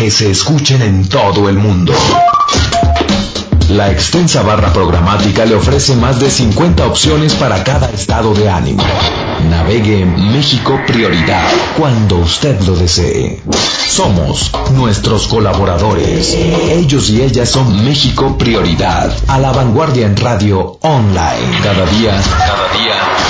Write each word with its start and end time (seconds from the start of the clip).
que 0.00 0.10
se 0.10 0.30
escuchen 0.30 0.80
en 0.80 1.06
todo 1.06 1.50
el 1.50 1.58
mundo. 1.58 1.92
La 3.68 3.90
extensa 3.90 4.40
barra 4.40 4.72
programática 4.72 5.44
le 5.44 5.54
ofrece 5.54 5.94
más 5.94 6.18
de 6.18 6.30
50 6.30 6.86
opciones 6.86 7.34
para 7.34 7.62
cada 7.64 7.90
estado 7.90 8.32
de 8.32 8.48
ánimo. 8.48 8.82
Navegue 9.50 10.06
México 10.06 10.80
Prioridad 10.86 11.46
cuando 11.76 12.16
usted 12.16 12.58
lo 12.62 12.76
desee. 12.76 13.42
Somos 13.86 14.50
nuestros 14.72 15.28
colaboradores. 15.28 16.32
Ellos 16.32 17.10
y 17.10 17.20
ellas 17.20 17.50
son 17.50 17.84
México 17.84 18.38
Prioridad. 18.38 19.14
A 19.28 19.38
la 19.38 19.52
vanguardia 19.52 20.06
en 20.06 20.16
radio 20.16 20.78
online. 20.80 21.60
Cada 21.62 21.84
día, 21.84 22.22
cada 22.38 22.72
día. 22.72 23.29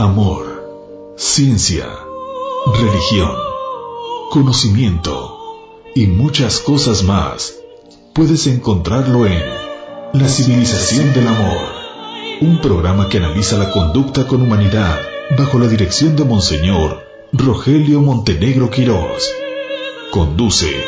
Amor, 0.00 1.14
ciencia, 1.18 1.86
religión, 2.80 3.36
conocimiento 4.30 5.36
y 5.94 6.06
muchas 6.06 6.60
cosas 6.60 7.02
más 7.02 7.56
puedes 8.14 8.46
encontrarlo 8.46 9.26
en 9.26 9.42
La 10.14 10.26
civilización 10.26 11.12
del 11.12 11.28
amor, 11.28 11.68
un 12.40 12.62
programa 12.62 13.10
que 13.10 13.18
analiza 13.18 13.58
la 13.58 13.70
conducta 13.70 14.26
con 14.26 14.40
humanidad 14.40 14.98
bajo 15.36 15.58
la 15.58 15.68
dirección 15.68 16.16
de 16.16 16.24
Monseñor 16.24 17.06
Rogelio 17.34 18.00
Montenegro 18.00 18.70
Quirós. 18.70 19.30
Conduce 20.10 20.82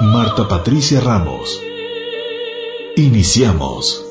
Marta 0.00 0.48
Patricia 0.48 1.00
Ramos. 1.00 1.60
Iniciamos. 2.96 4.07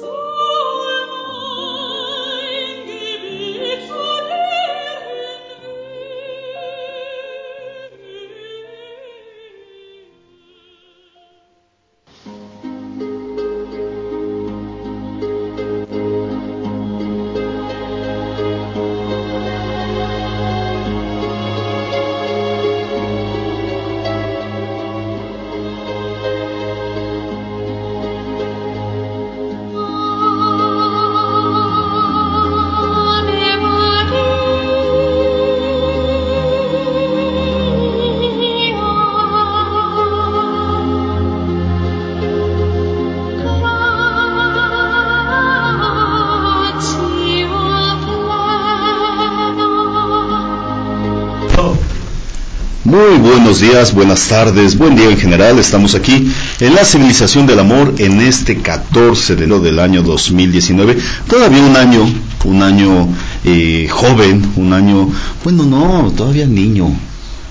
Buenos 53.47 53.62
días, 53.62 53.94
buenas 53.94 54.28
tardes, 54.28 54.78
buen 54.78 54.97
día 54.97 55.09
en 55.09 55.18
general. 55.18 55.58
Estamos 55.58 55.96
aquí 55.96 56.30
en 56.59 56.75
la 56.75 56.84
civilización 56.84 57.47
del 57.47 57.59
amor 57.59 57.96
en 57.97 58.19
este 58.19 58.58
14 58.58 59.38
de 59.38 59.46
enero 59.46 59.62
del 59.62 59.80
año 59.80 60.03
2019. 60.03 60.97
Todavía 61.30 61.63
un 61.63 61.78
año, 61.78 62.06
un 62.44 62.62
año 62.62 63.08
eh, 63.46 63.88
joven, 63.90 64.46
un 64.58 64.74
año, 64.74 65.09
bueno, 65.46 65.63
no, 65.63 66.12
todavía 66.12 66.46
niño, 66.46 66.94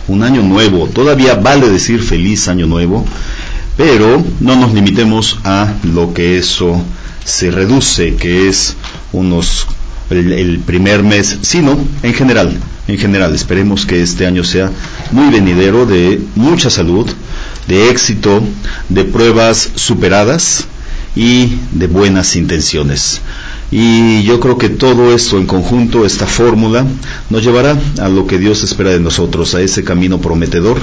un 0.08 0.22
año 0.22 0.42
nuevo. 0.42 0.86
Todavía 0.86 1.36
vale 1.36 1.70
decir 1.70 2.02
feliz 2.02 2.46
año 2.48 2.66
nuevo, 2.66 3.06
pero 3.78 4.22
no 4.40 4.54
nos 4.54 4.74
limitemos 4.74 5.38
a 5.44 5.72
lo 5.82 6.12
que 6.12 6.36
eso 6.36 6.78
se 7.24 7.50
reduce, 7.50 8.16
que 8.16 8.50
es 8.50 8.76
unos 9.12 9.66
el, 10.10 10.30
el 10.34 10.58
primer 10.58 11.02
mes, 11.02 11.38
sino 11.40 11.78
en 12.02 12.12
general 12.12 12.54
en 12.88 12.98
general. 12.98 13.34
Esperemos 13.34 13.86
que 13.86 14.02
este 14.02 14.26
año 14.26 14.44
sea 14.44 14.70
muy 15.12 15.30
venidero 15.30 15.86
de 15.86 16.20
mucha 16.34 16.70
salud, 16.70 17.08
de 17.66 17.90
éxito, 17.90 18.42
de 18.88 19.04
pruebas 19.04 19.70
superadas 19.74 20.66
y 21.14 21.58
de 21.72 21.86
buenas 21.86 22.36
intenciones. 22.36 23.20
Y 23.70 24.22
yo 24.22 24.38
creo 24.38 24.58
que 24.58 24.68
todo 24.68 25.12
esto 25.12 25.38
en 25.38 25.46
conjunto, 25.46 26.06
esta 26.06 26.26
fórmula, 26.26 26.86
nos 27.30 27.42
llevará 27.42 27.76
a 28.00 28.08
lo 28.08 28.26
que 28.26 28.38
Dios 28.38 28.62
espera 28.62 28.90
de 28.90 29.00
nosotros, 29.00 29.54
a 29.54 29.60
ese 29.60 29.82
camino 29.82 30.20
prometedor 30.20 30.78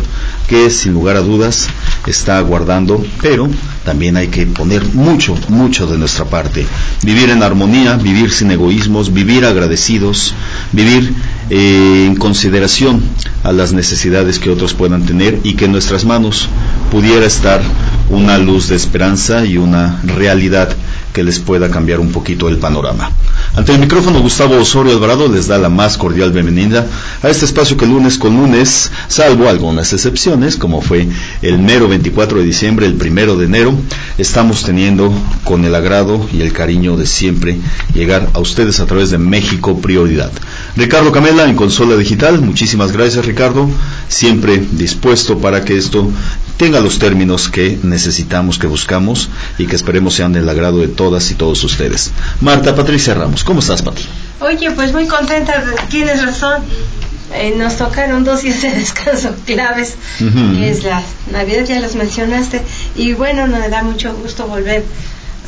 que 0.47 0.69
sin 0.69 0.93
lugar 0.93 1.15
a 1.15 1.21
dudas 1.21 1.69
está 2.07 2.37
aguardando, 2.37 3.03
pero 3.21 3.49
también 3.85 4.17
hay 4.17 4.27
que 4.27 4.45
poner 4.45 4.83
mucho, 4.93 5.37
mucho 5.47 5.87
de 5.87 5.97
nuestra 5.97 6.25
parte. 6.25 6.65
Vivir 7.03 7.29
en 7.29 7.41
armonía, 7.41 7.95
vivir 7.95 8.31
sin 8.31 8.51
egoísmos, 8.51 9.13
vivir 9.13 9.45
agradecidos, 9.45 10.33
vivir 10.73 11.13
eh, 11.49 12.05
en 12.07 12.15
consideración 12.15 13.01
a 13.43 13.53
las 13.53 13.71
necesidades 13.71 14.39
que 14.39 14.49
otros 14.49 14.73
puedan 14.73 15.05
tener 15.05 15.39
y 15.43 15.53
que 15.53 15.65
en 15.65 15.71
nuestras 15.71 16.03
manos 16.03 16.49
pudiera 16.91 17.25
estar 17.25 17.61
una 18.09 18.37
luz 18.37 18.67
de 18.67 18.75
esperanza 18.75 19.45
y 19.45 19.57
una 19.57 20.01
realidad 20.03 20.75
que 21.13 21.23
les 21.23 21.39
pueda 21.39 21.69
cambiar 21.69 21.99
un 21.99 22.11
poquito 22.11 22.49
el 22.49 22.57
panorama. 22.57 23.11
Ante 23.55 23.73
el 23.73 23.79
micrófono 23.79 24.19
Gustavo 24.19 24.57
Osorio 24.57 24.93
Alvarado 24.93 25.27
les 25.27 25.47
da 25.47 25.57
la 25.57 25.69
más 25.69 25.97
cordial 25.97 26.31
bienvenida 26.31 26.87
a 27.21 27.29
este 27.29 27.45
espacio 27.45 27.77
que 27.77 27.85
lunes 27.85 28.17
con 28.17 28.35
lunes, 28.35 28.91
salvo 29.07 29.47
algunas 29.47 29.93
excepciones, 29.93 30.57
como 30.57 30.81
fue 30.81 31.07
el 31.41 31.59
mero 31.59 31.87
24 31.87 32.39
de 32.39 32.43
diciembre, 32.43 32.87
el 32.87 32.95
primero 32.95 33.37
de 33.37 33.45
enero, 33.45 33.73
estamos 34.17 34.63
teniendo 34.63 35.13
con 35.43 35.63
el 35.65 35.75
agrado 35.75 36.27
y 36.33 36.41
el 36.41 36.51
cariño 36.51 36.97
de 36.97 37.05
siempre 37.05 37.57
llegar 37.93 38.29
a 38.33 38.39
ustedes 38.39 38.79
a 38.79 38.85
través 38.87 39.11
de 39.11 39.19
México 39.19 39.79
Prioridad. 39.79 40.31
Ricardo 40.75 41.11
Camela 41.11 41.47
en 41.47 41.55
Consola 41.55 41.95
Digital, 41.95 42.41
muchísimas 42.41 42.91
gracias 42.91 43.25
Ricardo, 43.25 43.69
siempre 44.07 44.63
dispuesto 44.71 45.37
para 45.37 45.63
que 45.63 45.77
esto 45.77 46.09
tenga 46.63 46.79
los 46.79 46.97
términos 46.97 47.49
que 47.49 47.77
necesitamos, 47.83 48.57
que 48.57 48.67
buscamos 48.67 49.27
y 49.57 49.67
que 49.67 49.75
esperemos 49.75 50.13
sean 50.13 50.31
del 50.31 50.47
agrado 50.47 50.79
de 50.79 50.87
todas 50.87 51.29
y 51.29 51.33
todos 51.35 51.61
ustedes. 51.65 52.11
Marta 52.39 52.73
Patricia 52.73 53.13
Ramos, 53.13 53.43
¿cómo 53.43 53.59
estás, 53.59 53.81
Pati? 53.81 54.03
Oye, 54.39 54.71
pues 54.71 54.93
muy 54.93 55.05
contenta, 55.07 55.61
tienes 55.89 56.23
razón. 56.25 56.63
Eh, 57.33 57.53
nos 57.57 57.75
tocaron 57.75 58.23
dos 58.23 58.43
días 58.43 58.61
de 58.61 58.71
descanso 58.71 59.35
claves, 59.45 59.95
Ujú. 60.21 60.55
que 60.55 60.69
es 60.69 60.83
la 60.85 61.01
Navidad, 61.33 61.65
ya 61.65 61.81
los 61.81 61.95
mencionaste, 61.95 62.61
y 62.95 63.11
bueno, 63.11 63.45
nos 63.47 63.69
da 63.69 63.83
mucho 63.83 64.13
gusto 64.13 64.45
volver 64.47 64.85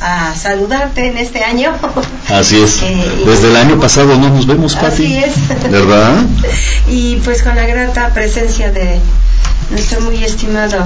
a 0.00 0.34
saludarte 0.34 1.08
en 1.08 1.18
este 1.18 1.42
año. 1.44 1.72
Así 2.28 2.60
es. 2.60 2.80
Eh, 2.82 3.22
y- 3.22 3.24
Desde 3.26 3.48
el 3.50 3.56
año 3.56 3.80
pasado 3.80 4.16
no 4.18 4.28
nos 4.30 4.46
vemos, 4.46 4.74
Pati. 4.76 4.86
Así 4.86 5.16
es. 5.18 5.34
¿Verdad? 5.70 6.14
Y 6.88 7.16
pues 7.24 7.42
con 7.42 7.56
la 7.56 7.66
grata 7.66 8.10
presencia 8.14 8.70
de 8.70 9.00
nuestro 9.70 10.00
muy 10.02 10.22
estimado 10.22 10.84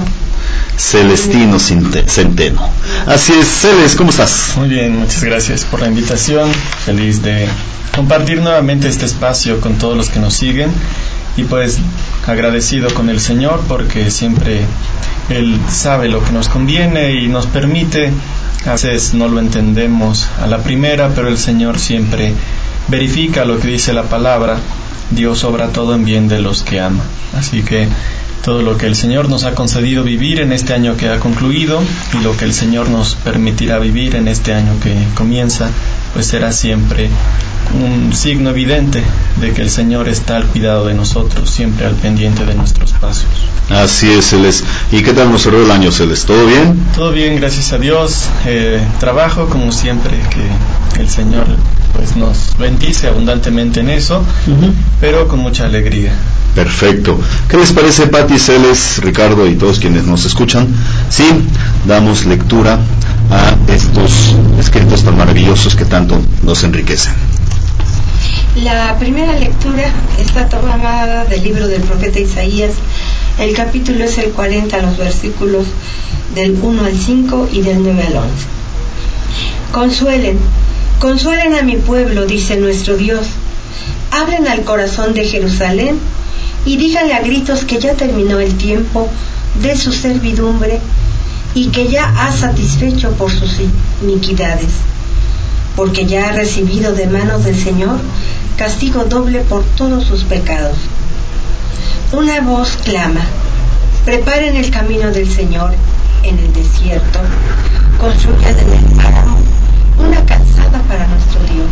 Celestino 0.77 1.59
Centeno. 1.59 2.69
Así 3.05 3.33
es, 3.33 3.47
Celes, 3.47 3.95
¿cómo 3.95 4.09
estás? 4.09 4.53
Muy 4.57 4.67
bien, 4.69 4.97
muchas 4.97 5.23
gracias 5.23 5.63
por 5.65 5.79
la 5.81 5.87
invitación. 5.87 6.51
Feliz 6.85 7.21
de 7.21 7.47
compartir 7.95 8.41
nuevamente 8.41 8.87
este 8.87 9.05
espacio 9.05 9.59
con 9.61 9.77
todos 9.77 9.95
los 9.95 10.09
que 10.09 10.19
nos 10.19 10.33
siguen 10.33 10.71
y 11.37 11.43
pues 11.43 11.77
agradecido 12.25 12.91
con 12.93 13.09
el 13.09 13.19
Señor 13.19 13.61
porque 13.67 14.09
siempre 14.09 14.61
Él 15.29 15.59
sabe 15.69 16.09
lo 16.09 16.23
que 16.23 16.31
nos 16.31 16.49
conviene 16.49 17.13
y 17.13 17.27
nos 17.27 17.45
permite. 17.45 18.11
A 18.65 18.71
veces 18.71 19.13
no 19.13 19.27
lo 19.27 19.39
entendemos 19.39 20.27
a 20.41 20.47
la 20.47 20.59
primera, 20.59 21.09
pero 21.15 21.27
el 21.27 21.37
Señor 21.37 21.79
siempre 21.79 22.33
verifica 22.87 23.45
lo 23.45 23.59
que 23.59 23.69
dice 23.69 23.93
la 23.93 24.03
palabra. 24.03 24.57
Dios 25.09 25.43
obra 25.43 25.69
todo 25.69 25.95
en 25.95 26.05
bien 26.05 26.27
de 26.27 26.39
los 26.39 26.63
que 26.63 26.79
ama. 26.79 27.03
Así 27.37 27.63
que 27.63 27.87
todo 28.43 28.61
lo 28.61 28.77
que 28.77 28.87
el 28.87 28.95
Señor 28.95 29.29
nos 29.29 29.43
ha 29.43 29.53
concedido 29.53 30.03
vivir 30.03 30.39
en 30.39 30.51
este 30.51 30.73
año 30.73 30.97
que 30.97 31.09
ha 31.09 31.19
concluido 31.19 31.81
y 32.13 32.23
lo 32.23 32.35
que 32.37 32.45
el 32.45 32.53
Señor 32.53 32.89
nos 32.89 33.15
permitirá 33.15 33.77
vivir 33.77 34.15
en 34.15 34.27
este 34.27 34.53
año 34.53 34.79
que 34.81 34.95
comienza, 35.15 35.69
pues 36.13 36.27
será 36.27 36.51
siempre 36.51 37.09
un 37.73 38.13
signo 38.13 38.49
evidente 38.49 39.03
de 39.39 39.51
que 39.53 39.61
el 39.61 39.69
Señor 39.69 40.07
está 40.09 40.37
al 40.37 40.45
cuidado 40.45 40.87
de 40.87 40.93
nosotros, 40.93 41.49
siempre 41.49 41.85
al 41.85 41.95
pendiente 41.95 42.45
de 42.45 42.55
nuestros 42.55 42.91
pasos. 42.93 43.25
Así 43.69 44.09
es, 44.09 44.29
Celeste. 44.29 44.67
¿Y 44.91 45.01
qué 45.01 45.13
tal 45.13 45.31
nos 45.31 45.43
cerró 45.43 45.63
el 45.63 45.71
año, 45.71 45.91
Celeste? 45.91 46.27
¿Todo 46.27 46.45
bien? 46.45 46.77
Todo 46.95 47.11
bien, 47.11 47.37
gracias 47.37 47.71
a 47.71 47.77
Dios. 47.77 48.27
Eh, 48.45 48.81
trabajo 48.99 49.47
como 49.47 49.71
siempre, 49.71 50.11
que 50.29 51.01
el 51.01 51.09
Señor 51.09 51.45
pues 51.93 52.15
nos 52.15 52.57
bendice 52.57 53.07
abundantemente 53.07 53.81
en 53.81 53.89
eso, 53.89 54.23
pero 54.99 55.27
con 55.27 55.39
mucha 55.39 55.65
alegría. 55.65 56.13
Perfecto. 56.55 57.19
¿Qué 57.47 57.57
les 57.57 57.71
parece, 57.71 58.07
Patti, 58.07 58.37
Celes, 58.37 58.99
Ricardo 59.01 59.47
y 59.47 59.55
todos 59.55 59.79
quienes 59.79 60.05
nos 60.05 60.25
escuchan? 60.25 60.67
Sí, 61.09 61.25
damos 61.85 62.25
lectura 62.25 62.79
a 63.29 63.71
estos 63.71 64.35
escritos 64.59 65.03
tan 65.03 65.17
maravillosos 65.17 65.75
que 65.75 65.85
tanto 65.85 66.21
nos 66.43 66.63
enriquecen. 66.63 67.13
La 68.55 68.97
primera 68.99 69.31
lectura 69.39 69.89
está 70.19 70.49
tomada 70.49 71.23
del 71.23 71.41
libro 71.41 71.69
del 71.69 71.81
profeta 71.83 72.19
Isaías. 72.19 72.73
El 73.39 73.53
capítulo 73.55 74.03
es 74.03 74.17
el 74.17 74.31
40, 74.31 74.81
los 74.81 74.97
versículos 74.97 75.67
del 76.35 76.59
1 76.61 76.83
al 76.83 76.97
5 76.97 77.47
y 77.53 77.61
del 77.61 77.81
9 77.81 78.03
al 78.07 78.17
11. 78.17 78.29
Consuelen, 79.71 80.37
consuelen 80.99 81.55
a 81.55 81.61
mi 81.61 81.77
pueblo, 81.77 82.25
dice 82.25 82.57
nuestro 82.57 82.97
Dios. 82.97 83.25
Hablen 84.11 84.45
al 84.49 84.65
corazón 84.65 85.13
de 85.13 85.23
Jerusalén 85.23 85.97
y 86.65 86.75
díganle 86.75 87.13
a 87.13 87.21
gritos 87.21 87.63
que 87.63 87.79
ya 87.79 87.93
terminó 87.93 88.41
el 88.41 88.57
tiempo 88.57 89.07
de 89.61 89.77
su 89.77 89.93
servidumbre 89.93 90.81
y 91.55 91.67
que 91.67 91.87
ya 91.87 92.13
ha 92.17 92.33
satisfecho 92.33 93.11
por 93.11 93.31
sus 93.31 93.61
iniquidades, 94.03 94.71
porque 95.77 96.05
ya 96.05 96.27
ha 96.27 96.31
recibido 96.33 96.91
de 96.91 97.07
manos 97.07 97.45
del 97.45 97.57
Señor 97.57 97.97
castigo 98.61 99.05
doble 99.05 99.39
por 99.39 99.63
todos 99.75 100.03
sus 100.03 100.23
pecados. 100.23 100.77
Una 102.11 102.41
voz 102.41 102.77
clama, 102.83 103.21
preparen 104.05 104.55
el 104.55 104.69
camino 104.69 105.09
del 105.09 105.27
Señor 105.27 105.73
en 106.21 106.37
el 106.37 106.53
desierto, 106.53 107.19
construyan 107.99 108.59
en 108.59 108.73
el 108.73 108.85
páramo 108.95 109.37
una 109.97 110.23
calzada 110.27 110.79
para 110.87 111.07
nuestro 111.07 111.39
Dios. 111.51 111.71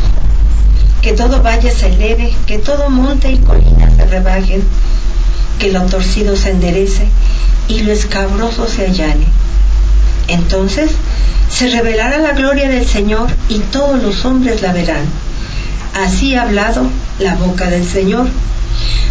Que 1.04 1.14
todo 1.14 1.44
valle 1.44 1.70
se 1.70 1.94
eleve, 1.94 2.34
que 2.48 2.58
todo 2.58 2.90
monte 2.90 3.32
y 3.34 3.38
colina 3.38 3.92
se 3.96 4.06
rebajen, 4.06 4.64
que 5.60 5.72
lo 5.72 5.84
torcido 5.84 6.36
se 6.36 6.50
enderece 6.50 7.08
y 7.68 7.84
lo 7.84 7.92
escabroso 7.92 8.68
se 8.68 8.88
allane. 8.88 9.28
Entonces 10.28 10.90
se 11.52 11.70
revelará 11.70 12.18
la 12.18 12.34
gloria 12.34 12.68
del 12.68 12.88
Señor 12.88 13.30
y 13.48 13.60
todos 13.60 14.02
los 14.02 14.26
hombres 14.26 14.64
la 14.64 14.74
verán. 14.74 15.29
Así 15.94 16.36
ha 16.36 16.44
hablado 16.44 16.84
la 17.20 17.36
boca 17.36 17.70
del 17.70 17.88
Señor. 17.88 18.28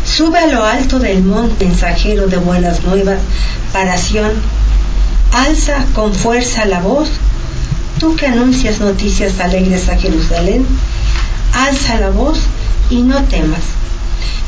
Sube 0.05 0.39
a 0.39 0.47
lo 0.47 0.65
alto 0.65 0.99
del 0.99 1.23
monte 1.23 1.67
mensajero 1.67 2.27
de 2.27 2.39
buenas 2.39 2.83
nuevas 2.85 3.19
para 3.73 3.99
Sión. 3.99 4.33
Alza 5.33 5.85
con 5.95 6.15
fuerza 6.15 6.65
la 6.65 6.81
voz, 6.81 7.09
tú 8.01 8.17
que 8.17 8.27
anuncias 8.27 8.81
noticias 8.81 9.39
alegres 9.41 9.89
a 9.89 9.99
Jerusalén 9.99 10.67
alza 11.53 11.99
la 12.01 12.11
voz 12.11 12.39
y 12.91 13.03
no 13.03 13.23
temas. 13.25 13.61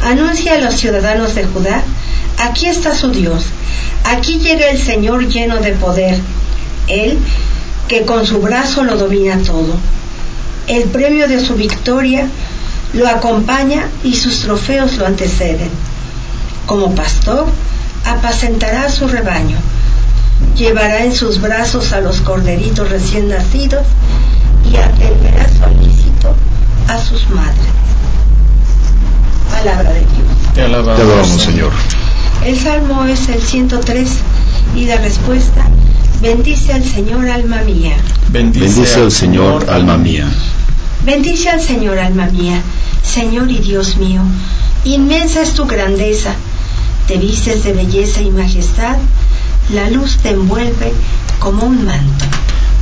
Anuncia 0.05 0.55
a 0.55 0.59
los 0.59 0.75
ciudadanos 0.75 1.35
de 1.35 1.45
Judá, 1.45 1.83
aquí 2.39 2.67
está 2.67 2.95
su 2.95 3.11
Dios, 3.11 3.45
aquí 4.05 4.39
llega 4.39 4.71
el 4.71 4.79
Señor 4.79 5.29
lleno 5.29 5.57
de 5.57 5.73
poder, 5.73 6.19
Él 6.89 7.19
que 7.89 8.05
con 8.05 8.27
su 8.27 8.41
brazo 8.41 8.85
lo 8.85 8.97
domina 8.97 9.39
todo. 9.39 9.77
El 10.67 10.85
premio 10.85 11.29
de 11.29 11.45
su 11.45 11.55
victoria 11.55 12.29
lo 12.93 13.09
acompaña 13.09 13.89
y 14.03 14.15
sus 14.15 14.41
trofeos 14.41 14.97
lo 14.99 15.07
anteceden. 15.07 15.71
Como 16.67 16.95
pastor, 16.95 17.47
apacentará 18.05 18.89
su 18.89 19.09
rebaño, 19.09 19.57
llevará 20.57 21.05
en 21.05 21.15
sus 21.15 21.41
brazos 21.41 21.93
a 21.93 22.01
los 22.01 22.21
corderitos 22.21 22.89
recién 22.89 23.29
nacidos 23.29 23.87
y 24.71 24.77
atenderá 24.77 25.47
solícito 25.49 26.35
a 26.89 26.99
sus 26.99 27.29
madres. 27.31 27.71
Palabra 29.51 29.93
de 29.93 30.01
Dios. 30.01 30.55
Te 30.55 30.63
alabamos, 30.63 31.29
Señor. 31.29 31.73
El 32.45 32.59
salmo 32.59 33.05
es 33.05 33.29
el 33.29 33.43
103 33.43 34.11
y 34.75 34.87
la 34.87 34.97
respuesta, 34.97 35.67
bendice 36.21 36.73
al 36.73 36.85
Señor 36.85 37.29
alma 37.29 37.63
mía. 37.63 37.97
Bendice 38.31 39.01
al 39.01 39.11
Señor, 39.11 39.71
alma 39.71 39.97
mía. 39.97 40.29
Bendice 41.05 41.49
al 41.49 41.61
Señor 41.61 41.99
alma 41.99 42.27
mía, 42.27 42.61
Señor 43.03 43.51
y 43.51 43.59
Dios 43.59 43.97
mío. 43.97 44.21
Inmensa 44.85 45.41
es 45.41 45.55
tu 45.55 45.67
grandeza, 45.67 46.35
te 47.09 47.17
vistes 47.17 47.65
de 47.65 47.73
belleza 47.73 48.21
y 48.21 48.31
majestad, 48.31 48.97
la 49.73 49.89
luz 49.89 50.19
te 50.19 50.31
envuelve 50.31 50.93
como 51.39 51.65
un 51.65 51.87
manto. 51.87 52.25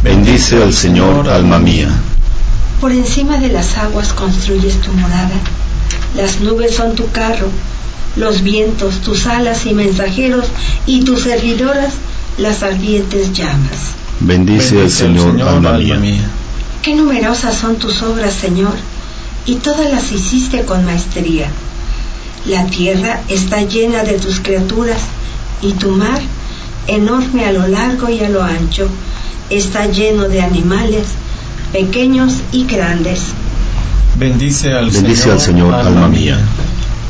Bendice 0.03 0.61
al 0.61 0.75
Señor, 0.75 1.29
alma 1.29 1.59
mía. 1.59 1.89
Por 2.81 2.93
encima 2.93 3.39
de 3.39 3.49
las 3.49 3.77
aguas 3.79 4.13
construyes 4.13 4.81
tu 4.81 4.93
morada. 4.93 5.39
Las 6.17 6.41
nubes 6.41 6.75
son 6.75 6.95
tu 6.97 7.11
carro, 7.11 7.49
los 8.17 8.43
vientos 8.43 9.01
tus 9.01 9.27
alas 9.27 9.67
y 9.67 9.75
mensajeros, 9.75 10.47
y 10.87 11.05
tus 11.05 11.23
servidoras 11.23 11.95
las 12.39 12.63
ardientes 12.63 13.33
llamas. 13.33 13.95
Bendice 14.21 14.81
al 14.81 14.91
Señor, 14.91 15.41
alma 15.43 15.73
mía. 15.73 16.31
Qué 16.83 16.95
numerosas 16.95 17.57
son 17.57 17.77
tus 17.77 18.03
obras, 18.03 18.35
Señor, 18.35 18.75
y 19.47 19.57
todas 19.57 19.91
las 19.91 20.11
hiciste 20.13 20.63
con 20.63 20.85
maestría. 20.85 21.49
La 22.47 22.65
tierra 22.67 23.21
está 23.29 23.63
llena 23.63 24.05
de 24.05 24.19
tus 24.19 24.41
criaturas, 24.41 25.01
y 25.61 25.73
tu 25.73 25.91
mar, 25.91 26.21
enorme 26.87 27.45
a 27.45 27.53
lo 27.53 27.67
largo 27.67 28.09
y 28.09 28.21
a 28.21 28.29
lo 28.29 28.43
ancho, 28.43 28.89
está 29.51 29.87
lleno 29.87 30.29
de 30.29 30.41
animales, 30.41 31.09
pequeños 31.73 32.35
y 32.53 32.65
grandes. 32.65 33.21
Bendice 34.17 34.73
al 34.73 34.91
Bendice 34.91 35.23
Señor, 35.23 35.35
al 35.35 35.41
Señor, 35.41 35.75
alma 35.75 36.09
mía. 36.09 36.39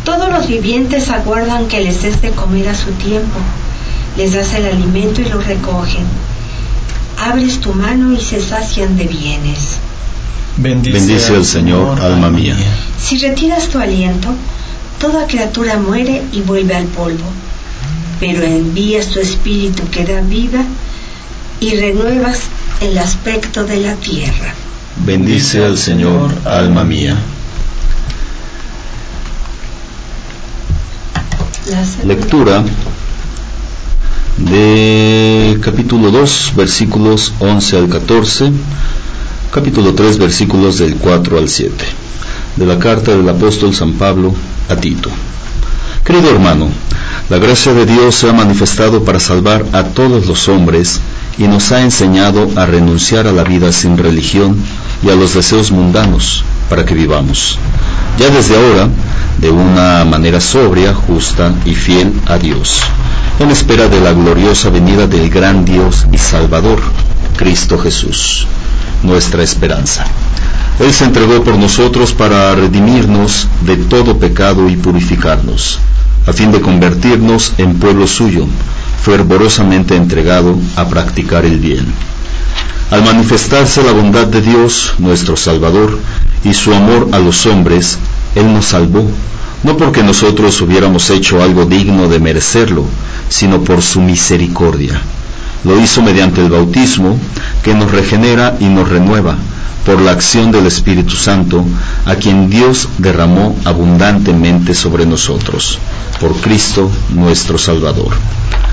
Todos 0.04 0.30
los 0.30 0.48
vivientes 0.48 1.10
aguardan 1.10 1.68
que 1.68 1.80
les 1.80 2.02
des 2.02 2.20
de 2.22 2.30
comer 2.30 2.68
a 2.68 2.74
su 2.74 2.90
tiempo. 2.92 3.38
Les 4.18 4.32
das 4.32 4.52
el 4.54 4.66
alimento 4.66 5.22
y 5.22 5.26
lo 5.26 5.40
recogen. 5.40 6.04
Abres 7.18 7.60
tu 7.60 7.72
mano 7.72 8.12
y 8.12 8.20
se 8.20 8.40
sacian 8.40 8.96
de 8.96 9.04
bienes. 9.04 9.76
Bendice 10.56 11.36
al 11.36 11.44
Señor, 11.44 12.00
alma 12.00 12.28
mía. 12.28 12.56
Si 13.00 13.16
retiras 13.18 13.68
tu 13.68 13.78
aliento, 13.78 14.28
toda 14.98 15.28
criatura 15.28 15.78
muere 15.78 16.24
y 16.32 16.40
vuelve 16.40 16.74
al 16.74 16.86
polvo. 16.86 17.30
Pero 18.18 18.42
envías 18.42 19.06
tu 19.06 19.20
espíritu 19.20 19.88
que 19.88 20.04
da 20.04 20.20
vida 20.20 20.64
y 21.60 21.76
renuevas 21.76 22.40
el 22.80 22.98
aspecto 22.98 23.62
de 23.62 23.76
la 23.76 23.94
tierra. 23.94 24.52
Bendice 25.06 25.64
al 25.64 25.78
Señor, 25.78 26.34
alma 26.44 26.82
mía. 26.82 27.16
Lectura 32.04 32.64
de 34.38 35.58
capítulo 35.60 36.10
2, 36.10 36.52
versículos 36.56 37.32
11 37.40 37.76
al 37.76 37.88
14, 37.88 38.52
capítulo 39.50 39.94
3, 39.94 40.18
versículos 40.18 40.78
del 40.78 40.94
4 40.94 41.38
al 41.38 41.48
7, 41.48 41.74
de 42.56 42.66
la 42.66 42.78
carta 42.78 43.16
del 43.16 43.28
apóstol 43.28 43.74
San 43.74 43.94
Pablo 43.94 44.32
a 44.68 44.76
Tito. 44.76 45.10
Querido 46.04 46.30
hermano, 46.30 46.68
la 47.28 47.38
gracia 47.38 47.74
de 47.74 47.84
Dios 47.84 48.14
se 48.14 48.30
ha 48.30 48.32
manifestado 48.32 49.04
para 49.04 49.20
salvar 49.20 49.66
a 49.72 49.82
todos 49.84 50.26
los 50.26 50.48
hombres 50.48 51.00
y 51.36 51.48
nos 51.48 51.72
ha 51.72 51.82
enseñado 51.82 52.48
a 52.56 52.64
renunciar 52.64 53.26
a 53.26 53.32
la 53.32 53.44
vida 53.44 53.72
sin 53.72 53.98
religión 53.98 54.56
y 55.02 55.10
a 55.10 55.16
los 55.16 55.34
deseos 55.34 55.70
mundanos 55.70 56.44
para 56.70 56.84
que 56.84 56.94
vivamos, 56.94 57.58
ya 58.18 58.28
desde 58.30 58.56
ahora, 58.56 58.88
de 59.38 59.50
una 59.50 60.04
manera 60.04 60.40
sobria, 60.40 60.94
justa 60.94 61.52
y 61.64 61.74
fiel 61.74 62.12
a 62.26 62.38
Dios, 62.38 62.82
en 63.38 63.50
espera 63.50 63.88
de 63.88 64.00
la 64.00 64.12
gloriosa 64.12 64.68
venida 64.68 65.06
del 65.06 65.30
gran 65.30 65.64
Dios 65.64 66.06
y 66.12 66.18
Salvador, 66.18 66.80
Cristo 67.36 67.78
Jesús, 67.78 68.48
nuestra 69.04 69.44
esperanza. 69.44 70.04
Él 70.80 70.92
se 70.92 71.04
entregó 71.04 71.44
por 71.44 71.56
nosotros 71.56 72.12
para 72.12 72.54
redimirnos 72.56 73.46
de 73.64 73.76
todo 73.76 74.18
pecado 74.18 74.68
y 74.68 74.76
purificarnos, 74.76 75.78
a 76.26 76.32
fin 76.32 76.50
de 76.50 76.60
convertirnos 76.60 77.52
en 77.58 77.78
pueblo 77.78 78.08
suyo, 78.08 78.44
fervorosamente 79.04 79.94
entregado 79.94 80.58
a 80.74 80.88
practicar 80.88 81.44
el 81.44 81.58
bien. 81.58 81.86
Al 82.90 83.04
manifestarse 83.04 83.84
la 83.84 83.92
bondad 83.92 84.26
de 84.26 84.42
Dios, 84.42 84.94
nuestro 84.98 85.36
Salvador, 85.36 85.96
y 86.42 86.54
su 86.54 86.74
amor 86.74 87.10
a 87.12 87.18
los 87.20 87.46
hombres, 87.46 87.98
Él 88.34 88.52
nos 88.52 88.66
salvó, 88.66 89.08
no 89.62 89.76
porque 89.76 90.02
nosotros 90.02 90.60
hubiéramos 90.60 91.10
hecho 91.10 91.42
algo 91.42 91.66
digno 91.66 92.08
de 92.08 92.18
merecerlo, 92.18 92.84
sino 93.28 93.62
por 93.62 93.82
su 93.82 94.00
misericordia. 94.00 95.00
Lo 95.64 95.80
hizo 95.80 96.02
mediante 96.02 96.40
el 96.40 96.50
bautismo 96.50 97.18
que 97.62 97.74
nos 97.74 97.90
regenera 97.90 98.56
y 98.60 98.66
nos 98.66 98.88
renueva 98.88 99.36
por 99.84 100.00
la 100.02 100.12
acción 100.12 100.52
del 100.52 100.66
Espíritu 100.66 101.16
Santo, 101.16 101.64
a 102.04 102.14
quien 102.16 102.50
Dios 102.50 102.90
derramó 102.98 103.56
abundantemente 103.64 104.74
sobre 104.74 105.06
nosotros, 105.06 105.78
por 106.20 106.36
Cristo 106.42 106.90
nuestro 107.14 107.56
Salvador. 107.56 108.12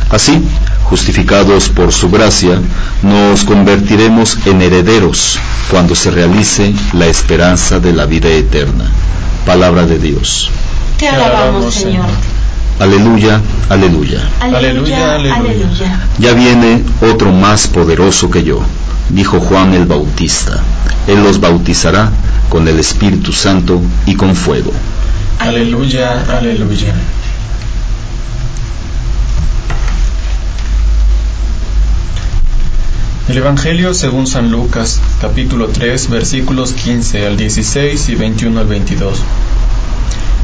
Así, 0.09 0.43
justificados 0.83 1.69
por 1.69 1.93
su 1.93 2.09
gracia, 2.09 2.59
nos 3.01 3.45
convertiremos 3.45 4.37
en 4.45 4.61
herederos 4.61 5.39
cuando 5.71 5.95
se 5.95 6.11
realice 6.11 6.73
la 6.91 7.05
esperanza 7.07 7.79
de 7.79 7.93
la 7.93 8.05
vida 8.05 8.29
eterna. 8.29 8.85
Palabra 9.45 9.85
de 9.85 9.99
Dios. 9.99 10.49
Te 10.97 11.07
alabamos, 11.07 11.73
Señor. 11.73 12.07
Aleluya, 12.79 13.41
aleluya. 13.69 14.19
Aleluya, 14.41 15.15
aleluya. 15.15 16.07
Ya 16.19 16.33
viene 16.33 16.83
otro 17.01 17.31
más 17.31 17.67
poderoso 17.67 18.29
que 18.29 18.43
yo, 18.43 18.59
dijo 19.09 19.39
Juan 19.39 19.73
el 19.73 19.85
Bautista. 19.85 20.61
Él 21.07 21.23
los 21.23 21.39
bautizará 21.39 22.11
con 22.49 22.67
el 22.67 22.79
Espíritu 22.79 23.31
Santo 23.31 23.81
y 24.05 24.15
con 24.15 24.35
fuego. 24.35 24.73
Aleluya, 25.39 26.25
aleluya. 26.37 26.93
El 33.29 33.37
Evangelio 33.37 33.93
según 33.93 34.27
San 34.27 34.51
Lucas, 34.51 35.01
capítulo 35.19 35.69
3, 35.69 36.09
versículos 36.09 36.73
15 36.73 37.25
al 37.25 37.37
16 37.37 38.09
y 38.09 38.15
21 38.15 38.59
al 38.59 38.67
22. 38.67 39.19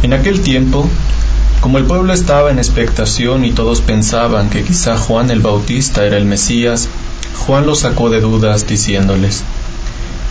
En 0.03 0.13
aquel 0.13 0.41
tiempo, 0.41 0.89
como 1.61 1.77
el 1.77 1.85
pueblo 1.85 2.11
estaba 2.11 2.49
en 2.49 2.57
expectación 2.57 3.45
y 3.45 3.51
todos 3.51 3.81
pensaban 3.81 4.49
que 4.49 4.63
quizá 4.63 4.97
Juan 4.97 5.29
el 5.29 5.41
Bautista 5.41 6.03
era 6.03 6.17
el 6.17 6.25
Mesías, 6.25 6.89
Juan 7.45 7.67
los 7.67 7.81
sacó 7.81 8.09
de 8.09 8.19
dudas 8.19 8.65
diciéndoles, 8.65 9.43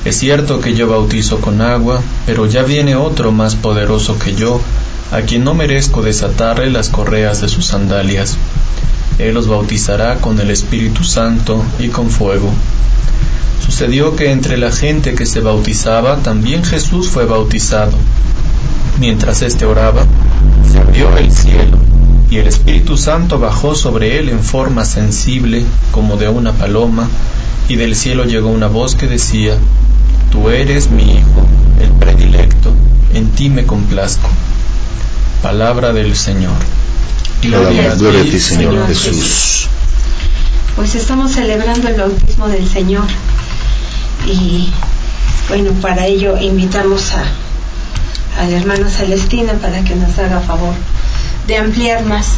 Es 0.04 0.16
cierto 0.16 0.60
que 0.60 0.74
yo 0.74 0.88
bautizo 0.88 1.40
con 1.40 1.60
agua, 1.60 2.02
pero 2.26 2.46
ya 2.46 2.64
viene 2.64 2.96
otro 2.96 3.30
más 3.30 3.54
poderoso 3.54 4.18
que 4.18 4.34
yo, 4.34 4.60
a 5.12 5.20
quien 5.20 5.44
no 5.44 5.54
merezco 5.54 6.02
desatarle 6.02 6.68
las 6.68 6.88
correas 6.88 7.40
de 7.40 7.48
sus 7.48 7.66
sandalias. 7.66 8.36
Él 9.18 9.34
los 9.34 9.46
bautizará 9.46 10.16
con 10.16 10.40
el 10.40 10.50
Espíritu 10.50 11.04
Santo 11.04 11.62
y 11.78 11.88
con 11.88 12.10
fuego. 12.10 12.50
Sucedió 13.64 14.16
que 14.16 14.32
entre 14.32 14.56
la 14.56 14.72
gente 14.72 15.14
que 15.14 15.26
se 15.26 15.40
bautizaba 15.40 16.16
también 16.16 16.64
Jesús 16.64 17.08
fue 17.08 17.24
bautizado. 17.24 17.92
Mientras 19.00 19.40
éste 19.40 19.64
oraba, 19.64 20.04
se 20.70 20.78
abrió 20.78 21.16
el 21.16 21.32
cielo 21.32 21.78
y 22.30 22.36
el 22.36 22.46
Espíritu 22.46 22.98
Santo 22.98 23.38
bajó 23.38 23.74
sobre 23.74 24.18
él 24.18 24.28
en 24.28 24.40
forma 24.40 24.84
sensible 24.84 25.64
como 25.90 26.18
de 26.18 26.28
una 26.28 26.52
paloma, 26.52 27.08
y 27.66 27.76
del 27.76 27.96
cielo 27.96 28.24
llegó 28.24 28.50
una 28.50 28.66
voz 28.66 28.94
que 28.94 29.06
decía, 29.06 29.56
Tú 30.30 30.50
eres 30.50 30.90
mi 30.90 31.14
Hijo, 31.14 31.46
el 31.80 31.90
predilecto, 31.92 32.74
en 33.14 33.30
ti 33.30 33.48
me 33.48 33.64
complazco. 33.64 34.28
Palabra 35.42 35.94
del 35.94 36.14
Señor. 36.14 36.52
Gloria, 37.42 37.92
a 37.92 37.96
ti, 37.96 38.38
Señor, 38.38 38.86
Jesús. 38.86 39.66
Pues 40.76 40.94
estamos 40.94 41.32
celebrando 41.32 41.88
el 41.88 41.94
bautismo 41.94 42.48
del 42.48 42.68
Señor 42.68 43.06
y 44.26 44.70
bueno, 45.48 45.72
para 45.80 46.06
ello 46.06 46.36
invitamos 46.36 47.12
a, 47.12 47.24
a 48.40 48.46
la 48.46 48.56
hermana 48.56 48.88
Celestina 48.88 49.52
para 49.52 49.84
que 49.84 49.94
nos 49.94 50.18
haga 50.18 50.40
favor 50.40 50.72
de 51.46 51.58
ampliar 51.58 52.04
más 52.06 52.36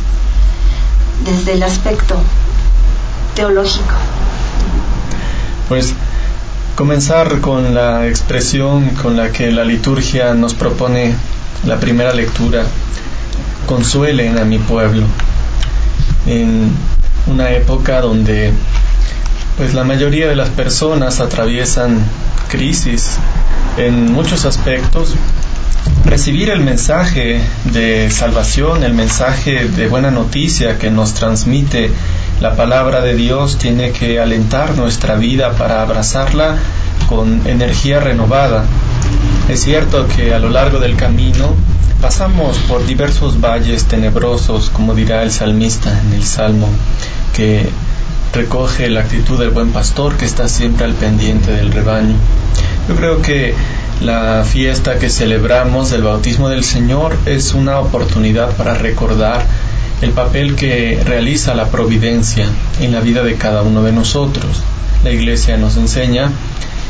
desde 1.25 1.52
el 1.52 1.62
aspecto 1.62 2.16
teológico. 3.37 3.94
Pues 5.68 5.94
comenzar 6.75 7.40
con 7.40 7.73
la 7.73 8.09
expresión 8.09 8.90
con 9.00 9.16
la 9.16 9.30
que 9.30 9.52
la 9.52 9.64
liturgia 9.64 10.35
nos 10.35 10.54
propone 10.54 11.14
la 11.66 11.78
primera 11.78 12.12
lectura, 12.12 12.64
consuelen 13.66 14.38
a 14.38 14.44
mi 14.44 14.59
pueblo, 14.59 15.04
en 16.26 16.73
una 17.28 17.50
época 17.52 18.00
donde 18.00 18.52
pues 19.56 19.73
la 19.73 19.85
mayoría 19.85 20.26
de 20.26 20.35
las 20.35 20.49
personas 20.49 21.21
atraviesan 21.21 22.04
crisis 22.49 23.18
en 23.76 24.12
muchos 24.12 24.44
aspectos, 24.44 25.14
recibir 26.05 26.51
el 26.51 26.61
mensaje 26.61 27.41
de 27.73 28.11
salvación, 28.11 28.85
el 28.85 28.95
mensaje 28.95 29.67
de 29.67 29.89
buena 29.89 30.11
noticia 30.11 30.79
que 30.79 30.91
nos 30.91 31.15
transmite 31.15 31.91
la 32.41 32.57
palabra 32.57 33.01
de 33.01 33.15
Dios 33.15 33.57
tiene 33.59 33.93
que 33.93 34.21
alentar 34.21 34.77
nuestra 34.77 35.15
vida 35.15 35.53
para 35.53 35.83
abrazarla 35.83 36.57
con 37.09 37.47
energía 37.47 38.01
renovada. 38.01 38.65
Es 39.49 39.62
cierto 39.62 40.07
que 40.09 40.35
a 40.35 40.39
lo 40.39 40.51
largo 40.51 40.79
del 40.79 40.97
camino 40.97 41.55
pasamos 42.01 42.59
por 42.69 42.85
diversos 42.85 43.41
valles 43.41 43.85
tenebrosos, 43.85 44.71
como 44.71 44.95
dirá 44.95 45.23
el 45.23 45.31
salmista 45.31 46.01
en 46.01 46.15
el 46.15 46.25
Salmo, 46.25 46.69
que 47.35 47.71
recoge 48.33 48.89
la 48.89 49.01
actitud 49.01 49.39
del 49.39 49.51
buen 49.51 49.71
pastor 49.73 50.17
que 50.17 50.25
está 50.25 50.49
siempre 50.49 50.85
al 50.85 50.95
pendiente 50.95 51.53
del 51.53 51.71
rebaño. 51.71 52.17
Yo 52.89 52.97
creo 52.97 53.23
que 53.23 53.55
la 54.04 54.44
fiesta 54.44 54.99
que 54.99 55.09
celebramos 55.09 55.90
del 55.90 56.02
bautismo 56.02 56.49
del 56.49 56.64
Señor 56.64 57.16
es 57.25 57.54
una 57.54 57.78
oportunidad 57.78 58.56
para 58.56 58.75
recordar 58.75 59.47
el 60.00 60.11
papel 60.11 60.56
que 60.56 61.00
realiza 61.04 61.54
la 61.54 61.66
providencia 61.66 62.49
en 62.80 62.92
la 62.92 63.00
vida 63.00 63.23
de 63.23 63.37
cada 63.37 63.62
uno 63.62 63.85
de 63.85 63.92
nosotros. 63.92 64.61
La 65.04 65.11
Iglesia 65.11 65.56
nos 65.56 65.76
enseña 65.76 66.32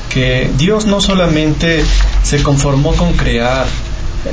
que 0.09 0.51
Dios 0.57 0.87
no 0.87 1.01
solamente 1.01 1.85
se 2.23 2.43
conformó 2.43 2.95
con 2.95 3.13
crear 3.13 3.67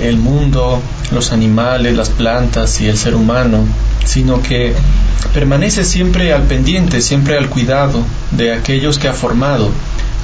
el 0.01 0.17
mundo, 0.17 0.81
los 1.11 1.33
animales, 1.33 1.97
las 1.97 2.09
plantas 2.09 2.79
y 2.79 2.87
el 2.87 2.97
ser 2.97 3.15
humano, 3.15 3.65
sino 4.05 4.41
que 4.41 4.73
permanece 5.33 5.83
siempre 5.83 6.33
al 6.33 6.43
pendiente, 6.43 7.01
siempre 7.01 7.37
al 7.37 7.49
cuidado 7.49 8.03
de 8.31 8.53
aquellos 8.53 8.99
que 8.99 9.09
ha 9.09 9.13
formado 9.13 9.69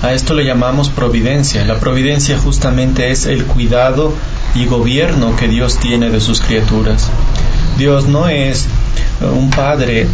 a 0.06 0.14
esto 0.14 0.36
le 0.36 0.46
llamamos 0.46 0.90
providencia. 0.90 1.66
La 1.66 1.80
providencia 1.80 2.38
justamente 2.38 3.10
es 3.10 3.26
el 3.26 3.46
cuidado 3.46 4.14
y 4.54 4.66
gobierno 4.66 5.36
que 5.36 5.48
Dios 5.48 5.80
tiene 5.80 6.12
de 6.12 6.22
sus 6.22 6.42
criaturas. 6.42 7.10
Dios 7.80 8.08
no 8.08 8.28
es 8.28 8.68
un 9.22 9.50
padre 9.50 10.08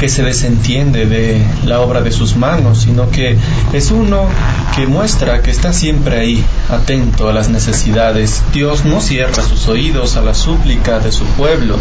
que 0.00 0.08
se 0.08 0.24
desentiende 0.24 1.06
de 1.06 1.40
la 1.64 1.80
obra 1.80 2.02
de 2.02 2.10
sus 2.10 2.34
manos, 2.34 2.80
sino 2.80 3.08
que 3.10 3.38
es 3.72 3.92
uno 3.92 4.26
que 4.74 4.88
muestra 4.88 5.42
que 5.42 5.52
está 5.52 5.72
siempre 5.72 6.18
ahí, 6.18 6.44
atento 6.68 7.28
a 7.28 7.32
las 7.32 7.48
necesidades. 7.48 8.42
Dios 8.52 8.84
no 8.84 9.00
cierra 9.00 9.44
sus 9.44 9.68
oídos 9.68 10.16
a 10.16 10.22
la 10.22 10.34
súplica 10.34 10.98
de 10.98 11.12
su 11.12 11.24
pueblo. 11.24 11.76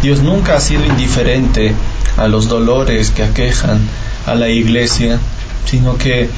Dios 0.00 0.22
nunca 0.22 0.56
ha 0.56 0.60
sido 0.60 0.86
indiferente 0.86 1.74
a 2.16 2.26
los 2.26 2.48
dolores 2.48 3.10
que 3.10 3.22
aquejan 3.22 3.80
a 4.26 4.34
la 4.34 4.48
iglesia, 4.48 5.18
sino 5.66 5.98
que 5.98 6.30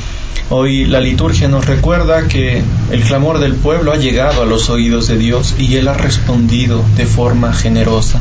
Hoy 0.51 0.85
la 0.85 1.01
liturgia 1.01 1.49
nos 1.49 1.67
recuerda 1.67 2.29
que 2.29 2.63
el 2.91 3.03
clamor 3.05 3.39
del 3.39 3.55
pueblo 3.55 3.93
ha 3.93 3.97
llegado 3.97 4.43
a 4.43 4.47
los 4.47 4.69
oídos 4.69 5.09
de 5.09 5.17
Dios 5.17 5.55
y 5.59 5.77
Él 5.77 5.89
ha 5.89 5.95
respondido 5.95 6.85
de 6.97 7.07
forma 7.07 7.53
generosa. 7.53 8.21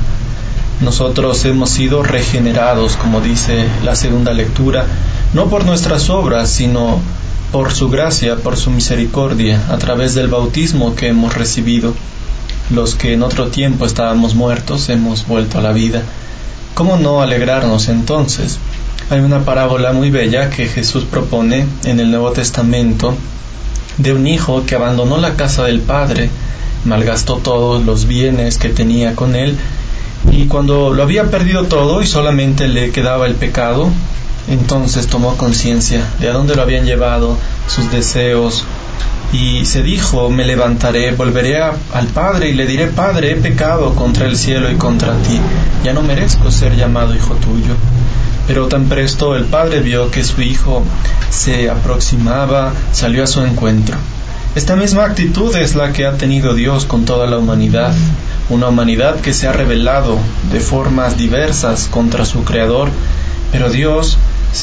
Nosotros 0.82 1.44
hemos 1.46 1.70
sido 1.70 2.04
regenerados, 2.04 2.96
como 2.96 3.22
dice 3.22 3.68
la 3.84 3.96
segunda 3.96 4.34
lectura, 4.34 4.86
no 5.34 5.48
por 5.48 5.66
nuestras 5.66 6.10
obras, 6.10 6.50
sino 6.50 7.00
por 7.52 7.74
su 7.74 7.90
gracia, 7.90 8.38
por 8.38 8.56
su 8.58 8.72
misericordia, 8.72 9.62
a 9.70 9.78
través 9.78 10.16
del 10.16 10.28
bautismo 10.28 10.96
que 10.96 11.10
hemos 11.10 11.36
recibido. 11.36 11.94
Los 12.70 12.96
que 12.96 13.14
en 13.14 13.24
otro 13.24 13.48
tiempo 13.48 13.86
estábamos 13.86 14.36
muertos 14.36 14.88
hemos 14.90 15.28
vuelto 15.28 15.60
a 15.60 15.62
la 15.62 15.74
vida. 15.74 16.02
¿Cómo 16.74 16.98
no 16.98 17.22
alegrarnos 17.22 17.90
entonces? 17.90 18.58
Hay 19.12 19.20
una 19.20 19.44
parábola 19.44 19.92
muy 19.92 20.10
bella 20.10 20.50
que 20.50 20.70
Jesús 20.70 21.04
propone 21.04 21.66
en 21.84 22.00
el 22.00 22.12
Nuevo 22.12 22.32
Testamento 22.32 23.14
de 23.98 24.14
un 24.14 24.26
hijo 24.26 24.66
que 24.66 24.76
abandonó 24.76 25.18
la 25.18 25.36
casa 25.36 25.66
del 25.66 25.82
padre, 25.82 26.30
malgastó 26.86 27.36
todos 27.36 27.84
los 27.84 28.08
bienes 28.08 28.58
que 28.58 28.70
tenía 28.70 29.14
con 29.14 29.36
él 29.36 29.58
y 30.32 30.46
cuando 30.46 30.94
lo 30.94 31.04
había 31.04 31.30
perdido 31.30 31.66
todo 31.66 32.02
y 32.02 32.08
solamente 32.08 32.70
le 32.70 32.92
quedaba 32.92 33.28
el 33.28 33.36
pecado, 33.36 33.90
entonces 34.48 35.08
tomó 35.08 35.36
conciencia 35.36 36.06
de 36.22 36.30
a 36.30 36.32
dónde 36.32 36.56
lo 36.56 36.62
habían 36.62 36.86
llevado 36.86 37.36
sus 37.68 37.92
deseos 37.92 38.64
y 39.34 39.66
se 39.66 39.84
dijo, 39.84 40.30
me 40.30 40.46
levantaré, 40.46 41.12
volveré 41.12 41.62
al 41.62 42.08
Padre 42.14 42.48
y 42.48 42.54
le 42.54 42.66
diré, 42.66 42.88
Padre, 42.88 43.32
he 43.32 43.36
pecado 43.36 43.94
contra 43.94 44.26
el 44.26 44.38
cielo 44.38 44.72
y 44.72 44.76
contra 44.76 45.12
ti, 45.18 45.38
ya 45.84 45.92
no 45.92 46.02
merezco 46.02 46.50
ser 46.50 46.78
llamado 46.78 47.14
hijo 47.14 47.34
tuyo. 47.34 47.76
Pero 48.52 48.68
tan 48.68 48.90
presto 48.90 49.38
el 49.38 49.46
padre 49.46 49.80
vio 49.80 50.12
que 50.12 50.26
su 50.26 50.42
hijo 50.42 50.84
se 51.30 51.70
aproximaba, 51.70 52.74
salió 52.92 53.24
a 53.24 53.28
su 53.28 53.40
encuentro. 53.44 53.96
Esta 54.56 54.76
misma 54.76 55.06
actitud 55.06 55.56
es 55.56 55.76
la 55.76 55.94
que 55.94 56.06
ha 56.06 56.18
tenido 56.18 56.54
Dios 56.54 56.84
con 56.84 57.06
toda 57.06 57.28
la 57.28 57.38
humanidad, 57.38 57.94
una 58.50 58.68
humanidad 58.68 59.22
que 59.22 59.34
se 59.34 59.48
ha 59.48 59.54
rebelado 59.54 60.18
de 60.52 60.60
formas 60.60 61.18
diversas 61.18 61.88
contra 61.88 62.26
su 62.26 62.44
Creador, 62.44 62.90
pero 63.54 63.70
Dios 63.70 64.18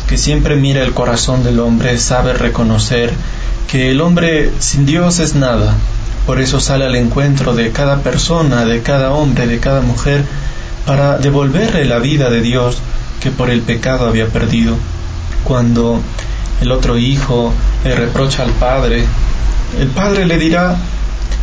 que 0.06 0.18
siempre 0.18 0.56
mira 0.56 0.82
el 0.82 0.92
corazón 0.92 1.42
del 1.42 1.58
hombre, 1.58 1.98
sabe 1.98 2.34
reconocer 2.34 3.14
que 3.68 3.90
el 3.90 4.02
hombre 4.02 4.52
sin 4.58 4.84
Dios 4.84 5.18
es 5.18 5.34
nada. 5.34 5.74
Por 6.26 6.42
eso 6.42 6.60
sale 6.60 6.84
al 6.84 6.94
encuentro 6.94 7.54
de 7.54 7.72
cada 7.72 8.02
persona, 8.02 8.66
de 8.66 8.82
cada 8.82 9.12
hombre, 9.12 9.46
de 9.46 9.60
cada 9.60 9.80
mujer, 9.80 10.24
para 10.84 11.16
devolverle 11.16 11.86
la 11.86 12.00
vida 12.00 12.28
de 12.28 12.42
Dios 12.42 12.82
que 13.20 13.30
por 13.30 13.50
el 13.50 13.60
pecado 13.62 14.06
había 14.06 14.26
perdido. 14.28 14.76
Cuando 15.44 16.00
el 16.60 16.72
otro 16.72 16.98
hijo 16.98 17.52
le 17.84 17.94
reprocha 17.94 18.42
al 18.42 18.50
padre, 18.52 19.04
el 19.78 19.88
padre 19.88 20.26
le 20.26 20.38
dirá, 20.38 20.76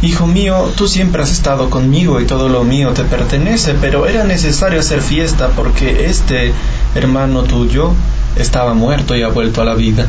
Hijo 0.02 0.28
mío, 0.28 0.72
tú 0.76 0.88
siempre 0.88 1.24
has 1.24 1.32
estado 1.32 1.70
conmigo 1.70 2.20
y 2.20 2.26
todo 2.26 2.50
lo 2.50 2.64
mío 2.64 2.92
te 2.92 3.04
pertenece, 3.04 3.76
pero 3.80 4.06
era 4.08 4.24
necesario 4.24 4.80
hacer 4.80 5.02
fiesta 5.02 5.50
porque 5.56 6.06
este 6.08 6.52
hermano 6.96 7.44
tuyo 7.44 7.92
estaba 8.36 8.74
muerto 8.74 9.16
y 9.16 9.24
ha 9.24 9.30
vuelto 9.30 9.62
a 9.62 9.66
la 9.66 9.74
vida. 9.74 10.08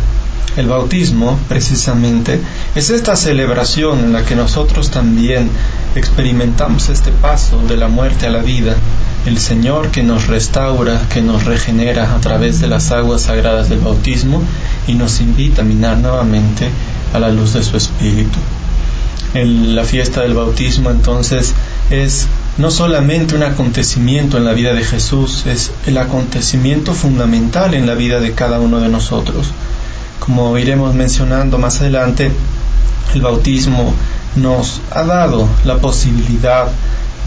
El 0.56 0.68
bautismo, 0.68 1.38
precisamente, 1.48 2.40
es 2.74 2.90
esta 2.90 3.14
celebración 3.14 3.98
en 4.00 4.12
la 4.12 4.24
que 4.24 4.36
nosotros 4.36 4.90
también 4.90 5.50
experimentamos 5.94 6.88
este 6.88 7.10
paso 7.10 7.58
de 7.68 7.76
la 7.76 7.88
muerte 7.88 8.26
a 8.26 8.30
la 8.30 8.40
vida, 8.40 8.74
el 9.26 9.38
Señor 9.38 9.90
que 9.90 10.02
nos 10.02 10.28
restaura, 10.28 11.08
que 11.12 11.20
nos 11.20 11.44
regenera 11.44 12.14
a 12.14 12.20
través 12.20 12.60
de 12.60 12.68
las 12.68 12.90
aguas 12.90 13.22
sagradas 13.22 13.68
del 13.68 13.80
bautismo 13.80 14.42
y 14.86 14.94
nos 14.94 15.20
invita 15.20 15.62
a 15.62 15.64
minar 15.64 15.98
nuevamente 15.98 16.68
a 17.12 17.18
la 17.18 17.28
luz 17.28 17.52
de 17.52 17.62
su 17.62 17.76
Espíritu. 17.76 18.38
En 19.34 19.74
la 19.74 19.84
fiesta 19.84 20.22
del 20.22 20.32
bautismo 20.32 20.90
entonces 20.90 21.52
es 21.90 22.26
no 22.56 22.70
solamente 22.70 23.34
un 23.34 23.42
acontecimiento 23.42 24.38
en 24.38 24.44
la 24.44 24.54
vida 24.54 24.72
de 24.72 24.84
Jesús, 24.84 25.44
es 25.46 25.72
el 25.86 25.98
acontecimiento 25.98 26.94
fundamental 26.94 27.74
en 27.74 27.86
la 27.86 27.94
vida 27.94 28.20
de 28.20 28.32
cada 28.32 28.60
uno 28.60 28.80
de 28.80 28.88
nosotros. 28.88 29.48
Como 30.26 30.58
iremos 30.58 30.92
mencionando 30.92 31.56
más 31.56 31.80
adelante, 31.80 32.32
el 33.14 33.22
bautismo 33.22 33.94
nos 34.34 34.80
ha 34.90 35.04
dado 35.04 35.48
la 35.64 35.78
posibilidad 35.78 36.66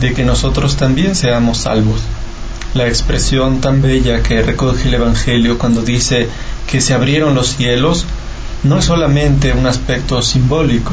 de 0.01 0.13
que 0.13 0.25
nosotros 0.25 0.75
también 0.75 1.15
seamos 1.15 1.59
salvos. 1.59 2.01
La 2.73 2.87
expresión 2.87 3.61
tan 3.61 3.81
bella 3.81 4.21
que 4.21 4.41
recoge 4.41 4.89
el 4.89 4.95
Evangelio 4.95 5.57
cuando 5.57 5.81
dice 5.81 6.27
que 6.69 6.81
se 6.81 6.93
abrieron 6.93 7.35
los 7.35 7.55
cielos 7.55 8.05
no 8.63 8.77
es 8.77 8.85
solamente 8.85 9.53
un 9.53 9.65
aspecto 9.65 10.21
simbólico. 10.21 10.91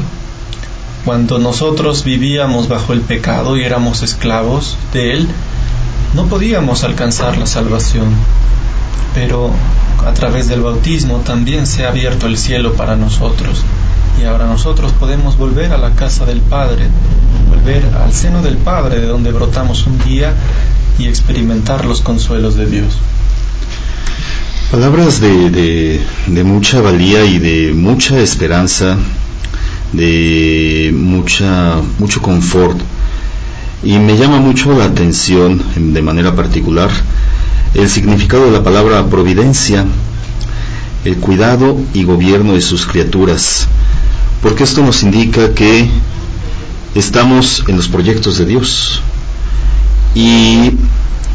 Cuando 1.03 1.39
nosotros 1.39 2.05
vivíamos 2.05 2.69
bajo 2.69 2.93
el 2.93 3.01
pecado 3.01 3.57
y 3.57 3.63
éramos 3.63 4.01
esclavos 4.01 4.77
de 4.93 5.13
él, 5.13 5.27
no 6.15 6.27
podíamos 6.27 6.83
alcanzar 6.83 7.37
la 7.37 7.45
salvación. 7.45 8.15
Pero 9.13 9.51
a 10.05 10.13
través 10.13 10.47
del 10.47 10.61
bautismo 10.61 11.17
también 11.25 11.67
se 11.67 11.85
ha 11.85 11.89
abierto 11.89 12.27
el 12.27 12.37
cielo 12.37 12.73
para 12.73 12.95
nosotros 12.95 13.63
y 14.19 14.25
ahora 14.25 14.47
nosotros 14.47 14.91
podemos 14.93 15.37
volver 15.37 15.71
a 15.71 15.77
la 15.77 15.91
casa 15.91 16.25
del 16.25 16.41
Padre, 16.41 16.87
volver 17.49 17.83
al 18.03 18.13
seno 18.13 18.41
del 18.41 18.57
Padre 18.57 18.99
de 18.99 19.07
donde 19.07 19.31
brotamos 19.31 19.85
un 19.85 19.99
día 19.99 20.33
y 20.97 21.07
experimentar 21.07 21.85
los 21.85 22.01
consuelos 22.01 22.55
de 22.55 22.65
Dios. 22.65 22.97
Palabras 24.71 25.21
de, 25.21 26.01
de, 26.27 26.43
mucha 26.43 26.81
valía 26.81 27.23
y 27.25 27.39
de 27.39 27.73
mucha 27.73 28.19
esperanza, 28.19 28.97
de 29.93 30.91
mucha, 30.93 31.75
mucho 31.99 32.21
confort. 32.21 32.77
Y 33.83 33.99
me 33.99 34.17
llama 34.17 34.39
mucho 34.39 34.77
la 34.77 34.85
atención, 34.85 35.63
de 35.75 36.01
manera 36.01 36.35
particular, 36.35 36.89
el 37.77 37.89
significado 37.89 38.45
de 38.45 38.51
la 38.51 38.63
palabra 38.63 39.05
providencia, 39.05 39.85
el 41.05 41.17
cuidado 41.17 41.79
y 41.93 42.03
gobierno 42.03 42.53
de 42.53 42.61
sus 42.61 42.87
criaturas, 42.87 43.67
porque 44.41 44.63
esto 44.63 44.81
nos 44.81 45.03
indica 45.03 45.53
que 45.53 45.87
estamos 46.95 47.63
en 47.67 47.77
los 47.77 47.87
proyectos 47.87 48.39
de 48.39 48.45
Dios. 48.45 49.01
Y 50.15 50.71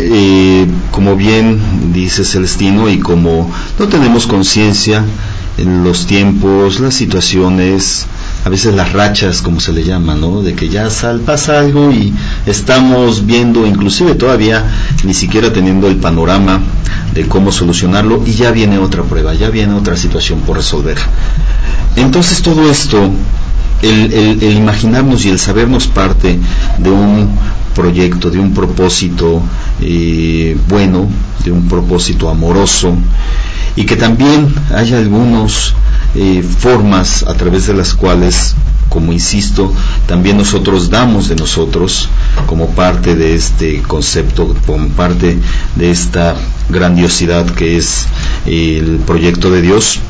eh, 0.00 0.66
como 0.90 1.14
bien 1.14 1.92
dice 1.92 2.24
Celestino, 2.24 2.88
y 2.90 2.98
como 2.98 3.48
no 3.78 3.88
tenemos 3.88 4.26
conciencia 4.26 5.04
en 5.58 5.84
los 5.84 6.06
tiempos, 6.06 6.80
las 6.80 6.94
situaciones, 6.94 8.06
a 8.44 8.48
veces 8.48 8.74
las 8.74 8.92
rachas, 8.92 9.40
como 9.40 9.60
se 9.60 9.72
le 9.72 9.84
llama, 9.84 10.14
¿no? 10.14 10.42
De 10.42 10.54
que 10.54 10.68
ya 10.68 10.90
sal, 10.90 11.20
pasa 11.20 11.60
algo 11.60 11.92
y 11.92 12.12
estamos 12.46 13.24
viendo, 13.24 13.66
inclusive 13.66 14.14
todavía 14.14 14.64
ni 15.04 15.14
siquiera 15.14 15.52
teniendo 15.52 15.86
el 15.88 15.96
panorama 15.96 16.60
de 17.14 17.26
cómo 17.28 17.52
solucionarlo 17.52 18.22
y 18.26 18.32
ya 18.32 18.50
viene 18.50 18.78
otra 18.78 19.04
prueba, 19.04 19.34
ya 19.34 19.48
viene 19.50 19.74
otra 19.74 19.96
situación 19.96 20.40
por 20.40 20.56
resolver. 20.56 20.98
Entonces 21.94 22.42
todo 22.42 22.68
esto, 22.68 23.10
el, 23.82 24.42
imaginarnos 24.42 25.24
y 25.24 25.28
el 25.28 25.38
sabernos 25.38 25.86
parte 25.86 26.38
de 26.78 26.90
un 26.90 27.30
proyecto, 27.76 28.30
de 28.30 28.38
un 28.38 28.52
propósito 28.52 29.40
eh, 29.80 30.56
bueno, 30.68 31.08
de 31.44 31.52
un 31.52 31.68
propósito 31.68 32.28
amoroso, 32.28 32.94
y 33.76 33.84
que 33.86 33.96
también 33.96 34.52
haya 34.74 34.98
algunos 34.98 35.74
eh, 36.14 36.42
formas 36.42 37.22
a 37.22 37.34
través 37.34 37.66
de 37.66 37.74
las 37.74 37.94
cuales, 37.94 38.54
como 38.88 39.12
insisto, 39.12 39.72
también 40.06 40.36
nosotros 40.36 40.90
damos 40.90 41.28
de 41.28 41.36
nosotros 41.36 42.08
como 42.46 42.68
parte 42.70 43.14
de 43.14 43.34
este 43.34 43.82
concepto, 43.82 44.54
como 44.66 44.88
parte 44.88 45.38
de 45.76 45.90
esta 45.90 46.34
grandiosidad 46.68 47.46
que 47.46 47.76
es 47.76 48.06
el 48.46 49.00
proyecto 49.06 49.50
de 49.50 49.62
Dios, 49.62 50.00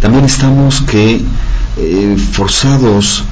también 0.00 0.24
estamos 0.24 0.80
que 0.82 1.20
eh, 1.76 2.16
forzados 2.32 3.24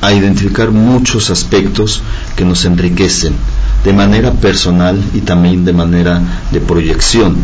a 0.00 0.12
identificar 0.12 0.70
muchos 0.70 1.30
aspectos 1.30 2.02
que 2.36 2.44
nos 2.44 2.64
enriquecen 2.64 3.34
de 3.84 3.92
manera 3.92 4.32
personal 4.32 5.02
y 5.14 5.20
también 5.20 5.64
de 5.64 5.72
manera 5.72 6.20
de 6.50 6.60
proyección. 6.60 7.36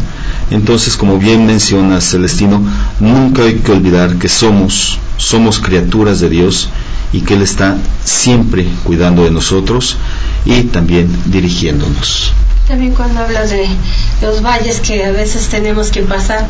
Entonces, 0.50 0.96
como 0.96 1.18
bien 1.18 1.46
menciona 1.46 2.00
Celestino, 2.00 2.62
nunca 3.00 3.42
hay 3.42 3.56
que 3.56 3.72
olvidar 3.72 4.16
que 4.16 4.28
somos, 4.28 4.98
somos 5.16 5.58
criaturas 5.58 6.20
de 6.20 6.28
Dios 6.28 6.68
y 7.12 7.22
que 7.22 7.34
Él 7.34 7.42
está 7.42 7.76
siempre 8.04 8.66
cuidando 8.84 9.24
de 9.24 9.30
nosotros 9.30 9.96
y 10.44 10.62
también 10.64 11.08
dirigiéndonos. 11.26 12.32
También 12.68 12.94
cuando 12.94 13.20
hablas 13.20 13.50
de 13.50 13.68
los 14.22 14.42
valles 14.42 14.80
que 14.80 15.04
a 15.04 15.12
veces 15.12 15.48
tenemos 15.48 15.90
que 15.90 16.02
pasar, 16.02 16.46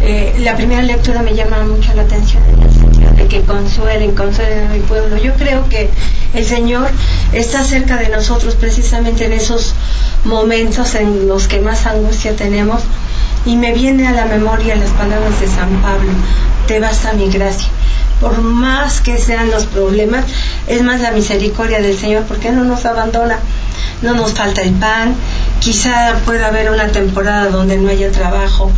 eh, 0.00 0.34
la 0.40 0.56
primera 0.56 0.82
lectura 0.82 1.22
me 1.22 1.34
llama 1.34 1.64
mucho 1.64 1.92
la 1.94 2.02
atención 2.02 2.42
en 2.44 2.62
el 3.08 3.16
de 3.16 3.26
que 3.26 3.42
consuelen, 3.42 4.14
consuelen 4.14 4.66
a 4.66 4.72
mi 4.72 4.80
pueblo. 4.80 5.16
Yo 5.16 5.34
creo 5.34 5.68
que 5.68 5.90
el 6.34 6.44
Señor 6.44 6.88
está 7.32 7.62
cerca 7.62 7.96
de 7.96 8.08
nosotros 8.08 8.54
precisamente 8.54 9.26
en 9.26 9.32
esos 9.32 9.74
momentos 10.24 10.94
en 10.94 11.28
los 11.28 11.46
que 11.46 11.60
más 11.60 11.86
angustia 11.86 12.34
tenemos 12.34 12.82
y 13.44 13.56
me 13.56 13.72
viene 13.72 14.06
a 14.06 14.12
la 14.12 14.26
memoria 14.26 14.76
las 14.76 14.90
palabras 14.90 15.40
de 15.40 15.46
San 15.48 15.68
Pablo, 15.82 16.12
te 16.66 16.80
basta 16.80 17.12
mi 17.12 17.28
gracia. 17.28 17.68
Por 18.20 18.40
más 18.40 19.00
que 19.00 19.18
sean 19.18 19.50
los 19.50 19.66
problemas, 19.66 20.24
es 20.68 20.82
más 20.82 21.00
la 21.00 21.10
misericordia 21.10 21.80
del 21.80 21.98
Señor 21.98 22.22
porque 22.24 22.52
no 22.52 22.62
nos 22.62 22.84
abandona, 22.84 23.38
no 24.02 24.14
nos 24.14 24.32
falta 24.32 24.62
el 24.62 24.72
pan, 24.74 25.14
quizá 25.60 26.14
pueda 26.24 26.48
haber 26.48 26.70
una 26.70 26.88
temporada 26.88 27.50
donde 27.50 27.76
no 27.78 27.88
haya 27.88 28.12
trabajo 28.12 28.70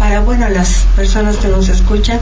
para, 0.00 0.20
bueno, 0.20 0.48
las 0.48 0.86
personas 0.96 1.36
que 1.36 1.48
nos 1.48 1.68
escuchan, 1.68 2.18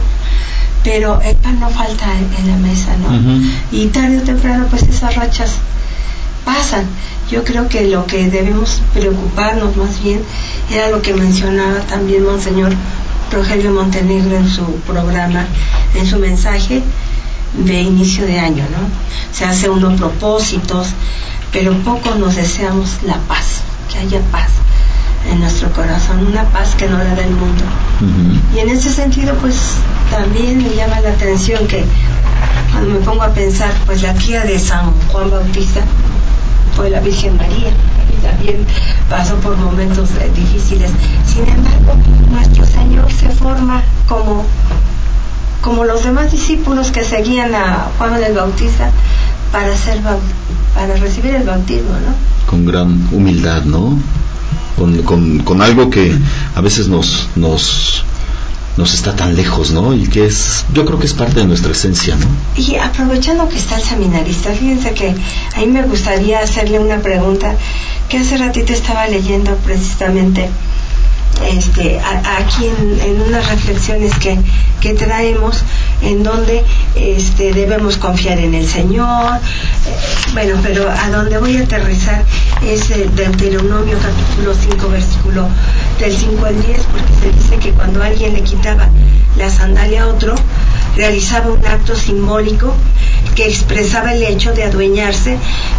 pero 0.84 1.20
el 1.22 1.34
pan 1.36 1.60
no 1.60 1.70
falta 1.70 2.06
en 2.38 2.48
la 2.48 2.56
mesa, 2.56 2.94
¿no? 2.98 3.40
Y 3.72 3.86
tarde 3.86 4.18
o 4.18 4.22
temprano, 4.22 4.66
pues 4.68 4.82
esas 4.82 5.16
rachas 5.16 5.56
pasan. 6.46 6.86
Yo 7.30 7.44
creo 7.44 7.68
que 7.68 7.90
lo 7.90 8.06
que 8.06 8.30
debemos 8.30 8.80
preocuparnos 8.94 9.76
más 9.76 10.02
bien 10.02 10.22
era 10.70 10.88
lo 10.88 11.02
que 11.02 11.12
mencionaba 11.12 11.80
también 11.80 12.24
Monseñor 12.24 12.72
Rogelio 13.32 13.72
Montenegro 13.72 14.36
en 14.36 14.48
su 14.48 14.64
programa, 14.86 15.44
en 15.94 16.06
su 16.06 16.18
mensaje 16.18 16.82
de 17.64 17.82
inicio 17.82 18.24
de 18.26 18.38
año, 18.38 18.64
¿no? 18.70 18.88
Se 19.32 19.44
hace 19.44 19.68
unos 19.68 19.98
propósitos, 19.98 20.88
pero 21.52 21.76
poco 21.82 22.14
nos 22.14 22.36
deseamos 22.36 23.02
la 23.02 23.16
paz, 23.28 23.62
que 23.92 23.98
haya 23.98 24.20
paz 24.30 24.50
en 25.28 25.40
nuestro 25.40 25.72
corazón, 25.72 26.24
una 26.28 26.44
paz 26.50 26.76
que 26.76 26.86
no 26.86 26.98
la 26.98 27.14
da 27.16 27.24
el 27.24 27.32
mundo. 27.32 27.64
Y 28.54 28.60
en 28.60 28.68
ese 28.68 28.90
sentido, 28.92 29.34
pues 29.40 29.56
también 30.10 30.58
me 30.58 30.74
llama 30.76 31.00
la 31.00 31.10
atención 31.10 31.66
que 31.66 31.84
cuando 32.70 32.94
me 32.94 33.00
pongo 33.00 33.22
a 33.22 33.30
pensar, 33.30 33.72
pues 33.86 34.02
la 34.02 34.14
tía 34.14 34.42
de 34.42 34.58
San 34.58 34.92
Juan 35.10 35.30
Bautista, 35.30 35.80
fue 36.76 36.90
la 36.90 37.00
Virgen 37.00 37.36
María 37.38 37.70
y 38.12 38.22
también 38.22 38.66
pasó 39.08 39.34
por 39.36 39.56
momentos 39.56 40.10
eh, 40.20 40.30
difíciles. 40.36 40.90
Sin 41.26 41.48
embargo, 41.48 41.96
nuestro 42.30 42.66
Señor 42.66 43.10
se 43.10 43.30
forma 43.30 43.82
como, 44.06 44.44
como 45.62 45.84
los 45.84 46.04
demás 46.04 46.30
discípulos 46.30 46.90
que 46.90 47.02
seguían 47.02 47.54
a 47.54 47.88
Juan 47.96 48.22
el 48.22 48.34
Bautista 48.34 48.90
para, 49.50 49.74
ser, 49.74 50.00
para 50.74 50.96
recibir 50.96 51.34
el 51.34 51.44
bautismo, 51.44 51.92
¿no? 51.92 52.50
Con 52.50 52.66
gran 52.66 53.08
humildad, 53.10 53.62
¿no? 53.64 53.98
Con, 54.76 55.38
con, 55.42 55.62
algo 55.62 55.88
que 55.88 56.14
a 56.54 56.60
veces 56.60 56.88
nos 56.88 57.30
nos 58.76 58.94
está 58.94 59.16
tan 59.16 59.34
lejos, 59.34 59.70
¿no? 59.70 59.94
Y 59.94 60.06
que 60.08 60.26
es, 60.26 60.64
yo 60.72 60.84
creo 60.84 60.98
que 60.98 61.06
es 61.06 61.14
parte 61.14 61.40
de 61.40 61.46
nuestra 61.46 61.72
esencia, 61.72 62.16
¿no? 62.16 62.26
Y 62.56 62.76
aprovechando 62.76 63.48
que 63.48 63.56
está 63.56 63.76
el 63.76 63.82
seminarista, 63.82 64.52
fíjense 64.52 64.92
que 64.92 65.14
a 65.54 65.60
mí 65.60 65.66
me 65.66 65.82
gustaría 65.82 66.40
hacerle 66.40 66.78
una 66.78 67.00
pregunta 67.00 67.54
que 68.08 68.18
hace 68.18 68.36
ratito 68.36 68.72
estaba 68.72 69.06
leyendo 69.08 69.56
precisamente 69.56 70.50
este, 71.44 72.00
aquí 72.00 72.66
en, 72.66 73.20
unas 73.20 73.48
reflexiones 73.48 74.14
que, 74.18 74.38
que, 74.80 74.94
traemos 74.94 75.62
en 76.02 76.22
donde 76.22 76.64
este, 76.94 77.52
debemos 77.52 77.98
confiar 77.98 78.38
en 78.38 78.54
el 78.54 78.66
Señor. 78.66 79.40
Eh, 80.26 80.30
bueno, 80.32 80.58
pero 80.62 80.90
a 80.90 81.10
donde 81.10 81.38
voy 81.38 81.56
a 81.56 81.62
aterrizar 81.62 82.22
es 82.62 82.90
el 82.90 83.14
Deuteronomio 83.14 83.96
capítulo 83.98 84.54
5, 84.54 84.88
versículo 84.88 85.48
del 85.98 86.16
5 86.16 86.46
al 86.46 86.62
10, 86.62 86.80
porque 86.82 87.12
se 87.20 87.32
dice 87.32 87.56
que 87.58 87.72
cuando 87.72 88.02
alguien 88.02 88.34
le 88.34 88.42
quitaba 88.42 88.88
la 89.36 89.50
sandalia 89.50 90.04
a 90.04 90.08
otro, 90.08 90.34
realizaba 90.96 91.50
un 91.50 91.64
acto 91.66 91.94
simbólico 91.94 92.74
que 93.34 93.46
expresaba 93.46 94.14
el 94.14 94.22
hecho 94.22 94.52
de 94.52 94.64
adueñarse 94.64 95.38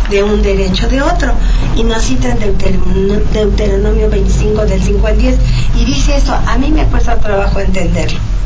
de 0.09 0.23
un 0.23 0.41
derecho 0.41 0.87
de 0.87 1.01
otro. 1.01 1.33
Y 1.75 1.83
nos 1.83 2.03
citan 2.03 2.37
Deuteronomio 2.39 4.09
25 4.09 4.65
del 4.65 4.81
5 4.81 5.07
al 5.07 5.17
10. 5.17 5.35
Y 5.79 5.85
dice 5.85 6.17
esto, 6.17 6.33
a 6.33 6.57
mí 6.57 6.71
me 6.71 6.85
cuesta 6.85 7.17
trabajo 7.17 7.59
entenderlo. 7.59 8.36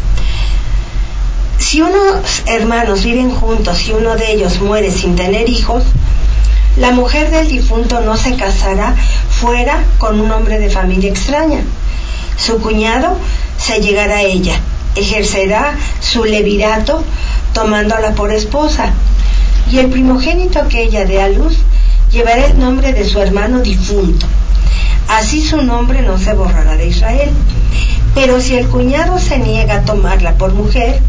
Si 1.62 1.80
unos 1.80 2.42
hermanos 2.48 3.04
viven 3.04 3.30
juntos 3.30 3.88
y 3.88 3.92
uno 3.92 4.16
de 4.16 4.34
ellos 4.34 4.60
muere 4.62 4.90
sin 4.90 5.16
tener 5.16 5.48
hijos, 5.48 5.84
la 6.76 6.90
mujer 6.90 7.30
del 7.30 7.48
difunto 7.48 8.02
no 8.02 8.18
se 8.18 8.36
casará 8.36 8.96
fuera 9.30 9.84
con 10.00 10.20
un 10.20 10.32
hombre 10.32 10.58
de 10.58 10.72
familia 10.72 11.12
extraña. 11.12 11.60
Su 12.36 12.60
cuñado 12.60 13.16
se 13.60 13.80
llegará 13.80 14.18
a 14.18 14.22
ella, 14.24 14.60
ejercerá 14.96 15.76
su 16.02 16.26
levirato 16.26 17.04
tomándola 17.54 18.16
por 18.16 18.32
esposa. 18.32 18.92
Y 19.72 19.78
el 19.78 19.92
primogénito 19.92 20.68
que 20.68 20.82
ella 20.82 21.06
dé 21.06 21.22
a 21.22 21.30
luz 21.30 21.58
llevará 22.12 22.48
el 22.48 22.60
nombre 22.60 22.92
de 22.92 23.08
su 23.08 23.22
hermano 23.22 23.60
difunto. 23.60 24.26
Así 25.08 25.46
su 25.46 25.62
nombre 25.62 26.02
no 26.02 26.18
se 26.18 26.34
borrará 26.34 26.76
de 26.76 26.88
Israel. 26.88 27.30
Pero 28.16 28.42
si 28.42 28.56
el 28.56 28.68
cuñado 28.68 29.20
se 29.20 29.38
niega 29.38 29.76
a 29.76 29.86
tomarla 29.86 30.34
por 30.34 30.54
mujer, 30.54 31.02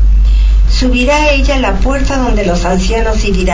subirá 0.82 1.30
ella 1.30 1.54
a 1.54 1.60
la 1.60 1.74
puerta 1.74 2.16
donde 2.16 2.44
los 2.44 2.64
ancianos 2.64 3.24
y 3.24 3.46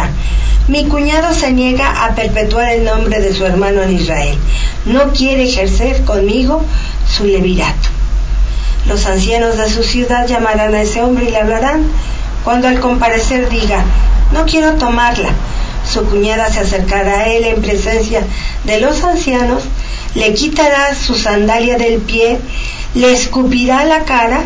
mi 0.69 0.87
cuñado 0.87 1.35
se 1.35 1.53
niega 1.53 2.07
a 2.07 2.15
perpetuar 2.15 2.73
el 2.73 2.85
nombre 2.85 3.21
de 3.21 3.35
su 3.35 3.45
hermano 3.45 3.83
en 3.83 3.97
Israel. 3.97 4.39
No 4.87 5.13
quiere 5.13 5.45
ejercer 5.45 6.05
conmigo 6.05 6.63
su 7.07 7.27
levirato. 7.27 7.91
Los 8.87 9.05
ancianos 9.05 9.59
de 9.59 9.69
su 9.69 9.83
ciudad 9.83 10.27
llamarán 10.27 10.75
a 10.75 10.81
ese 10.81 11.03
hombre 11.03 11.27
y 11.27 11.31
le 11.31 11.37
hablarán. 11.37 11.85
Cuando 12.45 12.67
al 12.67 12.81
comparecer 12.81 13.51
diga, 13.51 13.85
no 14.33 14.47
quiero 14.47 14.73
tomarla, 14.77 15.29
su 15.89 16.05
cuñada 16.05 16.53
se 16.53 16.61
acercará 16.61 17.21
a 17.21 17.29
él 17.29 17.45
en 17.45 17.63
presencia 17.63 18.23
de 18.65 18.81
los 18.81 19.03
ancianos, 19.03 19.63
le 20.15 20.35
quitará 20.35 20.95
su 20.95 21.15
sandalia 21.15 21.79
del 21.79 22.01
pie, 22.01 22.39
le 22.95 23.13
escupirá 23.13 23.85
la 23.85 24.05
cara 24.05 24.43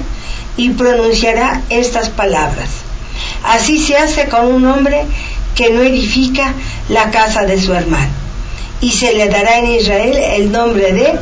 y 0.57 0.71
pronunciará 0.71 1.63
estas 1.71 2.09
palabras. 2.11 2.69
Así 3.45 3.79
se 3.79 3.97
hace 3.97 4.29
con 4.29 4.47
un 4.47 4.67
hombre 4.67 5.05
que 5.55 5.71
no 5.71 5.83
edifica 5.83 6.53
la 6.89 7.11
casa 7.11 7.43
de 7.43 7.61
su 7.61 7.73
hermano. 7.75 8.11
Y 8.81 8.91
se 8.91 9.15
le 9.15 9.29
dará 9.29 9.59
en 9.59 9.67
Israel 9.67 10.17
el 10.17 10.53
nombre 10.53 10.93
de 10.93 11.19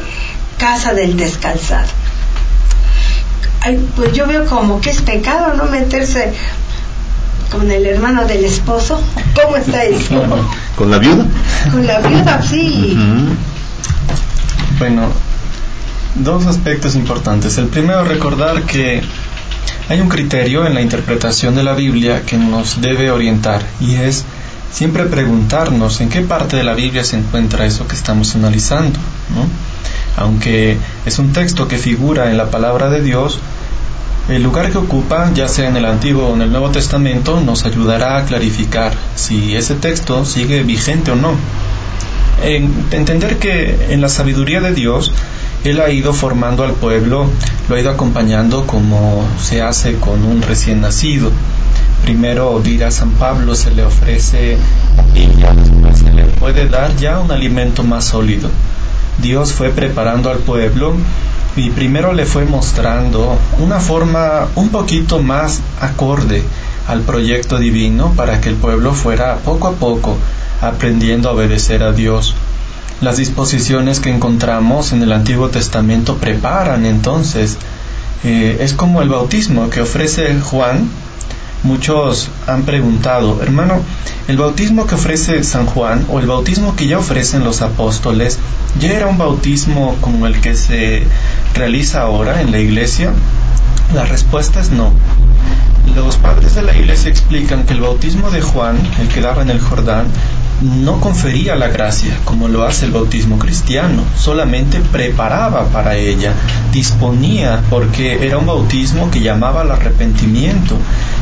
casa 0.59 0.95
del 0.95 1.17
descalzado. 1.17 1.89
pues 3.97 4.13
yo 4.13 4.27
veo 4.27 4.47
como 4.47 4.81
que 4.81 4.91
es 4.91 5.03
pecado 5.03 5.55
no 5.55 5.65
meterse 5.65 6.33
con 7.51 7.71
el 7.71 7.87
hermano 7.87 8.25
del 8.27 8.45
esposo. 8.45 9.01
¿Cómo 9.43 9.57
está 9.57 9.85
eso? 9.85 10.23
¿Con 10.77 10.91
la 10.91 10.99
viuda? 10.99 11.27
Con 11.71 11.87
la 11.87 12.01
viuda, 12.01 12.43
sí. 12.43 12.97
Bueno, 14.79 15.09
dos 16.15 16.47
aspectos 16.47 16.95
importantes. 16.95 17.59
El 17.59 17.67
primero, 17.67 18.05
recordar 18.05 18.63
que 18.63 19.03
hay 19.89 20.01
un 20.01 20.09
criterio 20.09 20.67
en 20.67 20.75
la 20.75 20.81
interpretación 20.81 21.55
de 21.55 21.65
la 21.65 21.75
Biblia 21.75 22.23
que 22.25 22.37
nos 22.37 22.81
debe 22.81 23.11
orientar 23.11 23.63
y 23.81 23.97
es 23.97 24.25
siempre 24.73 25.05
preguntarnos 25.05 26.01
en 26.01 26.09
qué 26.09 26.21
parte 26.21 26.57
de 26.57 26.65
la 26.65 26.75
Biblia 26.75 27.03
se 27.03 27.17
encuentra 27.17 27.67
eso 27.67 27.87
que 27.89 27.97
estamos 27.97 28.35
analizando. 28.37 28.99
Aunque 30.17 30.77
es 31.07 31.19
un 31.19 31.33
texto 31.33 31.67
que 31.67 31.79
figura 31.79 32.31
en 32.31 32.37
la 32.37 32.51
palabra 32.51 32.89
de 32.91 33.03
Dios, 33.03 33.39
el 34.33 34.43
lugar 34.43 34.71
que 34.71 34.79
ocupa, 34.79 35.33
ya 35.35 35.49
sea 35.49 35.69
en 35.69 35.77
el 35.77 35.85
Antiguo 35.85 36.29
o 36.29 36.35
en 36.35 36.43
el 36.43 36.51
Nuevo 36.51 36.71
Testamento, 36.71 37.41
nos 37.41 37.65
ayudará 37.65 38.19
a 38.19 38.25
clarificar 38.25 38.93
si 39.15 39.57
ese 39.57 39.75
texto 39.75 40.25
sigue 40.25 40.63
vigente 40.63 41.11
o 41.11 41.17
no. 41.17 41.35
entender 42.43 43.39
que 43.39 43.89
en 43.91 44.01
la 44.01 44.09
sabiduría 44.09 44.61
de 44.61 44.73
Dios, 44.73 45.13
Él 45.65 45.81
ha 45.81 45.91
ido 45.91 46.13
formando 46.13 46.65
al 46.65 46.73
pueblo, 46.73 47.27
lo 47.69 47.75
ha 47.75 47.81
ido 47.81 47.91
acompañando 47.91 48.67
como 48.67 49.27
se 49.41 49.63
hace 49.63 49.97
con 49.97 50.25
un 50.25 50.43
recién 50.43 50.81
nacido. 50.81 51.31
Primero, 52.03 52.61
dirá 52.63 52.91
San 52.91 53.11
Pablo, 53.13 53.55
se 53.55 53.71
le 53.71 53.85
ofrece 53.85 54.57
y 55.15 55.27
después 55.27 55.99
se 55.99 56.11
le 56.13 56.25
puede 56.25 56.69
dar 56.69 56.97
ya 56.97 57.19
un 57.19 57.31
alimento 57.31 57.85
más 57.85 58.07
sólido. 58.07 58.49
Dios 59.21 59.53
fue 59.53 59.71
preparando 59.71 60.31
al 60.31 60.39
pueblo 60.39 60.95
y 61.61 61.69
primero 61.69 62.15
le 62.15 62.25
fue 62.25 62.47
mostrando 62.47 63.37
una 63.59 63.81
forma 63.81 64.49
un 64.55 64.71
poquito 64.71 65.19
más 65.19 65.61
acorde 65.79 66.43
al 66.89 67.03
proyecto 67.03 67.59
divino 67.59 68.15
para 68.17 68.41
que 68.41 68.49
el 68.49 68.55
pueblo 68.55 68.95
fuera 68.95 69.37
poco 69.37 69.69
a 69.69 69.73
poco 69.73 70.17
aprendiendo 70.63 71.29
a 71.29 71.33
obedecer 71.33 71.83
a 71.83 71.93
Dios. 71.93 72.35
Las 73.03 73.19
disposiciones 73.19 74.01
que 74.01 74.09
encontramos 74.09 74.93
en 74.93 75.03
el 75.03 75.13
Antiguo 75.13 75.51
Testamento 75.51 76.17
preparan 76.17 76.87
entonces, 76.87 77.59
eh, 78.25 78.57
es 78.61 78.73
como 78.73 79.03
el 79.03 79.11
bautismo 79.11 79.69
que 79.69 79.83
ofrece 79.83 80.41
Juan 80.41 80.89
Muchos 81.63 82.31
han 82.47 82.63
preguntado, 82.63 83.43
hermano, 83.43 83.81
¿el 84.29 84.39
bautismo 84.39 84.87
que 84.87 84.95
ofrece 84.95 85.45
San 85.45 85.67
Juan 85.67 86.07
o 86.09 86.19
el 86.19 86.27
bautismo 86.27 86.75
que 86.75 86.87
ya 86.87 86.99
ofrecen 86.99 87.45
los 87.45 87.61
apóstoles 87.61 88.39
ya 88.79 88.93
era 88.93 89.07
un 89.07 89.19
bautismo 89.19 89.95
como 90.01 90.27
el 90.27 90.41
que 90.41 90.55
se 90.55 91.03
realiza 91.55 92.01
ahora 92.01 92.41
en 92.41 92.51
la 92.51 92.61
iglesia? 92.61 93.13
La 93.95 94.07
respuesta 94.07 94.61
es 94.61 94.71
no. 94.71 94.91
Los 95.95 96.17
padres 96.17 96.55
de 96.55 96.63
la 96.63 96.75
iglesia 96.75 97.11
explican 97.11 97.65
que 97.65 97.75
el 97.75 97.81
bautismo 97.81 98.31
de 98.31 98.41
Juan, 98.41 98.79
el 98.99 99.09
que 99.09 99.21
daba 99.21 99.43
en 99.43 99.51
el 99.51 99.61
Jordán, 99.61 100.07
no 100.61 101.01
confería 101.01 101.57
la 101.57 101.69
gracia 101.69 102.19
como 102.25 102.49
lo 102.49 102.65
hace 102.65 102.87
el 102.87 102.93
bautismo 102.93 103.39
cristiano, 103.39 104.03
solamente 104.17 104.81
preparaba 104.81 105.67
para 105.69 105.97
ella, 105.97 106.35
disponía 106.73 107.63
porque 107.71 108.27
era 108.27 108.39
un 108.39 108.47
bautismo 108.47 109.11
que 109.11 109.21
llamaba 109.21 109.63
al 109.63 109.71
arrepentimiento. 109.71 110.77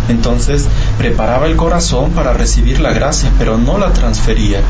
Entonces 0.08 0.66
preparaba 0.96 1.46
el 1.46 1.56
corazón 1.56 2.10
para 2.12 2.32
recibir 2.32 2.80
la 2.80 2.92
gracia, 2.92 3.30
pero 3.38 3.58
no 3.58 3.78
la 3.78 3.92
transfería. 3.92 4.60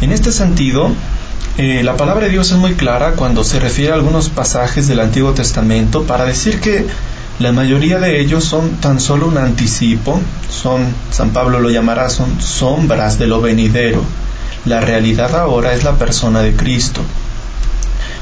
En 0.00 0.12
este 0.12 0.32
sentido, 0.32 0.90
eh, 1.58 1.82
la 1.82 1.96
palabra 1.96 2.26
de 2.26 2.32
Dios 2.32 2.50
es 2.50 2.58
muy 2.58 2.74
clara 2.74 3.12
cuando 3.12 3.42
se 3.42 3.58
refiere 3.58 3.92
a 3.92 3.96
algunos 3.96 4.28
pasajes 4.28 4.88
del 4.88 5.00
Antiguo 5.00 5.32
Testamento 5.32 6.04
para 6.04 6.24
decir 6.24 6.60
que 6.60 6.86
la 7.38 7.52
mayoría 7.52 7.98
de 7.98 8.18
ellos 8.18 8.44
son 8.44 8.76
tan 8.76 8.98
solo 8.98 9.26
un 9.26 9.36
anticipo, 9.36 10.20
son, 10.48 10.86
San 11.10 11.30
Pablo 11.30 11.60
lo 11.60 11.68
llamará, 11.68 12.08
son 12.08 12.40
sombras 12.40 13.18
de 13.18 13.26
lo 13.26 13.42
venidero. 13.42 14.02
La 14.64 14.80
realidad 14.80 15.36
ahora 15.36 15.74
es 15.74 15.84
la 15.84 15.96
persona 15.96 16.40
de 16.40 16.56
Cristo. 16.56 17.02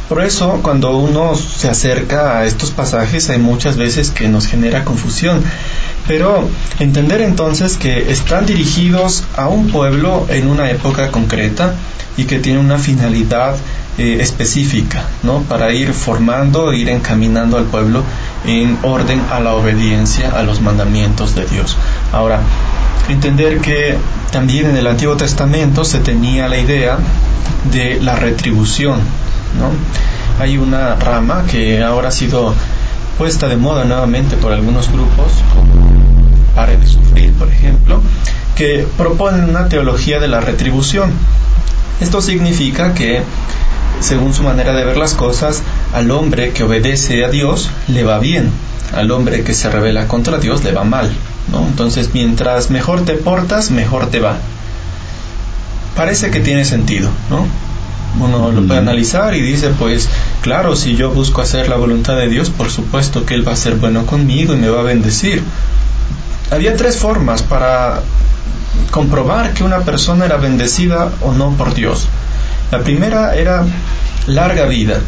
Por 0.09 0.23
eso, 0.23 0.61
cuando 0.63 0.97
uno 0.97 1.35
se 1.35 1.69
acerca 1.69 2.39
a 2.39 2.45
estos 2.45 2.73
pasajes, 2.73 3.31
hay 3.31 3.39
muchas 3.39 3.77
veces 3.77 4.11
que 4.11 4.29
nos 4.29 4.47
genera 4.47 4.85
confusión. 4.85 5.43
Pero 6.09 6.49
entender 6.81 7.23
entonces 7.23 7.77
que 7.77 8.11
están 8.11 8.45
dirigidos 8.45 9.23
a 9.37 9.47
un 9.47 9.69
pueblo 9.69 10.27
en 10.29 10.49
una 10.49 10.71
época 10.71 11.11
concreta 11.11 11.75
y 12.17 12.25
que 12.25 12.39
tiene 12.41 12.59
una 12.59 12.79
finalidad 12.79 13.57
eh, 13.97 14.19
específica, 14.21 15.05
¿no? 15.23 15.43
Para 15.43 15.73
ir 15.73 15.93
formando, 15.95 16.73
ir 16.73 16.89
encaminando 16.89 17.57
al 17.57 17.65
pueblo 17.65 18.03
en 18.47 18.79
orden 18.83 19.23
a 19.31 19.41
la 19.41 19.55
obediencia 19.55 20.31
a 20.31 20.43
los 20.43 20.61
mandamientos 20.61 21.35
de 21.35 21.47
Dios. 21.47 21.77
Ahora, 22.13 22.41
entender 23.09 23.61
que 23.61 23.97
también 24.31 24.67
en 24.67 24.77
el 24.77 24.87
Antiguo 24.87 25.17
Testamento 25.17 25.85
se 25.85 25.99
tenía 25.99 26.49
la 26.49 26.59
idea 26.59 26.99
de 27.73 28.01
la 28.01 28.17
retribución. 28.17 29.01
Hay 30.41 30.59
una 30.59 30.97
rama 30.97 31.45
que 31.51 31.83
ahora 31.83 32.09
ha 32.09 32.13
sido 32.13 32.55
puesta 33.17 33.49
de 33.49 33.57
moda 33.57 33.85
nuevamente 33.85 34.37
por 34.37 34.53
algunos 34.53 34.91
grupos, 34.91 35.33
como 35.55 35.73
Pare 36.55 36.77
de 36.77 36.87
Sufrir, 36.87 37.33
por 37.35 37.49
ejemplo, 37.49 38.01
que 38.57 38.87
proponen 38.97 39.49
una 39.49 39.69
teología 39.69 40.19
de 40.19 40.29
la 40.29 40.41
retribución. 40.41 41.13
Esto 42.01 42.21
significa 42.21 42.95
que 42.95 43.23
según 44.01 44.35
su 44.35 44.43
manera 44.43 44.75
de 44.75 44.85
ver 44.85 44.97
las 44.97 45.15
cosas, 45.15 45.63
al 45.95 46.11
hombre 46.11 46.53
que 46.53 46.65
obedece 46.65 47.25
a 47.25 47.29
Dios 47.29 47.71
le 47.89 48.03
va 48.03 48.19
bien, 48.19 48.51
al 48.95 49.11
hombre 49.13 49.45
que 49.45 49.55
se 49.55 49.71
revela 49.71 50.09
contra 50.09 50.39
Dios 50.39 50.65
le 50.65 50.73
va 50.73 50.85
mal. 50.85 51.11
¿no? 51.53 51.67
Entonces, 51.67 52.11
mientras 52.13 52.71
mejor 52.71 53.05
te 53.05 53.15
portas, 53.15 53.71
mejor 53.71 54.11
te 54.11 54.19
va. 54.19 54.37
Parece 55.97 56.31
que 56.31 56.41
tiene 56.41 56.65
sentido, 56.65 57.09
¿no? 57.31 57.47
Uno 58.19 58.51
lo 58.53 58.67
puede 58.67 58.81
analizar 58.81 59.35
y 59.35 59.41
dice, 59.41 59.71
pues 59.71 60.09
claro, 60.41 60.77
si 60.77 60.97
yo 60.97 61.11
busco 61.11 61.43
hacer 61.43 61.69
la 61.69 61.77
voluntad 61.77 62.17
de 62.17 62.29
Dios, 62.29 62.51
por 62.51 62.71
supuesto 62.71 63.25
que 63.25 63.35
Él 63.35 63.47
va 63.47 63.53
a 63.53 63.57
ser 63.57 63.77
bueno 63.77 64.07
conmigo 64.07 64.55
y 64.55 64.57
me 64.57 64.69
va 64.69 64.81
a 64.81 64.85
bendecir. 64.85 65.43
Había 66.51 66.77
tres 66.77 66.97
formas 66.97 67.43
para 67.43 68.03
comprobar 68.91 69.53
que 69.55 69.65
una 69.65 69.81
persona 69.81 70.27
era 70.27 70.37
bendecida 70.37 71.11
o 71.23 71.33
no 71.33 71.51
por 71.57 71.75
Dios. 71.75 72.07
La 72.71 72.81
primera 72.81 73.35
era 73.37 73.65
larga 74.27 74.67
vida. 74.67 75.01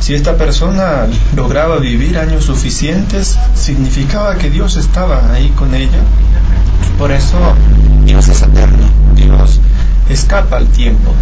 Si 0.00 0.14
esta 0.14 0.36
persona 0.36 1.06
lograba 1.34 1.78
vivir 1.78 2.18
años 2.18 2.44
suficientes, 2.44 3.38
significaba 3.54 4.36
que 4.36 4.50
Dios 4.50 4.76
estaba 4.76 5.32
ahí 5.32 5.48
con 5.50 5.74
ella. 5.74 5.98
Por 6.98 7.12
eso 7.12 7.36
Dios 8.04 8.28
es 8.28 8.42
eterno. 8.42 8.86
Dios 9.14 9.60
escapa 10.08 10.56
al 10.56 10.68
tiempo. 10.68 11.12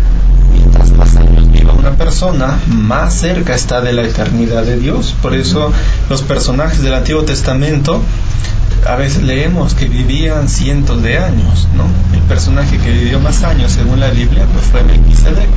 Mientras 0.53 0.91
más 0.93 1.17
años 1.17 1.51
viva 1.51 1.73
una 1.73 1.93
persona, 1.93 2.59
más 2.67 3.15
cerca 3.15 3.55
está 3.55 3.81
de 3.81 3.93
la 3.93 4.03
eternidad 4.03 4.63
de 4.63 4.79
Dios. 4.79 5.15
Por 5.21 5.35
eso 5.35 5.73
los 6.09 6.23
personajes 6.23 6.83
del 6.83 6.95
Antiguo 6.95 7.23
Testamento 7.23 8.01
a 8.87 8.97
veces 8.97 9.23
leemos 9.25 9.75
que 9.75 9.89
vivían 9.89 10.49
cientos 10.49 11.03
de 11.03 11.19
años, 11.19 11.67
¿no? 11.77 11.85
El 12.17 12.23
personaje 12.25 12.79
que 12.79 12.91
vivió 12.91 13.19
más 13.21 13.43
años 13.43 13.73
según 13.73 14.01
la 14.01 14.11
Biblia 14.11 14.47
pues 14.53 14.67
fue 14.67 14.83
Melquisedec. 14.85 15.49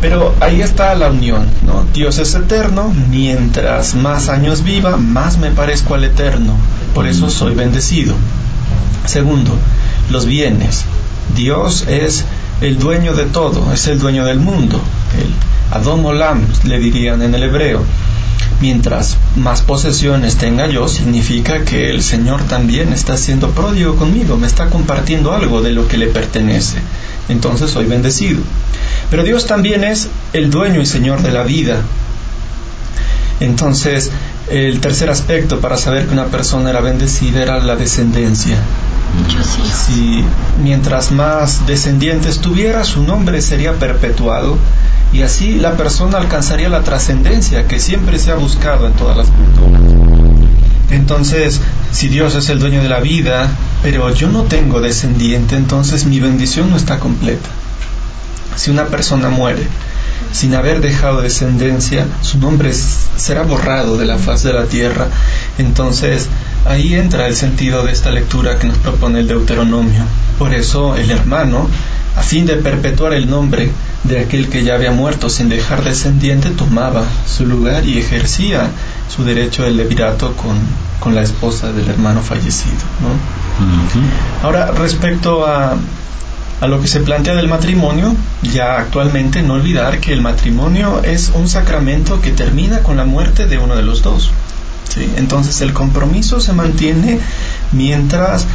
Pero 0.00 0.34
ahí 0.40 0.60
está 0.60 0.94
la 0.94 1.10
unión, 1.10 1.46
¿no? 1.66 1.84
Dios 1.92 2.18
es 2.18 2.34
eterno, 2.34 2.92
mientras 3.10 3.94
más 3.94 4.28
años 4.28 4.62
viva, 4.62 4.96
más 4.96 5.38
me 5.38 5.50
parezco 5.50 5.94
al 5.94 6.04
eterno, 6.04 6.54
por 6.94 7.06
eso 7.06 7.30
soy 7.30 7.54
bendecido. 7.54 8.14
Segundo, 9.06 9.52
los 10.10 10.26
bienes. 10.26 10.84
Dios 11.34 11.86
es 11.88 12.24
el 12.60 12.78
dueño 12.78 13.14
de 13.14 13.24
todo, 13.24 13.72
es 13.72 13.86
el 13.86 13.98
dueño 13.98 14.24
del 14.24 14.38
mundo, 14.38 14.80
el 15.18 15.76
Adom 15.76 16.04
Olam 16.04 16.46
le 16.64 16.78
dirían 16.78 17.22
en 17.22 17.34
el 17.34 17.42
hebreo. 17.44 17.82
Mientras 18.60 19.18
más 19.36 19.60
posesiones 19.60 20.36
tenga 20.36 20.66
yo, 20.66 20.88
significa 20.88 21.64
que 21.64 21.90
el 21.90 22.02
Señor 22.02 22.42
también 22.44 22.92
está 22.92 23.16
siendo 23.18 23.50
pródigo 23.50 23.96
conmigo, 23.96 24.38
me 24.38 24.46
está 24.46 24.70
compartiendo 24.70 25.32
algo 25.32 25.60
de 25.60 25.72
lo 25.72 25.86
que 25.88 25.98
le 25.98 26.06
pertenece. 26.06 26.78
Entonces 27.28 27.70
soy 27.70 27.84
bendecido. 27.84 28.40
Pero 29.10 29.22
Dios 29.22 29.46
también 29.46 29.84
es 29.84 30.08
el 30.32 30.50
dueño 30.50 30.80
y 30.80 30.86
Señor 30.86 31.22
de 31.22 31.32
la 31.32 31.42
vida. 31.42 31.82
Entonces, 33.40 34.10
el 34.50 34.80
tercer 34.80 35.10
aspecto 35.10 35.60
para 35.60 35.76
saber 35.76 36.06
que 36.06 36.12
una 36.12 36.26
persona 36.26 36.70
era 36.70 36.80
bendecida 36.80 37.42
era 37.42 37.58
la 37.58 37.76
descendencia. 37.76 38.56
Si 39.86 40.24
mientras 40.62 41.10
más 41.10 41.66
descendientes 41.66 42.40
tuviera, 42.40 42.84
su 42.84 43.02
nombre 43.02 43.40
sería 43.40 43.74
perpetuado 43.74 44.58
y 45.12 45.22
así 45.22 45.54
la 45.54 45.76
persona 45.76 46.18
alcanzaría 46.18 46.68
la 46.68 46.82
trascendencia 46.82 47.66
que 47.66 47.78
siempre 47.78 48.18
se 48.18 48.30
ha 48.30 48.34
buscado 48.34 48.86
en 48.86 48.92
todas 48.94 49.16
las 49.16 49.28
culturas. 49.28 49.82
Entonces, 50.90 51.60
si 51.92 52.08
Dios 52.08 52.34
es 52.34 52.48
el 52.48 52.58
dueño 52.58 52.82
de 52.82 52.88
la 52.88 53.00
vida, 53.00 53.48
pero 53.82 54.12
yo 54.12 54.28
no 54.28 54.42
tengo 54.42 54.80
descendiente, 54.80 55.56
entonces 55.56 56.06
mi 56.06 56.20
bendición 56.20 56.70
no 56.70 56.76
está 56.76 56.98
completa. 56.98 57.48
Si 58.56 58.70
una 58.70 58.86
persona 58.86 59.28
muere 59.28 59.66
sin 60.32 60.54
haber 60.54 60.80
dejado 60.80 61.22
descendencia, 61.22 62.06
su 62.20 62.38
nombre 62.38 62.72
será 62.72 63.42
borrado 63.42 63.96
de 63.96 64.06
la 64.06 64.18
faz 64.18 64.42
de 64.42 64.52
la 64.52 64.64
tierra. 64.64 65.08
Entonces, 65.58 66.28
ahí 66.66 66.94
entra 66.94 67.26
el 67.26 67.36
sentido 67.36 67.84
de 67.84 67.92
esta 67.92 68.10
lectura 68.10 68.58
que 68.58 68.66
nos 68.66 68.78
propone 68.78 69.20
el 69.20 69.28
Deuteronomio. 69.28 70.02
Por 70.38 70.54
eso 70.54 70.96
el 70.96 71.10
hermano, 71.10 71.68
a 72.16 72.22
fin 72.22 72.46
de 72.46 72.56
perpetuar 72.56 73.12
el 73.14 73.30
nombre 73.30 73.70
de 74.04 74.20
aquel 74.20 74.48
que 74.48 74.62
ya 74.62 74.74
había 74.74 74.90
muerto 74.90 75.30
sin 75.30 75.48
dejar 75.48 75.84
descendiente, 75.84 76.50
tomaba 76.50 77.04
su 77.26 77.46
lugar 77.46 77.86
y 77.86 77.98
ejercía 77.98 78.68
su 79.14 79.24
derecho 79.24 79.62
de 79.62 79.70
levirato 79.70 80.34
con, 80.34 80.56
con 81.00 81.14
la 81.14 81.22
esposa 81.22 81.72
del 81.72 81.88
hermano 81.88 82.20
fallecido. 82.20 82.76
Ahora, 84.42 84.70
respecto 84.72 85.46
a, 85.46 85.76
a 86.60 86.66
lo 86.66 86.80
que 86.80 86.88
se 86.88 87.00
plantea 87.00 87.34
del 87.34 87.48
matrimonio, 87.48 88.14
ya 88.42 88.78
actualmente 88.78 89.42
no 89.42 89.54
olvidar 89.54 90.00
que 90.00 90.12
el 90.12 90.22
matrimonio 90.22 91.02
es 91.02 91.30
un 91.34 91.48
sacramento 91.48 92.20
que 92.20 92.30
termina 92.30 92.80
con 92.80 92.96
la 92.96 93.04
muerte 93.04 93.46
de 93.46 93.58
uno 93.58 93.76
de 93.76 93.82
los 93.82 94.02
dos. 94.02 94.30
Entonces 95.16 95.60
el 95.60 95.74
compromiso 95.74 96.40
se 96.40 96.54
mantiene 96.54 97.18
mientras 97.72 98.46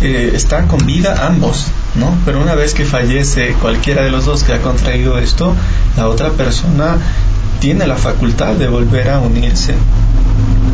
eh, 0.00 0.32
están 0.34 0.66
con 0.66 0.86
vida 0.86 1.26
ambos, 1.26 1.66
¿no? 1.94 2.16
Pero 2.24 2.40
una 2.40 2.54
vez 2.54 2.72
que 2.72 2.86
fallece 2.86 3.52
cualquiera 3.60 4.02
de 4.02 4.10
los 4.10 4.24
dos 4.24 4.42
que 4.42 4.54
ha 4.54 4.62
contraído 4.62 5.18
esto, 5.18 5.54
la 5.98 6.08
otra 6.08 6.30
persona 6.30 6.96
tiene 7.58 7.86
la 7.86 7.96
facultad 7.96 8.54
de 8.54 8.68
volver 8.68 9.10
a 9.10 9.18
unirse 9.18 9.74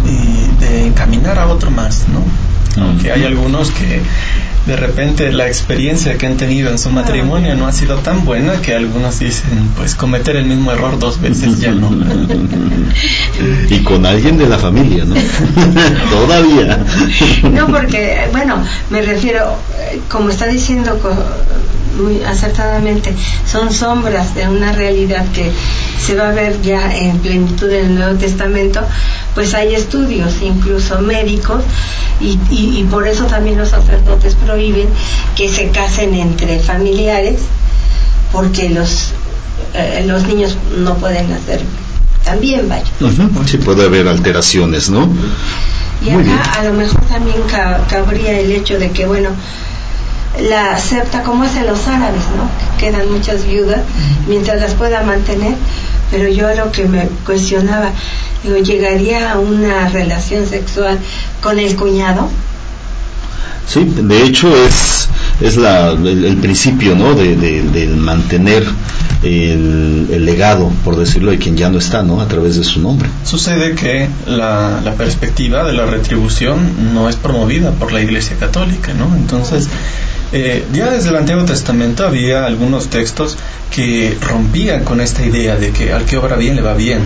y 0.05 0.61
de 0.61 0.87
encaminar 0.87 1.41
a 1.41 1.49
otro 1.49 1.73
más, 1.73 2.05
¿no? 2.09 2.23
Aunque 2.81 3.11
hay 3.11 3.25
algunos 3.25 3.71
que 3.71 4.03
de 4.67 4.77
repente 4.77 5.33
la 5.33 5.47
experiencia 5.47 6.19
que 6.19 6.27
han 6.27 6.37
tenido 6.37 6.71
en 6.71 6.79
su 6.79 6.91
matrimonio 6.91 7.55
no 7.55 7.67
ha 7.67 7.73
sido 7.73 7.99
tan 7.99 8.25
buena 8.25 8.61
que 8.61 8.75
algunos 8.75 9.21
dicen, 9.21 9.71
pues 9.77 9.95
cometer 9.95 10.37
el 10.37 10.47
mismo 10.47 10.73
error 10.73 10.99
dos 10.99 11.21
veces 11.21 11.61
ya 11.61 11.71
no. 11.71 11.91
y 13.71 13.79
con 13.85 14.05
alguien 14.05 14.39
de 14.39 14.49
la 14.49 14.59
familia, 14.59 15.05
¿no? 15.05 15.15
Todavía. 16.11 16.85
no, 17.53 17.69
porque, 17.69 18.29
bueno, 18.33 18.57
me 18.91 19.03
refiero, 19.03 19.57
eh, 19.79 20.01
como 20.09 20.31
está 20.31 20.47
diciendo 20.47 20.99
muy 21.97 22.23
acertadamente, 22.25 23.15
son 23.51 23.73
sombras 23.73 24.35
de 24.35 24.49
una 24.49 24.73
realidad 24.73 25.25
que 25.33 25.51
se 25.99 26.15
va 26.15 26.29
a 26.29 26.33
ver 26.33 26.61
ya 26.63 26.95
en 26.95 27.19
plenitud 27.19 27.71
en 27.71 27.87
el 27.87 27.95
Nuevo 27.95 28.19
Testamento, 28.19 28.81
pues 29.37 29.53
hay 29.53 29.75
estudios, 29.75 30.33
incluso 30.41 30.99
médicos, 31.03 31.63
y, 32.21 32.39
y, 32.51 32.87
por 32.91 33.07
eso 33.07 33.27
también 33.27 33.59
los 33.59 33.69
sacerdotes 33.69 34.35
prohíben 34.35 34.89
que 35.37 35.51
se 35.51 35.69
casen 35.69 36.15
entre 36.15 36.59
familiares, 36.59 37.41
porque 38.33 38.71
los, 38.71 39.13
eh, 39.75 40.05
los 40.07 40.27
niños 40.27 40.57
no 40.79 40.95
pueden 40.95 41.29
nacer 41.29 41.61
también, 42.25 42.67
vaya. 42.67 42.87
Sí, 43.47 43.59
puede 43.59 43.85
haber 43.85 44.09
alteraciones, 44.09 44.89
¿no? 44.89 45.07
Y 46.03 46.09
acá 46.09 46.61
a 46.61 46.65
lo 46.65 46.73
mejor 46.73 47.01
también 47.03 47.37
cabría 47.91 48.41
el 48.41 48.51
hecho 48.53 48.79
de 48.79 48.91
que, 48.91 49.07
bueno, 49.07 49.29
la 50.49 50.73
acepta 50.73 51.23
como 51.23 51.45
hacen 51.45 51.67
los 51.67 51.87
árabes, 51.87 52.23
¿no? 52.37 52.49
Que 52.79 52.87
quedan 52.87 53.13
muchas 53.13 53.47
viudas 53.47 53.81
mientras 54.27 54.61
las 54.63 54.73
pueda 54.73 55.03
mantener, 55.03 55.55
pero 56.11 56.29
yo 56.29 56.55
lo 56.55 56.73
que 56.73 56.85
me 56.85 57.09
cuestionaba, 57.25 57.91
digo, 58.43 58.57
¿llegaría 58.59 59.33
a 59.33 59.39
una 59.39 59.89
relación 59.89 60.47
sexual 60.47 60.99
con 61.43 61.59
el 61.59 61.77
cuñado? 61.77 62.29
Sí, 63.67 63.85
de 63.85 64.23
hecho 64.23 64.49
es, 64.65 65.09
es 65.41 65.57
la, 65.57 65.91
el, 65.91 66.37
principio 66.37 66.95
¿no? 66.95 67.15
de, 67.15 67.93
mantener 67.97 68.65
el, 69.25 70.25
legado, 70.25 70.71
por 70.85 70.97
decirlo, 70.97 71.33
de 71.33 71.39
quien 71.39 71.57
ya 71.57 71.69
no 71.69 71.79
está, 71.79 72.03
¿no? 72.05 72.21
a 72.21 72.29
través 72.29 72.57
de 72.57 72.65
su 72.65 72.81
nombre. 72.81 73.09
Sucede 73.25 73.75
que 73.75 74.09
la, 74.27 74.81
la 74.85 74.95
perspectiva 74.95 75.65
de 75.65 75.73
la 75.73 75.85
retribución 75.85 76.95
no 76.95 77.09
es 77.09 77.17
promovida 77.17 77.73
por 77.73 77.93
la 77.93 78.01
Iglesia 78.01 78.37
Católica, 78.39 78.95
¿no? 78.95 79.15
Entonces, 79.17 79.69
eh, 80.33 80.65
ya 80.73 80.91
desde 80.91 81.11
el 81.11 81.17
Antiguo 81.17 81.45
Testamento 81.45 82.07
había 82.07 82.47
algunos 82.47 82.89
textos 82.89 83.37
que 83.71 84.17
rompían 84.21 84.85
con 84.85 85.01
esta 85.01 85.25
idea 85.25 85.57
de 85.57 85.71
que 85.71 85.93
al 85.93 86.05
que 86.05 86.17
obra 86.17 86.37
bien 86.37 86.57
le 86.57 86.63
va 86.63 86.75
bien, 86.75 87.01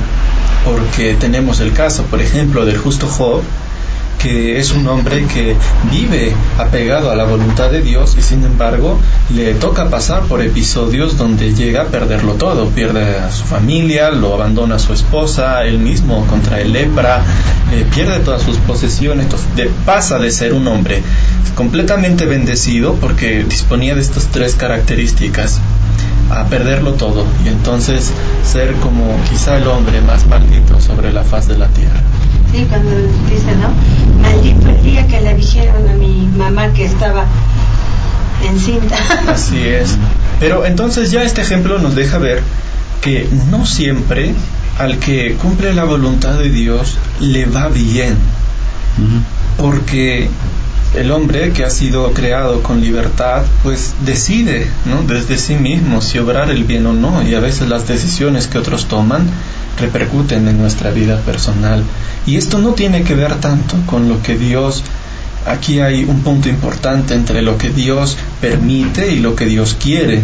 porque 0.64 1.14
tenemos 1.14 1.60
el 1.60 1.72
caso, 1.72 2.04
por 2.04 2.20
ejemplo, 2.20 2.64
del 2.64 2.78
justo 2.78 3.06
Job, 3.06 3.42
que 4.22 4.58
es 4.58 4.72
un 4.72 4.86
hombre 4.86 5.24
que 5.24 5.56
vive 5.90 6.34
apegado 6.58 7.10
a 7.10 7.16
la 7.16 7.24
voluntad 7.24 7.70
de 7.70 7.80
Dios 7.80 8.16
y 8.18 8.22
sin 8.22 8.44
embargo 8.44 8.98
le 9.34 9.54
toca 9.54 9.88
pasar 9.88 10.24
por 10.24 10.42
episodios 10.42 11.16
donde 11.16 11.54
llega 11.54 11.82
a 11.82 11.86
perderlo 11.86 12.34
todo, 12.34 12.68
pierde 12.68 13.18
a 13.18 13.32
su 13.32 13.44
familia, 13.44 14.10
lo 14.10 14.34
abandona 14.34 14.74
a 14.74 14.78
su 14.78 14.92
esposa, 14.92 15.64
él 15.64 15.78
mismo 15.78 16.26
contra 16.26 16.60
el 16.60 16.72
lepra, 16.72 17.22
eh, 17.72 17.86
pierde 17.94 18.18
todas 18.20 18.42
sus 18.42 18.58
posesiones, 18.58 19.26
pasa 19.86 20.18
de 20.18 20.30
ser 20.30 20.52
un 20.52 20.68
hombre 20.68 21.02
completamente 21.54 22.26
bendecido 22.26 22.96
porque 22.96 23.44
disponía 23.44 23.94
de 23.94 24.02
estas 24.02 24.26
tres 24.26 24.54
características 24.54 25.60
a 26.30 26.44
perderlo 26.46 26.94
todo 26.94 27.26
y 27.44 27.48
entonces 27.48 28.12
ser 28.44 28.74
como 28.76 29.16
quizá 29.28 29.56
el 29.56 29.66
hombre 29.66 30.00
más 30.00 30.26
maldito 30.26 30.80
sobre 30.80 31.12
la 31.12 31.24
faz 31.24 31.48
de 31.48 31.58
la 31.58 31.68
tierra. 31.68 32.00
Sí, 32.52 32.66
cuando 32.68 32.90
dice, 33.28 33.54
¿no? 33.56 34.22
Maldito 34.22 34.68
el 34.68 34.82
día 34.82 35.06
que 35.06 35.20
le 35.20 35.34
dijeron 35.34 35.88
a 35.88 35.92
mi 35.94 36.28
mamá 36.36 36.72
que 36.72 36.84
estaba 36.84 37.24
encinta. 38.48 38.96
Así 39.28 39.58
es. 39.58 39.96
Pero 40.38 40.64
entonces 40.64 41.10
ya 41.10 41.22
este 41.22 41.42
ejemplo 41.42 41.78
nos 41.78 41.94
deja 41.94 42.18
ver 42.18 42.42
que 43.02 43.28
no 43.50 43.66
siempre 43.66 44.34
al 44.78 44.98
que 44.98 45.34
cumple 45.34 45.74
la 45.74 45.84
voluntad 45.84 46.38
de 46.38 46.48
Dios 46.48 46.96
le 47.20 47.44
va 47.44 47.68
bien, 47.68 48.16
porque 49.58 50.28
el 50.94 51.12
hombre 51.12 51.52
que 51.52 51.64
ha 51.64 51.70
sido 51.70 52.12
creado 52.12 52.62
con 52.62 52.80
libertad, 52.80 53.42
pues 53.62 53.94
decide, 54.04 54.66
¿no? 54.86 55.02
Desde 55.02 55.38
sí 55.38 55.54
mismo 55.54 56.00
si 56.00 56.18
obrar 56.18 56.50
el 56.50 56.64
bien 56.64 56.86
o 56.86 56.92
no, 56.92 57.22
y 57.22 57.34
a 57.34 57.40
veces 57.40 57.68
las 57.68 57.86
decisiones 57.86 58.48
que 58.48 58.58
otros 58.58 58.86
toman 58.86 59.28
repercuten 59.78 60.48
en 60.48 60.58
nuestra 60.58 60.90
vida 60.90 61.20
personal. 61.20 61.84
Y 62.26 62.36
esto 62.36 62.58
no 62.58 62.70
tiene 62.74 63.02
que 63.04 63.14
ver 63.14 63.36
tanto 63.36 63.76
con 63.86 64.08
lo 64.08 64.22
que 64.22 64.36
Dios 64.36 64.82
aquí 65.46 65.80
hay 65.80 66.04
un 66.04 66.20
punto 66.22 66.48
importante 66.48 67.14
entre 67.14 67.42
lo 67.42 67.58
que 67.58 67.70
Dios 67.70 68.16
permite 68.40 69.12
y 69.12 69.20
lo 69.20 69.36
que 69.36 69.46
Dios 69.46 69.76
quiere. 69.80 70.22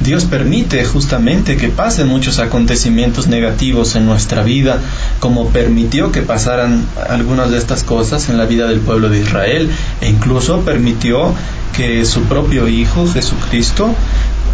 Dios 0.00 0.24
permite 0.24 0.84
justamente 0.84 1.56
que 1.56 1.68
pasen 1.68 2.08
muchos 2.08 2.38
acontecimientos 2.38 3.28
negativos 3.28 3.94
en 3.96 4.04
nuestra 4.04 4.42
vida, 4.42 4.78
como 5.20 5.48
permitió 5.48 6.12
que 6.12 6.22
pasaran 6.22 6.84
algunas 7.08 7.50
de 7.50 7.58
estas 7.58 7.82
cosas 7.82 8.28
en 8.28 8.36
la 8.36 8.44
vida 8.44 8.66
del 8.66 8.80
pueblo 8.80 9.08
de 9.08 9.20
Israel, 9.20 9.70
e 10.00 10.08
incluso 10.08 10.60
permitió 10.60 11.32
que 11.74 12.04
su 12.04 12.22
propio 12.22 12.68
Hijo 12.68 13.06
Jesucristo 13.06 13.94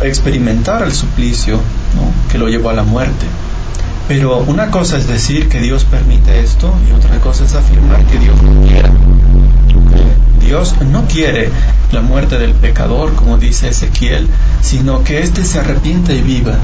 experimentara 0.02 0.86
el 0.86 0.92
suplicio 0.92 1.58
que 2.30 2.38
lo 2.38 2.48
llevó 2.48 2.70
a 2.70 2.74
la 2.74 2.84
muerte. 2.84 3.26
Pero 4.06 4.38
una 4.40 4.70
cosa 4.70 4.98
es 4.98 5.08
decir 5.08 5.48
que 5.48 5.60
Dios 5.60 5.84
permite 5.84 6.40
esto 6.40 6.72
y 6.88 6.92
otra 6.92 7.18
cosa 7.20 7.44
es 7.44 7.54
afirmar 7.54 8.04
que 8.06 8.18
Dios 8.18 8.40
no 8.42 8.66
quiere. 8.66 8.90
Dios 10.40 10.74
no 10.90 11.06
quiere 11.06 11.50
la 11.90 12.00
muerte 12.00 12.38
del 12.38 12.52
pecador, 12.52 13.14
como 13.14 13.38
dice 13.38 13.68
Ezequiel, 13.68 14.28
sino 14.60 15.02
que 15.02 15.20
éste 15.20 15.44
se 15.44 15.58
arrepiente 15.58 16.14
y 16.14 16.20
viva. 16.20 16.54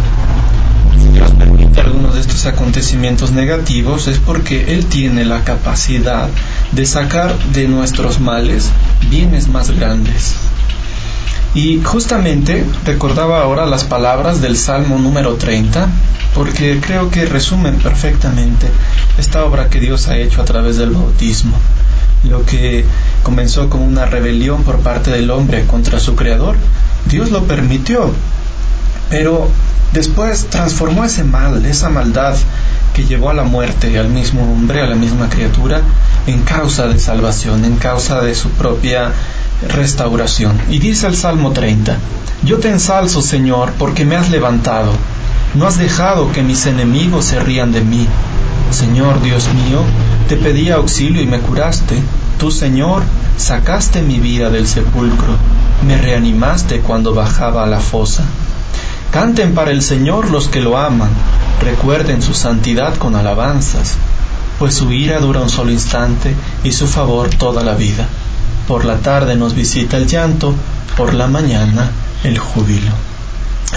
Si 1.00 1.08
Dios 1.08 1.30
permite 1.32 1.80
algunos 1.80 2.14
de 2.14 2.20
estos 2.20 2.44
acontecimientos 2.46 3.32
negativos 3.32 4.06
es 4.06 4.18
porque 4.18 4.74
Él 4.74 4.86
tiene 4.86 5.24
la 5.24 5.44
capacidad 5.44 6.28
de 6.72 6.84
sacar 6.84 7.36
de 7.52 7.68
nuestros 7.68 8.20
males 8.20 8.70
bienes 9.08 9.48
más 9.48 9.70
grandes. 9.70 10.34
Y 11.54 11.80
justamente 11.82 12.64
recordaba 12.84 13.42
ahora 13.42 13.66
las 13.66 13.84
palabras 13.84 14.40
del 14.40 14.56
Salmo 14.56 14.98
número 14.98 15.34
30, 15.34 15.88
porque 16.34 16.80
creo 16.80 17.10
que 17.10 17.24
resumen 17.24 17.76
perfectamente 17.76 18.68
esta 19.18 19.44
obra 19.44 19.68
que 19.68 19.80
Dios 19.80 20.06
ha 20.08 20.16
hecho 20.16 20.42
a 20.42 20.44
través 20.44 20.76
del 20.76 20.90
bautismo 20.90 21.56
lo 22.24 22.44
que 22.44 22.84
comenzó 23.22 23.70
como 23.70 23.84
una 23.84 24.06
rebelión 24.06 24.62
por 24.62 24.80
parte 24.80 25.10
del 25.10 25.30
hombre 25.30 25.66
contra 25.66 25.98
su 25.98 26.14
creador, 26.16 26.56
Dios 27.08 27.30
lo 27.30 27.44
permitió, 27.44 28.10
pero 29.08 29.48
después 29.92 30.46
transformó 30.46 31.04
ese 31.04 31.24
mal, 31.24 31.64
esa 31.64 31.88
maldad 31.88 32.36
que 32.94 33.04
llevó 33.04 33.30
a 33.30 33.34
la 33.34 33.44
muerte 33.44 33.98
al 33.98 34.08
mismo 34.08 34.42
hombre, 34.42 34.82
a 34.82 34.86
la 34.86 34.96
misma 34.96 35.28
criatura, 35.28 35.80
en 36.26 36.42
causa 36.42 36.86
de 36.88 36.98
salvación, 36.98 37.64
en 37.64 37.76
causa 37.76 38.20
de 38.20 38.34
su 38.34 38.50
propia 38.50 39.12
restauración. 39.68 40.60
Y 40.68 40.78
dice 40.78 41.06
el 41.06 41.16
Salmo 41.16 41.52
30, 41.52 41.96
Yo 42.42 42.58
te 42.58 42.68
ensalzo, 42.68 43.22
Señor, 43.22 43.72
porque 43.78 44.04
me 44.04 44.16
has 44.16 44.30
levantado, 44.30 44.92
no 45.54 45.66
has 45.66 45.78
dejado 45.78 46.32
que 46.32 46.42
mis 46.42 46.66
enemigos 46.66 47.24
se 47.26 47.40
rían 47.40 47.72
de 47.72 47.80
mí. 47.80 48.06
Señor 48.70 49.20
Dios 49.22 49.48
mío, 49.52 49.82
te 50.28 50.36
pedí 50.36 50.70
auxilio 50.70 51.22
y 51.22 51.26
me 51.26 51.40
curaste. 51.40 51.96
Tú, 52.38 52.50
Señor, 52.50 53.02
sacaste 53.36 54.02
mi 54.02 54.18
vida 54.18 54.48
del 54.48 54.66
sepulcro, 54.66 55.36
me 55.86 55.98
reanimaste 55.98 56.80
cuando 56.80 57.12
bajaba 57.12 57.64
a 57.64 57.66
la 57.66 57.80
fosa. 57.80 58.24
Canten 59.10 59.54
para 59.54 59.72
el 59.72 59.82
Señor 59.82 60.30
los 60.30 60.48
que 60.48 60.60
lo 60.60 60.78
aman, 60.78 61.10
recuerden 61.60 62.22
su 62.22 62.32
santidad 62.32 62.94
con 62.94 63.16
alabanzas, 63.16 63.96
pues 64.58 64.74
su 64.74 64.92
ira 64.92 65.18
dura 65.18 65.40
un 65.40 65.50
solo 65.50 65.72
instante 65.72 66.34
y 66.62 66.72
su 66.72 66.86
favor 66.86 67.28
toda 67.30 67.64
la 67.64 67.74
vida. 67.74 68.06
Por 68.68 68.84
la 68.84 68.98
tarde 68.98 69.34
nos 69.34 69.54
visita 69.54 69.96
el 69.96 70.06
llanto, 70.06 70.54
por 70.96 71.12
la 71.12 71.26
mañana 71.26 71.90
el 72.22 72.38
júbilo. 72.38 72.92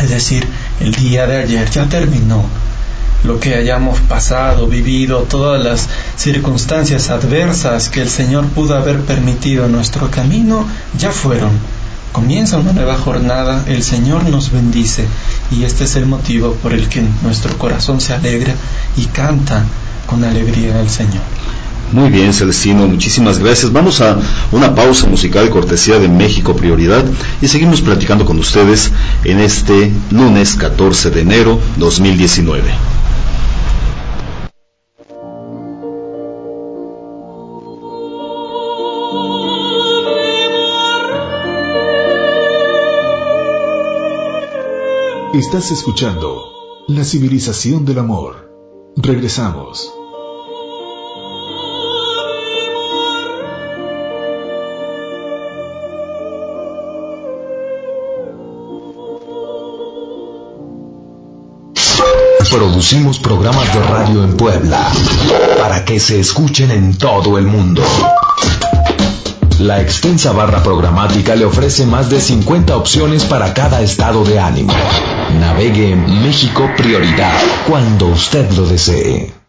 Es 0.01 0.09
decir, 0.09 0.47
el 0.79 0.93
día 0.93 1.25
de 1.25 1.37
ayer 1.37 1.69
ya 1.69 1.85
terminó, 1.85 2.43
lo 3.23 3.39
que 3.39 3.55
hayamos 3.55 3.99
pasado, 4.01 4.67
vivido, 4.67 5.25
todas 5.29 5.63
las 5.63 5.89
circunstancias 6.17 7.09
adversas 7.09 7.89
que 7.89 8.01
el 8.01 8.09
Señor 8.09 8.47
pudo 8.47 8.75
haber 8.75 9.01
permitido 9.01 9.65
en 9.65 9.71
nuestro 9.71 10.11
camino, 10.11 10.67
ya 10.97 11.11
fueron. 11.11 11.51
Comienza 12.11 12.57
una 12.57 12.73
nueva 12.73 12.97
jornada, 12.97 13.63
el 13.67 13.81
Señor 13.81 14.25
nos 14.29 14.51
bendice 14.51 15.07
y 15.49 15.63
este 15.63 15.85
es 15.85 15.95
el 15.95 16.05
motivo 16.05 16.53
por 16.61 16.73
el 16.73 16.87
que 16.87 17.03
nuestro 17.23 17.57
corazón 17.57 17.99
se 18.01 18.13
alegra 18.13 18.53
y 18.95 19.05
canta 19.05 19.63
con 20.05 20.23
alegría 20.23 20.79
al 20.79 20.89
Señor. 20.89 21.23
Muy 21.91 22.09
bien, 22.09 22.33
Celestino, 22.33 22.87
muchísimas 22.87 23.37
gracias. 23.39 23.71
Vamos 23.71 24.01
a 24.01 24.17
una 24.51 24.73
pausa 24.73 25.07
musical 25.07 25.49
cortesía 25.49 25.99
de 25.99 26.07
México 26.07 26.55
Prioridad 26.55 27.05
y 27.41 27.47
seguimos 27.47 27.81
platicando 27.81 28.25
con 28.25 28.39
ustedes 28.39 28.91
en 29.23 29.39
este 29.39 29.91
lunes 30.09 30.55
14 30.55 31.11
de 31.11 31.21
enero 31.21 31.59
2019. 31.77 32.92
Estás 45.33 45.71
escuchando 45.71 46.85
La 46.87 47.03
civilización 47.03 47.85
del 47.85 47.97
amor. 47.97 48.53
Regresamos. 48.95 49.91
Producimos 62.51 63.17
programas 63.17 63.73
de 63.73 63.79
radio 63.81 64.23
en 64.23 64.37
Puebla 64.37 64.91
para 65.57 65.83
que 65.83 65.99
se 65.99 66.19
escuchen 66.19 66.69
en 66.69 66.95
todo 66.95 67.39
el 67.39 67.47
mundo. 67.47 67.81
La 69.59 69.81
extensa 69.81 70.31
barra 70.31 70.63
programática 70.63 71.35
le 71.35 71.45
ofrece 71.45 71.85
más 71.85 72.09
de 72.09 72.19
50 72.19 72.75
opciones 72.75 73.23
para 73.25 73.53
cada 73.53 73.81
estado 73.81 74.23
de 74.23 74.39
ánimo. 74.39 74.73
Navegue 75.39 75.91
en 75.91 76.23
México 76.23 76.69
Prioridad 76.75 77.33
cuando 77.67 78.07
usted 78.07 78.49
lo 78.51 78.65
desee. 78.65 79.42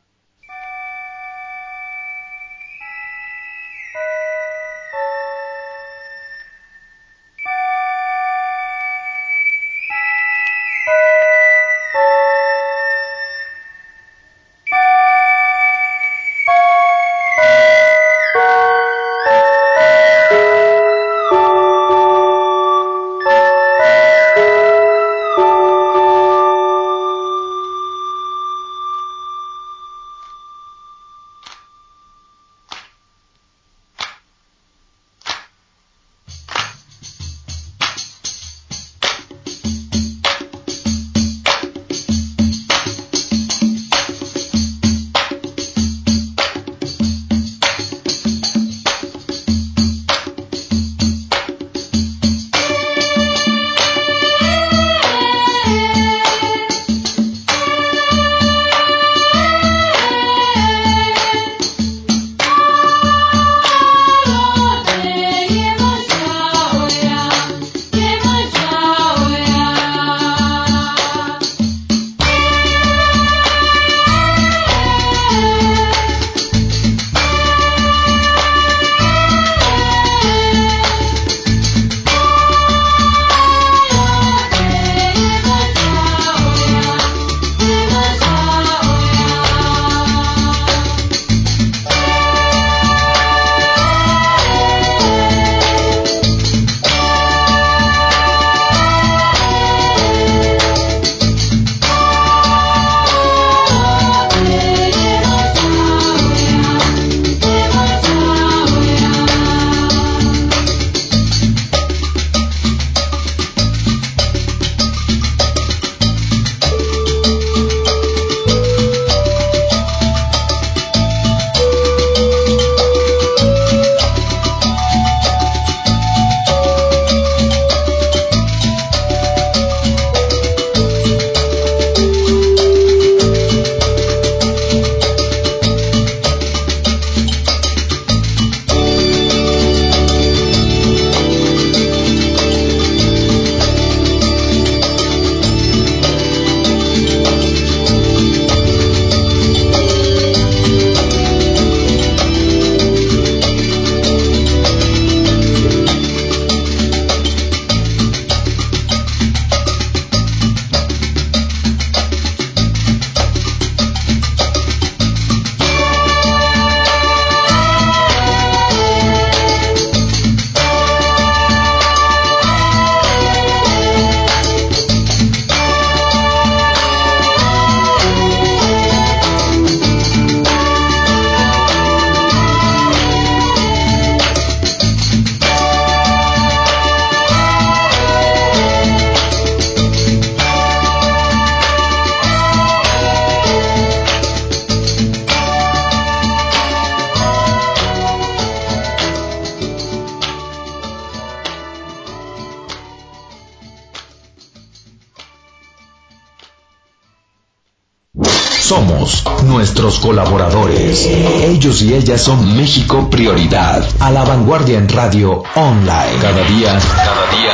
Somos 208.64 209.24
nuestros 209.44 209.98
colaboradores. 209.98 211.06
Ellos 211.06 211.82
y 211.82 211.92
ellas 211.92 212.22
son 212.22 212.56
México 212.56 213.10
Prioridad, 213.10 213.86
a 214.00 214.10
la 214.10 214.24
vanguardia 214.24 214.78
en 214.78 214.88
radio 214.88 215.42
online. 215.54 216.18
Cada 216.22 216.42
día, 216.44 216.78
cada 216.96 217.26
día, 217.36 217.53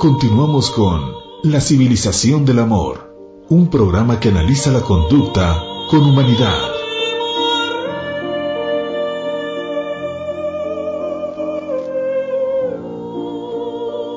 Continuamos 0.00 0.70
con 0.70 1.12
La 1.42 1.60
civilización 1.60 2.46
del 2.46 2.60
amor, 2.60 3.14
un 3.50 3.68
programa 3.68 4.18
que 4.18 4.30
analiza 4.30 4.70
la 4.70 4.80
conducta 4.80 5.62
con 5.90 6.00
humanidad. 6.00 6.56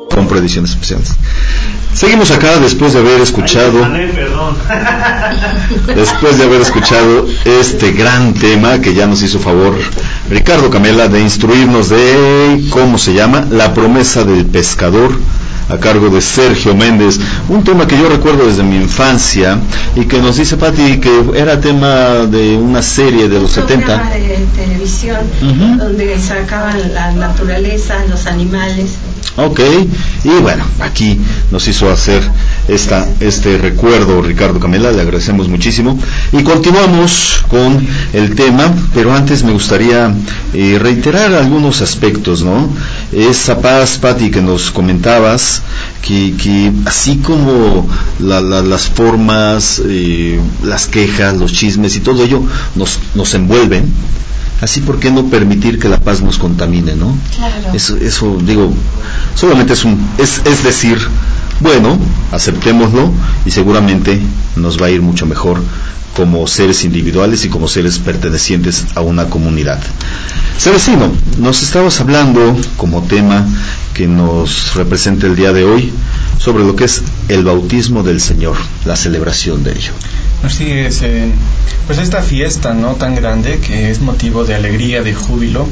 Compro 0.09 0.37
ediciones 0.37 0.71
especiales. 0.71 1.17
Seguimos 1.93 2.31
acá 2.31 2.59
después 2.59 2.93
de 2.93 2.99
haber 2.99 3.19
escuchado, 3.19 3.79
después 5.93 6.37
de 6.37 6.45
haber 6.45 6.61
escuchado 6.61 7.25
este 7.43 7.91
gran 7.91 8.33
tema 8.33 8.79
que 8.79 8.93
ya 8.93 9.05
nos 9.05 9.21
hizo 9.21 9.37
favor 9.37 9.75
Ricardo 10.29 10.69
Camela 10.69 11.09
de 11.09 11.19
instruirnos 11.19 11.89
de 11.89 12.67
cómo 12.69 12.97
se 12.97 13.13
llama 13.13 13.45
la 13.51 13.73
promesa 13.73 14.23
del 14.23 14.45
pescador 14.45 15.11
a 15.69 15.77
cargo 15.77 16.09
de 16.09 16.21
Sergio 16.21 16.75
Méndez, 16.75 17.19
un 17.49 17.63
tema 17.63 17.87
que 17.87 17.97
yo 17.97 18.09
recuerdo 18.09 18.45
desde 18.45 18.63
mi 18.63 18.75
infancia 18.75 19.57
y 19.95 20.05
que 20.05 20.21
nos 20.21 20.37
dice 20.37 20.57
Patti 20.57 20.99
que 20.99 21.31
era 21.35 21.59
tema 21.59 22.25
de 22.25 22.57
una 22.57 22.81
serie 22.81 23.29
de 23.29 23.39
los 23.39 23.51
70. 23.51 24.03
de 24.09 24.45
televisión 24.55 25.19
donde 25.77 26.19
sacaban 26.19 26.93
la 26.93 27.11
naturaleza, 27.11 27.95
los 28.09 28.25
animales. 28.25 28.91
Ok, 29.35 29.61
y 30.23 30.29
bueno, 30.41 30.63
aquí 30.79 31.19
nos 31.49 31.67
hizo 31.67 31.89
hacer 31.89 32.21
esta, 32.67 33.07
este 33.19 33.57
recuerdo 33.57 34.21
Ricardo 34.21 34.59
Camela, 34.59 34.91
le 34.91 35.01
agradecemos 35.01 35.47
muchísimo. 35.47 35.97
Y 36.31 36.43
continuamos 36.43 37.43
con 37.47 37.83
el 38.13 38.35
tema, 38.35 38.71
pero 38.93 39.11
antes 39.11 39.43
me 39.43 39.51
gustaría 39.51 40.13
eh, 40.53 40.77
reiterar 40.79 41.33
algunos 41.33 41.81
aspectos, 41.81 42.43
¿no? 42.43 42.69
Esa 43.11 43.59
paz, 43.59 43.97
Patti, 43.97 44.29
que 44.29 44.41
nos 44.41 44.69
comentabas, 44.69 45.63
que, 46.03 46.35
que 46.37 46.71
así 46.85 47.17
como 47.17 47.89
las 48.19 48.87
formas, 48.89 49.81
eh, 49.83 50.39
las 50.63 50.85
quejas, 50.85 51.35
los 51.37 51.51
chismes 51.51 51.95
y 51.95 52.01
todo 52.01 52.23
ello 52.23 52.43
nos, 52.75 52.99
nos 53.15 53.33
envuelven, 53.33 53.91
así 54.61 54.81
por 54.81 54.99
qué 54.99 55.11
no 55.11 55.25
permitir 55.27 55.79
que 55.79 55.89
la 55.89 55.99
paz 55.99 56.21
nos 56.21 56.37
contamine, 56.37 56.95
¿no? 56.95 57.15
Claro. 57.35 57.73
Eso, 57.73 57.97
eso 57.97 58.37
digo, 58.41 58.73
solamente 59.35 59.73
es 59.73 59.83
un, 59.83 59.97
es, 60.17 60.41
es 60.45 60.63
decir, 60.63 60.97
bueno, 61.59 61.97
aceptémoslo 62.31 63.11
y 63.45 63.51
seguramente 63.51 64.19
nos 64.55 64.81
va 64.81 64.87
a 64.87 64.89
ir 64.89 65.01
mucho 65.01 65.25
mejor 65.25 65.61
como 66.15 66.45
seres 66.47 66.83
individuales 66.83 67.43
y 67.45 67.49
como 67.49 67.67
seres 67.67 67.97
pertenecientes 67.97 68.85
a 68.95 69.01
una 69.01 69.25
comunidad. 69.29 69.79
Celestino, 70.57 71.11
nos 71.39 71.63
estabas 71.63 71.99
hablando 71.99 72.55
como 72.77 73.03
tema 73.03 73.45
que 73.93 74.07
nos 74.07 74.75
representa 74.75 75.27
el 75.27 75.35
día 75.35 75.53
de 75.53 75.63
hoy 75.63 75.91
sobre 76.37 76.63
lo 76.63 76.75
que 76.75 76.85
es 76.85 77.01
el 77.29 77.43
bautismo 77.43 78.03
del 78.03 78.21
Señor, 78.21 78.57
la 78.85 78.95
celebración 78.95 79.63
de 79.63 79.71
ello. 79.71 79.93
Así 80.43 80.69
es, 80.69 81.01
eh, 81.03 81.31
pues 81.87 81.99
esta 81.99 82.21
fiesta 82.21 82.73
no 82.73 82.95
tan 82.95 83.15
grande 83.15 83.59
que 83.59 83.89
es 83.89 84.01
motivo 84.01 84.43
de 84.43 84.55
alegría, 84.55 85.01
de 85.01 85.13
júbilo, 85.13 85.65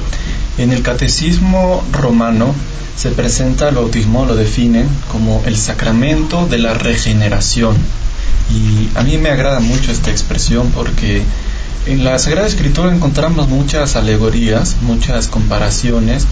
en 0.58 0.72
el 0.72 0.82
catecismo 0.82 1.84
romano 1.92 2.56
se 2.96 3.12
presenta 3.12 3.68
el 3.68 3.76
bautismo, 3.76 4.26
lo 4.26 4.36
definen 4.36 4.88
como 5.12 5.44
el 5.46 5.58
sacramento 5.58 6.48
de 6.48 6.60
la 6.60 6.74
regeneración. 6.74 7.76
Y 8.50 8.98
a 8.98 9.04
mí 9.04 9.18
me 9.18 9.30
agrada 9.30 9.60
mucho 9.60 9.92
esta 9.92 10.10
expresión 10.10 10.72
porque 10.72 11.22
en 11.86 12.04
la 12.04 12.18
Sagrada 12.20 12.48
Escritura 12.48 12.94
encontramos 12.94 13.50
muchas 13.50 13.96
alegorías, 13.96 14.78
muchas 14.82 15.28
comparaciones 15.28 16.28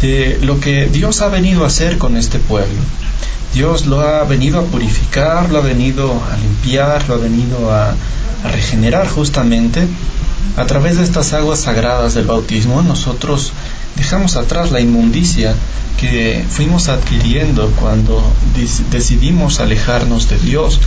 de 0.00 0.38
lo 0.42 0.60
que 0.60 0.86
Dios 0.86 1.20
ha 1.20 1.28
venido 1.28 1.64
a 1.64 1.66
hacer 1.66 1.98
con 1.98 2.16
este 2.16 2.38
pueblo. 2.38 2.80
Dios 3.54 3.86
lo 3.86 4.00
ha 4.00 4.24
venido 4.24 4.60
a 4.60 4.64
purificar, 4.64 5.50
lo 5.50 5.58
ha 5.58 5.62
venido 5.62 6.10
a 6.10 6.36
limpiar, 6.36 7.06
lo 7.08 7.14
ha 7.14 7.18
venido 7.18 7.72
a, 7.72 7.94
regenerar 8.50 9.08
justamente. 9.08 9.86
A 10.56 10.66
través 10.66 10.98
de 10.98 11.04
estas 11.04 11.32
aguas 11.32 11.60
sagradas 11.60 12.14
del 12.14 12.26
bautismo 12.26 12.82
nosotros 12.82 13.52
dejamos 13.96 14.36
atrás 14.36 14.72
la 14.72 14.80
inmundicia 14.80 15.54
que 15.98 16.44
fuimos 16.48 16.88
adquiriendo 16.88 17.70
cuando 17.80 18.22
decidimos 18.90 19.60
alejarnos 19.60 20.28
de 20.28 20.38
Dios. 20.38 20.80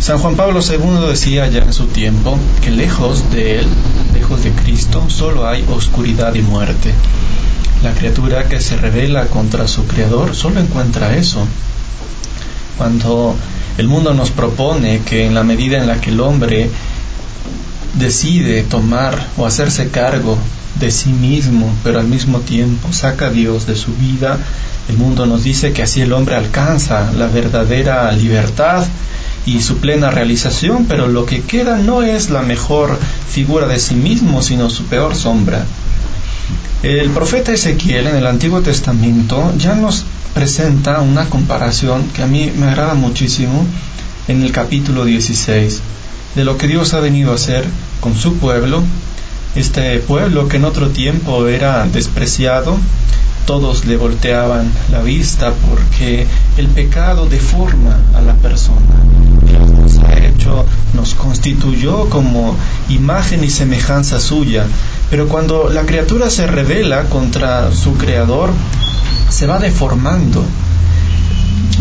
San 0.00 0.18
Juan 0.18 0.34
Pablo 0.34 0.60
II 0.60 1.08
decía 1.08 1.46
ya 1.48 1.62
en 1.62 1.72
su 1.72 1.86
tiempo 1.86 2.38
que 2.62 2.70
lejos 2.70 3.30
de 3.30 3.60
Él, 3.60 3.66
lejos 4.12 4.42
de 4.42 4.50
Cristo, 4.50 5.04
solo 5.08 5.46
hay 5.46 5.64
oscuridad 5.70 6.34
y 6.34 6.42
muerte. 6.42 6.92
La 7.82 7.92
criatura 7.92 8.48
que 8.48 8.60
se 8.60 8.76
revela 8.76 9.26
contra 9.26 9.68
su 9.68 9.86
Creador 9.86 10.34
solo 10.34 10.60
encuentra 10.60 11.16
eso. 11.16 11.46
Cuando 12.78 13.36
el 13.78 13.88
mundo 13.88 14.14
nos 14.14 14.30
propone 14.30 15.02
que 15.02 15.26
en 15.26 15.34
la 15.34 15.42
medida 15.42 15.78
en 15.78 15.86
la 15.86 16.00
que 16.00 16.10
el 16.10 16.20
hombre 16.20 16.70
decide 17.94 18.62
tomar 18.62 19.28
o 19.36 19.46
hacerse 19.46 19.90
cargo 19.90 20.38
de 20.78 20.90
sí 20.90 21.10
mismo, 21.10 21.72
pero 21.82 21.98
al 21.98 22.06
mismo 22.06 22.40
tiempo 22.40 22.92
saca 22.92 23.26
a 23.26 23.30
Dios 23.30 23.66
de 23.66 23.76
su 23.76 23.94
vida, 23.94 24.38
el 24.88 24.96
mundo 24.96 25.26
nos 25.26 25.42
dice 25.42 25.72
que 25.72 25.82
así 25.82 26.00
el 26.00 26.12
hombre 26.12 26.36
alcanza 26.36 27.10
la 27.12 27.26
verdadera 27.26 28.12
libertad 28.12 28.84
y 29.46 29.60
su 29.62 29.78
plena 29.78 30.10
realización, 30.10 30.86
pero 30.86 31.06
lo 31.06 31.24
que 31.24 31.42
queda 31.42 31.78
no 31.78 32.02
es 32.02 32.30
la 32.30 32.42
mejor 32.42 32.98
figura 33.30 33.66
de 33.66 33.78
sí 33.78 33.94
mismo, 33.94 34.42
sino 34.42 34.70
su 34.70 34.84
peor 34.84 35.14
sombra. 35.14 35.64
El 36.82 37.10
profeta 37.10 37.52
Ezequiel 37.52 38.06
en 38.06 38.16
el 38.16 38.26
Antiguo 38.26 38.60
Testamento 38.60 39.52
ya 39.58 39.74
nos 39.74 40.04
presenta 40.34 41.00
una 41.00 41.26
comparación 41.30 42.08
que 42.14 42.22
a 42.22 42.26
mí 42.26 42.52
me 42.56 42.66
agrada 42.66 42.94
muchísimo 42.94 43.66
en 44.28 44.42
el 44.42 44.52
capítulo 44.52 45.04
16 45.04 45.80
de 46.36 46.44
lo 46.44 46.58
que 46.58 46.68
Dios 46.68 46.92
ha 46.92 47.00
venido 47.00 47.32
a 47.32 47.36
hacer 47.36 47.64
con 48.00 48.14
su 48.14 48.36
pueblo, 48.36 48.82
este 49.54 49.98
pueblo 50.00 50.48
que 50.48 50.58
en 50.58 50.66
otro 50.66 50.90
tiempo 50.90 51.48
era 51.48 51.86
despreciado, 51.86 52.76
todos 53.46 53.86
le 53.86 53.96
volteaban 53.96 54.70
la 54.92 55.00
vista 55.00 55.54
porque 55.70 56.26
el 56.58 56.66
pecado 56.66 57.26
deforma 57.26 57.98
a 58.14 58.20
la 58.20 58.34
persona. 58.34 58.76
Nos 59.80 59.98
ha 59.98 60.18
hecho, 60.18 60.66
nos 60.92 61.14
constituyó 61.14 62.10
como 62.10 62.54
imagen 62.90 63.42
y 63.42 63.48
semejanza 63.48 64.20
suya, 64.20 64.66
pero 65.10 65.28
cuando 65.28 65.70
la 65.70 65.82
criatura 65.82 66.30
se 66.30 66.46
revela 66.46 67.04
contra 67.04 67.72
su 67.72 67.94
creador, 67.94 68.50
se 69.28 69.46
va 69.46 69.58
deformando. 69.58 70.44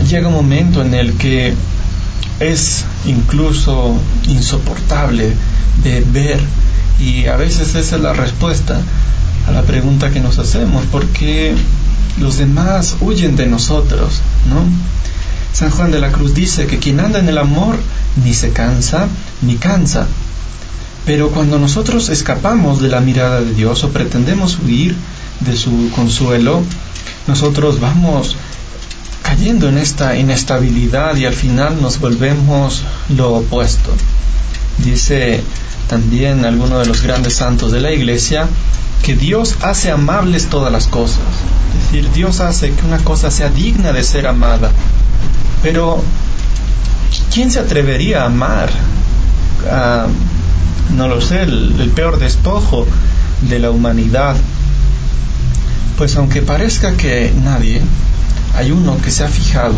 Llega 0.07 0.27
un 0.27 0.33
momento 0.33 0.81
en 0.81 0.93
el 0.93 1.13
que 1.17 1.53
es 2.39 2.85
incluso 3.05 3.95
insoportable 4.27 5.33
de 5.83 6.01
ver 6.01 6.39
y 6.99 7.25
a 7.25 7.35
veces 7.35 7.75
esa 7.75 7.95
es 7.95 8.01
la 8.01 8.13
respuesta 8.13 8.79
a 9.47 9.51
la 9.51 9.61
pregunta 9.63 10.11
que 10.11 10.19
nos 10.19 10.39
hacemos, 10.39 10.85
¿por 10.85 11.05
qué 11.07 11.53
los 12.19 12.37
demás 12.37 12.95
huyen 13.01 13.35
de 13.35 13.45
nosotros? 13.45 14.21
¿no? 14.49 14.63
San 15.53 15.69
Juan 15.69 15.91
de 15.91 15.99
la 15.99 16.11
Cruz 16.11 16.33
dice 16.33 16.67
que 16.67 16.79
quien 16.79 16.99
anda 16.99 17.19
en 17.19 17.29
el 17.29 17.37
amor 17.37 17.77
ni 18.23 18.33
se 18.33 18.51
cansa 18.51 19.07
ni 19.41 19.55
cansa. 19.55 20.07
Pero 21.05 21.29
cuando 21.29 21.59
nosotros 21.59 22.09
escapamos 22.09 22.81
de 22.81 22.89
la 22.89 22.99
mirada 22.99 23.41
de 23.41 23.53
Dios 23.53 23.83
o 23.83 23.89
pretendemos 23.89 24.57
huir 24.59 24.95
de 25.41 25.55
su 25.55 25.91
consuelo, 25.95 26.63
nosotros 27.27 27.79
vamos 27.79 28.35
cayendo 29.21 29.69
en 29.69 29.77
esta 29.77 30.15
inestabilidad 30.15 31.15
y 31.15 31.25
al 31.25 31.33
final 31.33 31.81
nos 31.81 31.99
volvemos 31.99 32.83
lo 33.09 33.35
opuesto. 33.35 33.91
Dice 34.79 35.41
también 35.87 36.45
alguno 36.45 36.79
de 36.79 36.85
los 36.85 37.01
grandes 37.01 37.35
santos 37.35 37.71
de 37.71 37.81
la 37.81 37.91
iglesia 37.91 38.47
que 39.03 39.15
Dios 39.15 39.57
hace 39.61 39.91
amables 39.91 40.47
todas 40.47 40.71
las 40.71 40.87
cosas. 40.87 41.19
Es 41.77 41.91
decir, 41.91 42.11
Dios 42.13 42.39
hace 42.39 42.71
que 42.71 42.85
una 42.85 42.97
cosa 42.99 43.29
sea 43.29 43.49
digna 43.49 43.91
de 43.93 44.03
ser 44.03 44.25
amada. 44.25 44.71
Pero 45.61 46.03
¿quién 47.33 47.51
se 47.51 47.59
atrevería 47.59 48.23
a 48.23 48.25
amar 48.25 48.69
a, 49.69 50.07
no 50.93 51.07
lo 51.07 51.21
sé, 51.21 51.43
el 51.43 51.91
peor 51.95 52.19
despojo 52.19 52.85
de 53.49 53.59
la 53.59 53.71
humanidad? 53.71 54.35
Pues 55.97 56.15
aunque 56.17 56.41
parezca 56.41 56.97
que 56.97 57.31
nadie, 57.43 57.81
hay 58.55 58.71
uno 58.71 58.97
que 59.01 59.11
se 59.11 59.23
ha 59.23 59.27
fijado, 59.27 59.75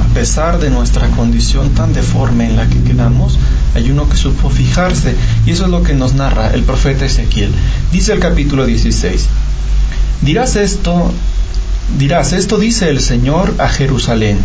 a 0.00 0.14
pesar 0.14 0.58
de 0.58 0.70
nuestra 0.70 1.08
condición 1.10 1.70
tan 1.70 1.92
deforme 1.92 2.46
en 2.46 2.56
la 2.56 2.68
que 2.68 2.82
quedamos, 2.82 3.38
hay 3.74 3.90
uno 3.90 4.08
que 4.08 4.16
supo 4.16 4.50
fijarse, 4.50 5.14
y 5.46 5.52
eso 5.52 5.64
es 5.64 5.70
lo 5.70 5.82
que 5.82 5.94
nos 5.94 6.14
narra 6.14 6.52
el 6.52 6.62
profeta 6.62 7.04
Ezequiel. 7.04 7.52
Dice 7.92 8.12
el 8.12 8.18
capítulo 8.18 8.66
16, 8.66 9.26
dirás 10.22 10.56
esto, 10.56 11.12
dirás, 11.98 12.32
esto 12.32 12.58
dice 12.58 12.88
el 12.88 13.00
Señor 13.00 13.54
a 13.58 13.68
Jerusalén, 13.68 14.38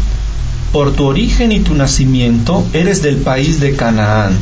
por 0.71 0.93
tu 0.93 1.05
origen 1.05 1.51
y 1.51 1.59
tu 1.59 1.73
nacimiento 1.73 2.65
eres 2.73 3.01
del 3.01 3.17
país 3.17 3.59
de 3.59 3.75
Canaán. 3.75 4.37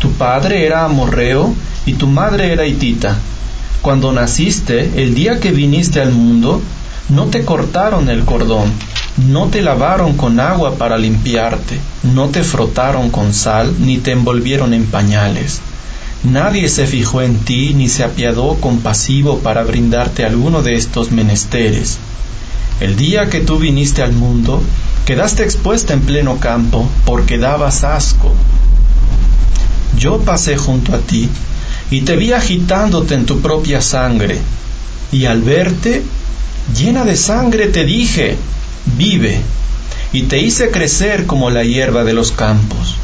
Tu 0.00 0.10
padre 0.12 0.66
era 0.66 0.84
amorreo 0.84 1.54
y 1.86 1.94
tu 1.94 2.06
madre 2.06 2.52
era 2.52 2.66
hitita. 2.66 3.16
Cuando 3.82 4.12
naciste, 4.12 5.02
el 5.02 5.14
día 5.14 5.40
que 5.40 5.52
viniste 5.52 6.00
al 6.00 6.12
mundo, 6.12 6.60
no 7.08 7.26
te 7.26 7.44
cortaron 7.44 8.08
el 8.08 8.24
cordón, 8.24 8.72
no 9.16 9.46
te 9.46 9.62
lavaron 9.62 10.16
con 10.16 10.40
agua 10.40 10.74
para 10.74 10.98
limpiarte, 10.98 11.78
no 12.02 12.28
te 12.28 12.42
frotaron 12.42 13.10
con 13.10 13.32
sal, 13.32 13.74
ni 13.78 13.98
te 13.98 14.12
envolvieron 14.12 14.74
en 14.74 14.86
pañales. 14.86 15.60
Nadie 16.24 16.68
se 16.68 16.86
fijó 16.86 17.22
en 17.22 17.38
ti, 17.38 17.72
ni 17.74 17.88
se 17.88 18.02
apiadó 18.02 18.56
compasivo 18.56 19.38
para 19.38 19.62
brindarte 19.62 20.24
alguno 20.24 20.62
de 20.62 20.74
estos 20.74 21.12
menesteres. 21.12 21.98
El 22.80 22.96
día 22.96 23.30
que 23.30 23.40
tú 23.40 23.58
viniste 23.58 24.02
al 24.02 24.12
mundo, 24.12 24.60
quedaste 25.06 25.44
expuesta 25.44 25.94
en 25.94 26.00
pleno 26.00 26.38
campo, 26.38 26.88
porque 27.04 27.38
dabas 27.38 27.84
asco. 27.84 28.32
Yo 29.98 30.20
pasé 30.20 30.56
junto 30.56 30.94
a 30.94 30.98
ti, 30.98 31.28
y 31.90 32.02
te 32.02 32.16
vi 32.16 32.32
agitándote 32.32 33.14
en 33.14 33.26
tu 33.26 33.40
propia 33.40 33.80
sangre, 33.80 34.38
y 35.12 35.26
al 35.26 35.42
verte, 35.42 36.02
llena 36.76 37.04
de 37.04 37.16
sangre, 37.16 37.68
te 37.68 37.84
dije, 37.84 38.36
vive, 38.96 39.40
y 40.12 40.22
te 40.22 40.40
hice 40.40 40.70
crecer 40.70 41.26
como 41.26 41.50
la 41.50 41.64
hierba 41.64 42.04
de 42.04 42.12
los 42.12 42.32
campos. 42.32 42.96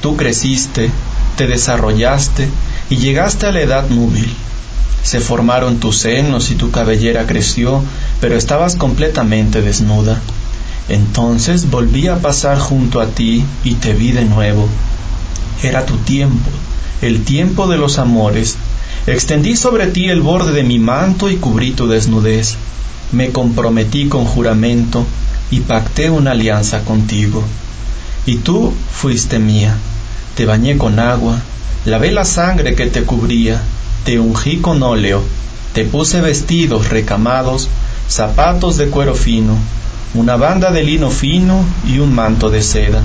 Tú 0.00 0.16
creciste, 0.16 0.90
te 1.36 1.46
desarrollaste 1.46 2.48
y 2.90 2.96
llegaste 2.96 3.46
a 3.46 3.52
la 3.52 3.60
edad 3.60 3.88
núbil. 3.88 4.32
Se 5.02 5.20
formaron 5.20 5.78
tus 5.78 5.98
senos 5.98 6.50
y 6.50 6.54
tu 6.54 6.70
cabellera 6.70 7.26
creció, 7.26 7.82
pero 8.20 8.36
estabas 8.36 8.76
completamente 8.76 9.62
desnuda. 9.62 10.20
Entonces 10.88 11.70
volví 11.70 12.08
a 12.08 12.20
pasar 12.20 12.58
junto 12.58 13.00
a 13.00 13.06
ti 13.06 13.44
y 13.64 13.74
te 13.74 13.92
vi 13.92 14.12
de 14.12 14.24
nuevo. 14.24 14.68
Era 15.62 15.86
tu 15.86 15.96
tiempo, 15.98 16.50
el 17.02 17.24
tiempo 17.24 17.66
de 17.66 17.78
los 17.78 17.98
amores. 17.98 18.56
Extendí 19.06 19.56
sobre 19.56 19.86
ti 19.86 20.08
el 20.08 20.20
borde 20.20 20.52
de 20.52 20.62
mi 20.62 20.78
manto 20.78 21.30
y 21.30 21.36
cubrí 21.36 21.72
tu 21.72 21.86
desnudez 21.86 22.56
me 23.12 23.30
comprometí 23.30 24.08
con 24.08 24.24
juramento 24.24 25.06
y 25.50 25.60
pacté 25.60 26.10
una 26.10 26.32
alianza 26.32 26.84
contigo. 26.84 27.42
Y 28.26 28.36
tú 28.36 28.72
fuiste 28.90 29.38
mía, 29.38 29.76
te 30.34 30.44
bañé 30.44 30.76
con 30.76 30.98
agua, 30.98 31.40
lavé 31.84 32.10
la 32.10 32.24
sangre 32.24 32.74
que 32.74 32.86
te 32.86 33.04
cubría, 33.04 33.62
te 34.04 34.18
ungí 34.18 34.56
con 34.58 34.82
óleo, 34.82 35.22
te 35.72 35.84
puse 35.84 36.20
vestidos 36.20 36.88
recamados, 36.90 37.68
zapatos 38.08 38.76
de 38.76 38.88
cuero 38.88 39.14
fino, 39.14 39.56
una 40.14 40.36
banda 40.36 40.72
de 40.72 40.82
lino 40.82 41.10
fino 41.10 41.64
y 41.86 41.98
un 41.98 42.14
manto 42.14 42.50
de 42.50 42.62
seda. 42.62 43.02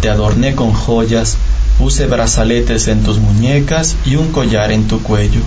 Te 0.00 0.08
adorné 0.08 0.54
con 0.54 0.72
joyas, 0.72 1.36
puse 1.80 2.06
brazaletes 2.06 2.86
en 2.86 3.02
tus 3.02 3.18
muñecas 3.18 3.96
y 4.04 4.14
un 4.14 4.30
collar 4.30 4.70
en 4.70 4.86
tu 4.86 5.02
cuello 5.02 5.40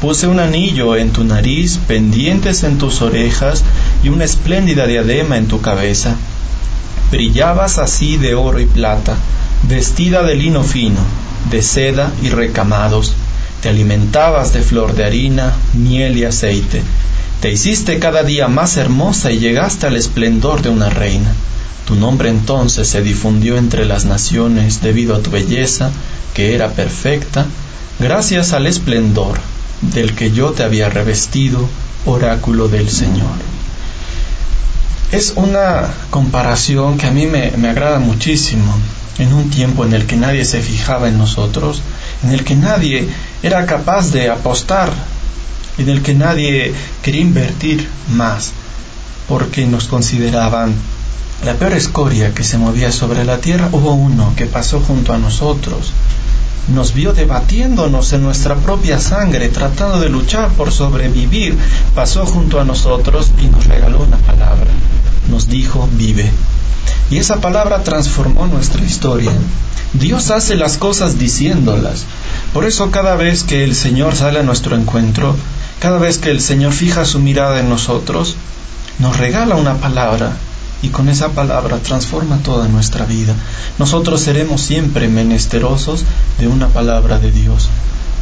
Puse 0.00 0.26
un 0.26 0.40
anillo 0.40 0.94
en 0.94 1.10
tu 1.10 1.24
nariz, 1.24 1.78
pendientes 1.88 2.64
en 2.64 2.76
tus 2.76 3.00
orejas 3.00 3.64
y 4.04 4.10
una 4.10 4.24
espléndida 4.24 4.86
diadema 4.86 5.38
en 5.38 5.48
tu 5.48 5.62
cabeza. 5.62 6.16
Brillabas 7.10 7.78
así 7.78 8.18
de 8.18 8.34
oro 8.34 8.60
y 8.60 8.66
plata, 8.66 9.14
vestida 9.66 10.22
de 10.22 10.34
lino 10.34 10.62
fino, 10.62 11.00
de 11.50 11.62
seda 11.62 12.12
y 12.22 12.28
recamados. 12.28 13.14
Te 13.62 13.70
alimentabas 13.70 14.52
de 14.52 14.60
flor 14.60 14.94
de 14.94 15.06
harina, 15.06 15.54
miel 15.72 16.18
y 16.18 16.24
aceite. 16.24 16.82
Te 17.40 17.50
hiciste 17.50 17.98
cada 17.98 18.22
día 18.22 18.48
más 18.48 18.76
hermosa 18.76 19.32
y 19.32 19.38
llegaste 19.38 19.86
al 19.86 19.96
esplendor 19.96 20.60
de 20.60 20.68
una 20.68 20.90
reina. 20.90 21.32
Tu 21.86 21.94
nombre 21.94 22.30
entonces 22.30 22.88
se 22.88 23.00
difundió 23.00 23.56
entre 23.56 23.84
las 23.84 24.04
naciones 24.04 24.82
debido 24.82 25.14
a 25.14 25.20
tu 25.20 25.30
belleza, 25.30 25.90
que 26.34 26.54
era 26.54 26.70
perfecta, 26.70 27.46
gracias 28.00 28.52
al 28.52 28.66
esplendor 28.66 29.38
del 29.80 30.14
que 30.14 30.32
yo 30.32 30.50
te 30.50 30.64
había 30.64 30.88
revestido, 30.88 31.68
oráculo 32.04 32.68
del 32.68 32.90
Señor. 32.90 33.36
Es 35.12 35.34
una 35.36 35.88
comparación 36.10 36.98
que 36.98 37.06
a 37.06 37.12
mí 37.12 37.26
me, 37.26 37.52
agrada 37.68 38.00
muchísimo, 38.00 38.74
en 39.18 39.32
un 39.32 39.48
tiempo 39.50 39.84
en 39.84 39.94
el 39.94 40.06
que 40.06 40.16
nadie 40.16 40.44
se 40.44 40.60
fijaba 40.60 41.08
en 41.08 41.18
nosotros, 41.18 41.82
en 42.24 42.32
el 42.32 42.42
que 42.42 42.56
nadie 42.56 43.08
era 43.44 43.64
capaz 43.64 44.10
de 44.10 44.28
apostar, 44.28 44.92
en 45.78 45.88
el 45.88 46.02
que 46.02 46.14
nadie 46.14 46.74
quería 47.02 47.20
invertir 47.20 47.88
más, 48.10 48.50
porque 49.28 49.66
nos 49.66 49.86
consideraban 49.86 50.74
la 51.44 51.54
peor 51.54 51.74
escoria 51.74 52.34
que 52.34 52.44
se 52.44 52.58
movía 52.58 52.90
sobre 52.90 53.24
la 53.24 53.38
tierra, 53.38 53.68
hubo 53.72 53.92
uno 53.92 54.32
que 54.36 54.46
pasó 54.46 54.80
junto 54.80 55.12
a 55.12 55.18
nosotros, 55.18 55.92
nos 56.68 56.94
vio 56.94 57.12
debatiéndonos 57.12 58.12
en 58.12 58.22
nuestra 58.22 58.56
propia 58.56 58.98
sangre, 58.98 59.48
tratando 59.50 60.00
de 60.00 60.08
luchar 60.08 60.48
por 60.50 60.72
sobrevivir, 60.72 61.56
pasó 61.94 62.26
junto 62.26 62.58
a 62.58 62.64
nosotros 62.64 63.30
y 63.40 63.46
nos 63.46 63.66
regaló 63.66 64.02
una 64.02 64.16
palabra. 64.16 64.66
Nos 65.30 65.48
dijo, 65.48 65.88
vive. 65.92 66.30
Y 67.10 67.18
esa 67.18 67.40
palabra 67.40 67.84
transformó 67.84 68.46
nuestra 68.46 68.82
historia. 68.84 69.30
Dios 69.92 70.30
hace 70.30 70.56
las 70.56 70.76
cosas 70.76 71.18
diciéndolas. 71.18 72.04
Por 72.52 72.64
eso 72.64 72.90
cada 72.90 73.14
vez 73.14 73.44
que 73.44 73.62
el 73.62 73.76
Señor 73.76 74.16
sale 74.16 74.40
a 74.40 74.42
nuestro 74.42 74.74
encuentro, 74.74 75.36
cada 75.78 75.98
vez 75.98 76.18
que 76.18 76.30
el 76.30 76.40
Señor 76.40 76.72
fija 76.72 77.04
su 77.04 77.20
mirada 77.20 77.60
en 77.60 77.68
nosotros, 77.68 78.34
nos 78.98 79.16
regala 79.18 79.54
una 79.54 79.74
palabra 79.74 80.32
y 80.82 80.88
con 80.88 81.08
esa 81.08 81.30
palabra 81.30 81.78
transforma 81.78 82.38
toda 82.38 82.68
nuestra 82.68 83.06
vida. 83.06 83.34
Nosotros 83.78 84.20
seremos 84.20 84.60
siempre 84.60 85.08
menesterosos 85.08 86.04
de 86.38 86.48
una 86.48 86.68
palabra 86.68 87.18
de 87.18 87.32
Dios, 87.32 87.68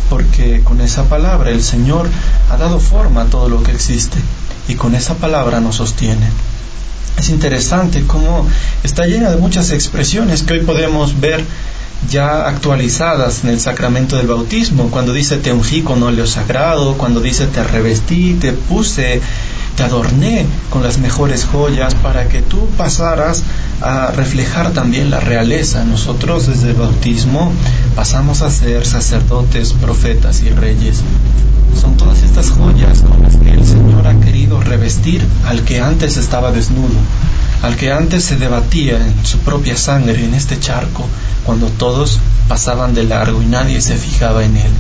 porque 0.09 0.63
con 0.63 0.81
esa 0.81 1.05
palabra 1.05 1.51
el 1.51 1.63
Señor 1.63 2.09
ha 2.51 2.57
dado 2.57 2.79
forma 2.81 3.23
a 3.23 3.27
todo 3.27 3.49
lo 3.49 3.63
que 3.63 3.73
existe 3.73 4.19
y 4.69 4.75
con 4.75 4.95
esa 4.95 5.15
palabra 5.15 5.61
nos 5.61 5.77
sostiene. 5.77 6.29
Es 7.19 7.29
interesante 7.29 8.05
cómo 8.07 8.47
está 8.83 9.07
llena 9.07 9.31
de 9.31 9.37
muchas 9.37 9.71
expresiones 9.71 10.43
que 10.43 10.55
hoy 10.55 10.61
podemos 10.61 11.21
ver 11.21 11.45
ya 12.11 12.47
actualizadas 12.47 13.45
en 13.45 13.51
el 13.51 13.61
sacramento 13.61 14.17
del 14.17 14.27
bautismo, 14.27 14.91
cuando 14.91 15.13
dice 15.13 15.39
te 15.39 15.53
ungí 15.53 15.83
con 15.83 16.03
óleo 16.03 16.27
sagrado, 16.27 16.99
cuando 16.99 17.21
dice 17.21 17.47
te 17.47 17.65
revestí, 17.65 18.35
te 18.35 18.53
puse 18.53 19.21
te 19.77 19.83
adorné 19.83 20.47
con 20.71 20.83
las 20.83 20.99
mejores 20.99 21.45
joyas 21.45 21.95
para 21.97 22.29
que 22.29 22.43
tú 22.43 22.69
pasaras 22.77 23.43
a 23.81 24.13
reflejar 24.13 24.73
también 24.73 25.11
la 25.11 25.21
realeza. 25.21 25.85
Nosotros 25.85 26.47
desde 26.47 26.71
el 26.71 26.77
bautismo 26.77 27.53
pasamos 27.97 28.43
a 28.43 28.51
ser 28.51 28.87
sacerdotes, 28.87 29.73
profetas 29.73 30.43
y 30.43 30.51
reyes. 30.51 31.01
Son 31.81 31.97
todas 31.97 32.23
estas 32.23 32.51
joyas 32.51 33.01
con 33.01 33.23
las 33.23 33.37
que 33.37 33.51
el 33.51 33.67
Señor 33.67 34.07
ha 34.07 34.21
querido 34.21 34.61
revestir 34.61 35.27
al 35.47 35.63
que 35.63 35.81
antes 35.81 36.17
estaba 36.17 36.53
desnudo, 36.53 36.95
al 37.63 37.77
que 37.77 37.93
antes 37.93 38.25
se 38.25 38.37
debatía 38.37 38.97
en 38.97 39.27
su 39.27 39.39
propia 39.39 39.77
sangre 39.77 40.25
en 40.25 40.35
este 40.35 40.59
charco, 40.61 41.05
cuando 41.45 41.67
todos 41.67 42.21
pasaban 42.49 42.95
de 42.95 43.05
largo 43.05 43.43
y 43.43 43.47
nadie 43.47 43.81
se 43.81 43.97
fijaba 43.97 44.45
en 44.45 44.57
él. 44.57 44.71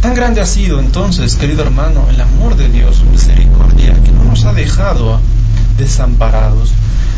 Tan 0.00 0.14
grande 0.14 0.40
ha 0.40 0.46
sido 0.46 0.80
entonces, 0.80 1.36
querido 1.36 1.62
hermano, 1.62 2.06
el 2.08 2.18
amor 2.20 2.56
de 2.56 2.70
Dios, 2.70 2.96
su 2.96 3.04
misericordia, 3.04 3.94
que 4.02 4.10
no 4.12 4.24
nos 4.24 4.46
ha 4.46 4.54
dejado 4.54 5.20
desamparados, 5.76 6.70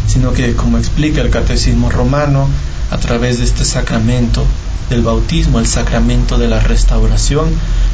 sino 0.09 0.33
que, 0.33 0.57
como 0.57 0.79
explica 0.79 1.21
el 1.21 1.31
Catecismo 1.31 1.91
romano, 1.91 2.49
a 2.91 2.99
través 2.99 3.39
de 3.39 3.45
este 3.45 3.65
sacramento 3.65 4.45
del 4.91 5.03
bautismo, 5.03 5.61
el 5.61 5.67
sacramento 5.67 6.39
de 6.39 6.49
la 6.49 6.59
restauración, 6.59 7.51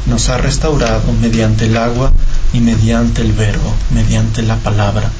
nos 0.07 0.27
ha 0.29 0.39
restaurado 0.39 1.13
mediante 1.21 1.65
el 1.65 1.77
agua 1.77 2.11
y 2.51 2.59
mediante 2.59 3.21
el 3.21 3.31
verbo, 3.31 3.71
mediante 3.91 4.41
la 4.41 4.55
palabra. 4.55 5.11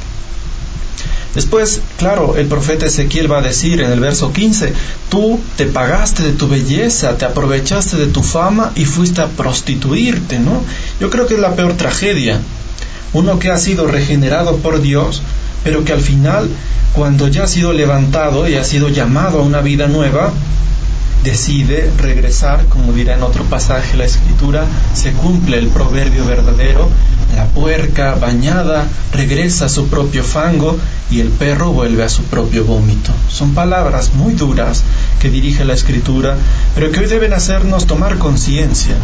Después, 1.35 1.81
claro, 1.97 2.35
el 2.37 2.47
profeta 2.47 2.87
Ezequiel 2.87 3.31
va 3.31 3.39
a 3.39 3.43
decir 3.43 3.81
en 3.81 3.91
el 3.91 3.99
verso 3.99 4.33
15, 4.33 4.73
tú 5.09 5.39
te 5.57 5.65
pagaste 5.65 6.23
de 6.23 6.31
tu 6.31 6.47
belleza, 6.47 7.17
te 7.17 7.25
aprovechaste 7.25 7.97
de 7.97 8.07
tu 8.07 8.23
fama 8.23 8.71
y 8.75 8.85
fuiste 8.85 9.21
a 9.21 9.27
prostituirte, 9.27 10.39
¿no? 10.39 10.63
Yo 10.99 11.09
creo 11.09 11.27
que 11.27 11.35
es 11.35 11.39
la 11.39 11.55
peor 11.55 11.73
tragedia. 11.73 12.39
Uno 13.13 13.39
que 13.39 13.49
ha 13.51 13.57
sido 13.57 13.87
regenerado 13.87 14.57
por 14.57 14.81
Dios 14.81 15.21
pero 15.63 15.83
que 15.83 15.93
al 15.93 16.01
final, 16.01 16.49
cuando 16.93 17.27
ya 17.27 17.43
ha 17.43 17.47
sido 17.47 17.73
levantado 17.73 18.47
y 18.47 18.55
ha 18.55 18.63
sido 18.63 18.89
llamado 18.89 19.39
a 19.39 19.43
una 19.43 19.61
vida 19.61 19.87
nueva, 19.87 20.31
decide 21.23 21.91
regresar, 21.97 22.65
como 22.65 22.93
dirá 22.93 23.15
en 23.15 23.23
otro 23.23 23.43
pasaje 23.43 23.97
la 23.97 24.05
escritura, 24.05 24.65
se 24.93 25.11
cumple 25.11 25.57
el 25.57 25.67
proverbio 25.67 26.25
verdadero, 26.25 26.89
la 27.35 27.45
puerca 27.45 28.15
bañada 28.15 28.87
regresa 29.13 29.65
a 29.65 29.69
su 29.69 29.87
propio 29.87 30.23
fango 30.23 30.77
y 31.11 31.19
el 31.19 31.29
perro 31.29 31.71
vuelve 31.71 32.03
a 32.03 32.09
su 32.09 32.23
propio 32.23 32.65
vómito. 32.65 33.11
Son 33.29 33.53
palabras 33.53 34.13
muy 34.13 34.33
duras 34.33 34.83
que 35.19 35.29
dirige 35.29 35.65
la 35.65 35.73
escritura, 35.73 36.35
pero 36.73 36.91
que 36.91 37.01
hoy 37.01 37.05
deben 37.05 37.33
hacernos 37.33 37.85
tomar 37.85 38.17
conciencia 38.17 38.95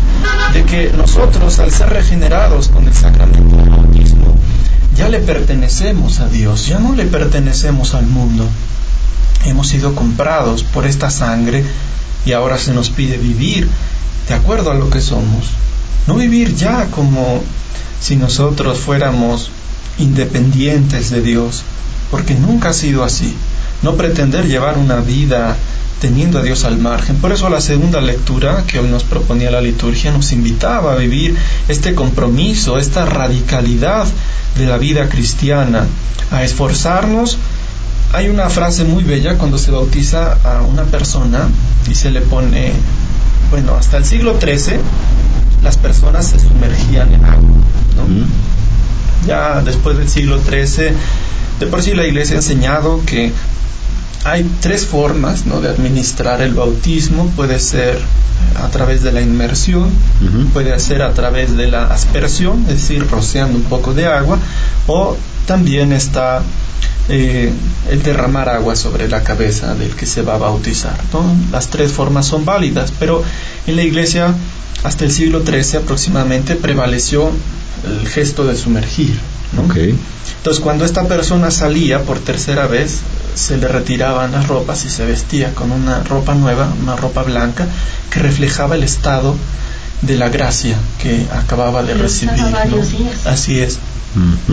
de 0.53 0.63
que 0.63 0.91
nosotros, 0.95 1.59
al 1.59 1.72
ser 1.72 1.89
regenerados 1.89 2.70
con 2.70 2.88
el 2.88 2.93
sacramento 2.93 3.57
del 3.57 3.70
bautismo, 3.70 4.36
ya 4.95 5.09
le 5.09 5.20
pertenecemos 5.20 6.20
a 6.20 6.28
Dios, 6.28 6.68
ya 6.68 6.80
no 6.80 6.95
le 6.95 7.05
pertenecemos 7.05 7.93
al 7.93 8.07
mundo. 8.07 8.47
Hemos 9.45 9.68
sido 9.68 9.93
comprados 9.93 10.63
por 10.63 10.88
esta 10.88 11.11
sangre 11.11 11.63
y 12.26 12.34
ahora 12.34 12.57
se 12.57 12.73
nos 12.73 12.89
pide 12.89 13.17
vivir 13.17 13.67
de 14.28 14.34
acuerdo 14.34 14.71
a 14.71 14.76
lo 14.76 14.89
que 14.89 15.01
somos. 15.01 15.51
No 16.07 16.15
vivir 16.15 16.55
ya 16.55 16.86
como 16.91 17.41
si 17.99 18.15
nosotros 18.15 18.80
fuéramos 18.80 19.49
independientes 19.97 21.09
de 21.09 21.21
Dios, 21.21 21.63
porque 22.11 22.36
nunca 22.36 22.69
ha 22.69 22.73
sido 22.73 23.03
así. 23.03 23.36
No 23.82 23.95
pretender 23.95 24.47
llevar 24.47 24.78
una 24.78 24.97
vida 24.97 25.55
teniendo 25.99 26.39
a 26.39 26.43
Dios 26.43 26.63
al 26.65 26.78
margen. 26.78 27.17
Por 27.17 27.32
eso 27.32 27.49
la 27.49 27.61
segunda 27.61 28.01
lectura 28.01 28.63
que 28.67 28.80
hoy 28.80 28.88
nos 28.88 29.03
proponía 29.03 29.51
la 29.51 29.61
liturgia 29.61 30.11
nos 30.11 30.32
invitaba 30.32 30.93
a 30.93 30.97
vivir 30.97 31.36
este 31.67 31.95
compromiso, 31.95 32.78
esta 32.78 33.05
radicalidad 33.05 34.05
de 34.57 34.65
la 34.65 34.78
vida 34.78 35.09
cristiana, 35.09 35.86
a 36.32 36.43
esforzarnos 36.43 37.38
hay 38.16 38.30
una 38.30 38.49
frase 38.49 38.86
muy 38.86 39.03
bella 39.03 39.38
cuando 39.38 39.57
se 39.57 39.72
bautiza 39.72 40.38
a 40.45 40.61
una 40.61 40.84
persona 40.84 41.49
y 41.89 41.95
se 41.95 42.09
le 42.09 42.22
pone, 42.22 42.72
bueno, 43.51 43.76
hasta 43.76 43.97
el 43.97 44.05
siglo 44.05 44.39
XIII 44.39 44.80
las 45.61 45.76
personas 45.76 46.26
se 46.26 46.39
sumergían 46.39 47.13
en 47.13 47.26
agua. 47.26 47.49
Ya 49.28 49.61
después 49.61 49.97
del 49.97 50.07
siglo 50.07 50.39
XIII, 50.41 50.91
de 51.59 51.68
por 51.68 51.82
sí 51.82 51.93
la 51.93 52.05
iglesia 52.05 52.36
ha 52.36 52.39
enseñado 52.39 53.01
que 53.05 53.34
hay 54.24 54.49
tres 54.61 54.86
formas 54.86 55.45
¿no? 55.45 55.59
de 55.59 55.68
administrar 55.68 56.41
el 56.41 56.53
bautismo. 56.53 57.30
Puede 57.36 57.59
ser 57.59 57.99
a 58.63 58.70
través 58.70 59.03
de 59.03 59.11
la 59.11 59.20
inmersión, 59.20 59.89
puede 60.53 60.80
ser 60.80 61.01
a 61.01 61.13
través 61.13 61.57
de 61.57 61.68
la 61.68 61.88
aspersión, 61.88 62.61
es 62.70 62.76
decir, 62.76 63.05
rociando 63.09 63.57
un 63.57 63.63
poco 63.63 63.93
de 63.93 64.05
agua, 64.05 64.39
o 64.88 65.18
también 65.45 65.91
está 65.91 66.41
eh, 67.09 67.51
el 67.89 68.03
derramar 68.03 68.49
agua 68.49 68.75
sobre 68.75 69.07
la 69.07 69.23
cabeza 69.23 69.75
del 69.75 69.95
que 69.95 70.05
se 70.05 70.21
va 70.21 70.35
a 70.35 70.39
bautizar. 70.39 70.97
Las 71.51 71.67
tres 71.69 71.91
formas 71.91 72.25
son 72.25 72.45
válidas, 72.45 72.91
pero 72.99 73.23
en 73.67 73.75
la 73.75 73.83
iglesia 73.83 74.33
hasta 74.83 75.05
el 75.05 75.11
siglo 75.11 75.43
XIII 75.45 75.83
aproximadamente 75.83 76.55
prevaleció 76.55 77.31
el 77.85 78.07
gesto 78.07 78.45
de 78.45 78.55
sumergir. 78.55 79.19
Entonces 80.37 80.63
cuando 80.63 80.85
esta 80.85 81.07
persona 81.07 81.51
salía 81.51 82.03
por 82.03 82.19
tercera 82.19 82.67
vez, 82.67 82.99
se 83.35 83.57
le 83.57 83.67
retiraban 83.67 84.31
las 84.31 84.47
ropas 84.47 84.85
y 84.85 84.89
se 84.89 85.05
vestía 85.05 85.53
con 85.53 85.71
una 85.71 86.03
ropa 86.03 86.35
nueva, 86.35 86.73
una 86.81 86.95
ropa 86.95 87.23
blanca, 87.23 87.67
que 88.09 88.19
reflejaba 88.19 88.75
el 88.75 88.83
estado 88.83 89.35
de 90.01 90.17
la 90.17 90.29
gracia 90.29 90.77
que 91.01 91.25
acababa 91.31 91.83
de 91.83 91.93
recibir. 91.93 92.43
Así 93.25 93.59
es. 93.59 93.79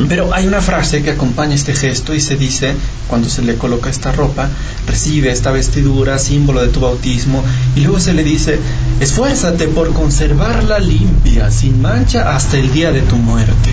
Pero 0.08 0.34
hay 0.34 0.46
una 0.46 0.60
frase 0.60 1.02
que 1.02 1.12
acompaña 1.12 1.54
este 1.54 1.74
gesto 1.74 2.14
y 2.14 2.20
se 2.20 2.36
dice, 2.36 2.74
cuando 3.06 3.28
se 3.28 3.42
le 3.42 3.54
coloca 3.54 3.90
esta 3.90 4.10
ropa, 4.10 4.48
recibe 4.88 5.30
esta 5.30 5.52
vestidura, 5.52 6.18
símbolo 6.18 6.62
de 6.62 6.68
tu 6.68 6.80
bautismo, 6.80 7.44
y 7.76 7.80
luego 7.80 8.00
se 8.00 8.12
le 8.12 8.24
dice, 8.24 8.58
esfuérzate 9.00 9.68
por 9.68 9.92
conservarla 9.92 10.80
limpia, 10.80 11.50
sin 11.50 11.80
mancha, 11.80 12.34
hasta 12.34 12.58
el 12.58 12.72
día 12.72 12.90
de 12.90 13.02
tu 13.02 13.16
muerte. 13.16 13.70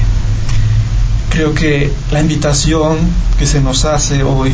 Creo 1.32 1.53
que 1.53 1.91
la 2.11 2.22
invitación 2.22 2.97
que 3.39 3.47
se 3.47 3.59
nos 3.59 3.86
hace 3.86 4.24
hoy 4.24 4.53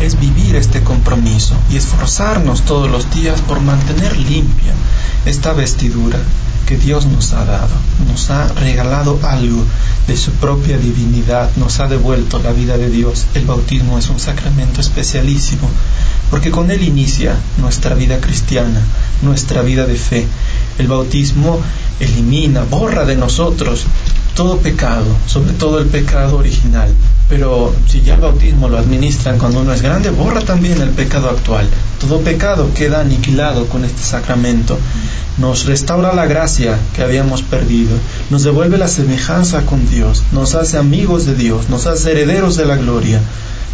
es 0.00 0.18
vivir 0.18 0.56
este 0.56 0.82
compromiso 0.82 1.54
y 1.70 1.76
esforzarnos 1.76 2.62
todos 2.62 2.90
los 2.90 3.12
días 3.12 3.40
por 3.40 3.60
mantener 3.60 4.16
limpia 4.16 4.72
esta 5.26 5.52
vestidura 5.52 6.18
que 6.66 6.76
Dios 6.76 7.06
nos 7.06 7.32
ha 7.32 7.46
dado, 7.46 7.74
nos 8.06 8.28
ha 8.28 8.46
regalado 8.48 9.18
algo 9.22 9.64
de 10.06 10.16
su 10.18 10.32
propia 10.32 10.76
divinidad, 10.76 11.50
nos 11.56 11.80
ha 11.80 11.88
devuelto 11.88 12.38
la 12.40 12.52
vida 12.52 12.76
de 12.76 12.90
Dios. 12.90 13.24
El 13.32 13.46
bautismo 13.46 13.98
es 13.98 14.10
un 14.10 14.20
sacramento 14.20 14.82
especialísimo, 14.82 15.66
porque 16.30 16.50
con 16.50 16.70
él 16.70 16.82
inicia 16.82 17.36
nuestra 17.56 17.94
vida 17.94 18.20
cristiana, 18.20 18.82
nuestra 19.22 19.62
vida 19.62 19.86
de 19.86 19.96
fe. 19.96 20.26
El 20.78 20.88
bautismo 20.88 21.58
elimina, 22.00 22.64
borra 22.64 23.06
de 23.06 23.16
nosotros 23.16 23.86
todo 24.38 24.58
pecado, 24.58 25.04
sobre 25.26 25.52
todo 25.54 25.80
el 25.80 25.86
pecado 25.86 26.38
original. 26.38 26.88
Pero 27.28 27.74
si 27.88 28.02
ya 28.02 28.14
el 28.14 28.20
bautismo 28.20 28.68
lo 28.68 28.78
administran 28.78 29.36
cuando 29.36 29.62
uno 29.62 29.72
es 29.72 29.82
grande, 29.82 30.10
borra 30.10 30.42
también 30.42 30.80
el 30.80 30.90
pecado 30.90 31.28
actual. 31.28 31.68
Todo 32.00 32.20
pecado 32.20 32.70
queda 32.72 33.00
aniquilado 33.00 33.66
con 33.66 33.84
este 33.84 34.00
sacramento 34.00 34.78
nos 35.38 35.66
restaura 35.66 36.12
la 36.14 36.26
gracia 36.26 36.78
que 36.94 37.02
habíamos 37.02 37.42
perdido, 37.42 37.96
nos 38.28 38.42
devuelve 38.42 38.76
la 38.76 38.88
semejanza 38.88 39.64
con 39.66 39.88
Dios, 39.88 40.22
nos 40.32 40.56
hace 40.56 40.78
amigos 40.78 41.26
de 41.26 41.34
Dios, 41.34 41.68
nos 41.68 41.86
hace 41.86 42.10
herederos 42.10 42.56
de 42.56 42.64
la 42.64 42.76
gloria. 42.76 43.20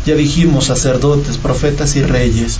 Ya 0.04 0.14
dijimos 0.14 0.66
sacerdotes, 0.66 1.38
profetas 1.38 1.96
y 1.96 2.02
reyes. 2.02 2.58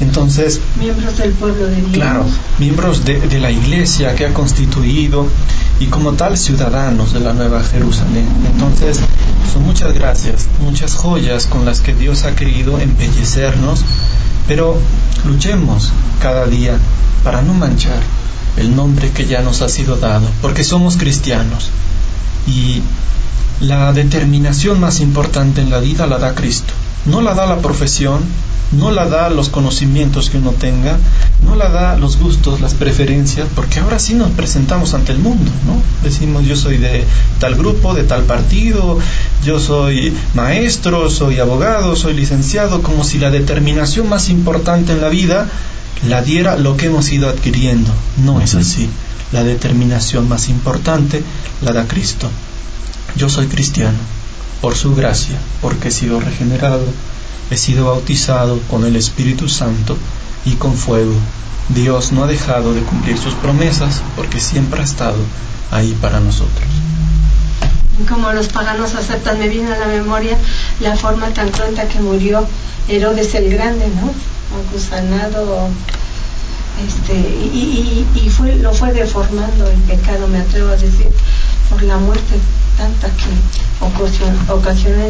Entonces, 0.00 0.60
miembros 0.78 1.18
del 1.18 1.32
pueblo 1.32 1.66
de 1.66 1.76
Dios. 1.76 1.90
Claro, 1.92 2.24
miembros 2.58 3.04
de, 3.04 3.20
de 3.20 3.38
la 3.38 3.50
iglesia 3.50 4.14
que 4.14 4.26
ha 4.26 4.32
constituido 4.32 5.26
y 5.78 5.86
como 5.86 6.12
tal 6.14 6.38
ciudadanos 6.38 7.12
de 7.12 7.20
la 7.20 7.32
Nueva 7.34 7.62
Jerusalén. 7.62 8.26
Entonces, 8.52 9.00
son 9.52 9.64
muchas 9.64 9.92
gracias, 9.92 10.46
muchas 10.60 10.94
joyas 10.94 11.46
con 11.46 11.64
las 11.64 11.80
que 11.80 11.94
Dios 11.94 12.24
ha 12.24 12.34
querido 12.34 12.78
embellecernos, 12.78 13.82
pero 14.48 14.78
luchemos 15.26 15.90
cada 16.20 16.46
día 16.46 16.78
para 17.22 17.42
no 17.42 17.52
manchar 17.52 18.00
el 18.56 18.74
nombre 18.74 19.10
que 19.10 19.26
ya 19.26 19.42
nos 19.42 19.62
ha 19.62 19.68
sido 19.68 19.96
dado, 19.96 20.26
porque 20.42 20.64
somos 20.64 20.96
cristianos. 20.96 21.70
Y 22.46 22.82
la 23.60 23.92
determinación 23.92 24.80
más 24.80 25.00
importante 25.00 25.60
en 25.60 25.70
la 25.70 25.80
vida 25.80 26.06
la 26.06 26.18
da 26.18 26.34
Cristo. 26.34 26.72
No 27.06 27.20
la 27.20 27.34
da 27.34 27.46
la 27.46 27.58
profesión, 27.58 28.20
no 28.72 28.90
la 28.90 29.06
da 29.06 29.30
los 29.30 29.48
conocimientos 29.48 30.30
que 30.30 30.38
uno 30.38 30.52
tenga, 30.52 30.98
no 31.44 31.56
la 31.56 31.68
da 31.68 31.96
los 31.96 32.18
gustos, 32.18 32.60
las 32.60 32.74
preferencias, 32.74 33.48
porque 33.54 33.80
ahora 33.80 33.98
sí 33.98 34.14
nos 34.14 34.30
presentamos 34.30 34.94
ante 34.94 35.12
el 35.12 35.18
mundo, 35.18 35.50
¿no? 35.66 35.82
Decimos 36.02 36.44
yo 36.44 36.56
soy 36.56 36.76
de 36.78 37.04
tal 37.38 37.56
grupo, 37.56 37.94
de 37.94 38.04
tal 38.04 38.22
partido, 38.22 38.98
yo 39.44 39.58
soy 39.58 40.14
maestro, 40.34 41.10
soy 41.10 41.38
abogado, 41.38 41.96
soy 41.96 42.14
licenciado, 42.14 42.82
como 42.82 43.04
si 43.04 43.18
la 43.18 43.30
determinación 43.30 44.08
más 44.08 44.28
importante 44.28 44.92
en 44.92 45.00
la 45.00 45.08
vida 45.08 45.48
la 46.08 46.22
diera 46.22 46.56
lo 46.56 46.76
que 46.76 46.86
hemos 46.86 47.10
ido 47.10 47.28
adquiriendo. 47.28 47.90
No 48.24 48.40
es 48.40 48.54
así. 48.54 48.88
La 49.32 49.44
determinación 49.44 50.28
más 50.28 50.48
importante 50.48 51.22
la 51.62 51.72
da 51.72 51.86
Cristo. 51.86 52.28
Yo 53.16 53.28
soy 53.28 53.46
cristiano 53.46 53.98
por 54.60 54.74
su 54.74 54.94
gracia, 54.94 55.36
porque 55.62 55.88
he 55.88 55.90
sido 55.90 56.20
regenerado, 56.20 56.84
he 57.50 57.56
sido 57.56 57.86
bautizado 57.86 58.60
con 58.70 58.84
el 58.84 58.96
Espíritu 58.96 59.48
Santo 59.48 59.96
y 60.44 60.52
con 60.52 60.74
fuego. 60.74 61.12
Dios 61.70 62.12
no 62.12 62.24
ha 62.24 62.26
dejado 62.26 62.74
de 62.74 62.82
cumplir 62.82 63.18
sus 63.18 63.34
promesas 63.34 64.02
porque 64.16 64.40
siempre 64.40 64.80
ha 64.80 64.84
estado 64.84 65.18
ahí 65.70 65.96
para 66.00 66.20
nosotros. 66.20 66.68
Como 68.08 68.32
los 68.32 68.48
paganos 68.48 68.94
aceptan, 68.94 69.38
me 69.38 69.48
viene 69.48 69.72
a 69.72 69.78
la 69.78 69.86
memoria 69.86 70.36
la 70.80 70.96
forma 70.96 71.28
tan 71.28 71.50
cruenta 71.50 71.86
que 71.88 72.00
murió 72.00 72.46
Herodes 72.88 73.34
el 73.34 73.50
Grande, 73.50 73.86
¿no? 73.88 74.12
acusanado 74.58 75.68
este, 76.86 77.12
y, 77.12 78.06
y, 78.14 78.30
fue, 78.30 78.56
lo 78.56 78.72
fue 78.72 78.92
deformando 78.92 79.68
el 79.68 79.78
pecado, 79.82 80.26
me 80.28 80.38
atrevo 80.38 80.70
a 80.70 80.76
decir, 80.76 81.08
por 81.70 81.82
la 81.82 81.96
muerte 81.98 82.34
tanta 82.76 83.08
que 83.08 84.52
ocasionó, 84.52 85.04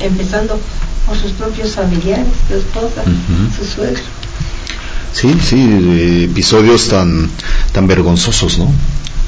empezando 0.00 0.60
por 1.06 1.16
sus 1.16 1.32
propios 1.32 1.72
familiares, 1.72 2.26
su 2.48 2.54
esposa, 2.54 3.02
su 3.56 3.64
suegro. 3.64 4.02
Sí, 5.12 5.34
sí, 5.42 6.24
episodios 6.30 6.88
tan, 6.88 7.28
tan 7.72 7.86
vergonzosos, 7.86 8.58
¿no? 8.58 8.72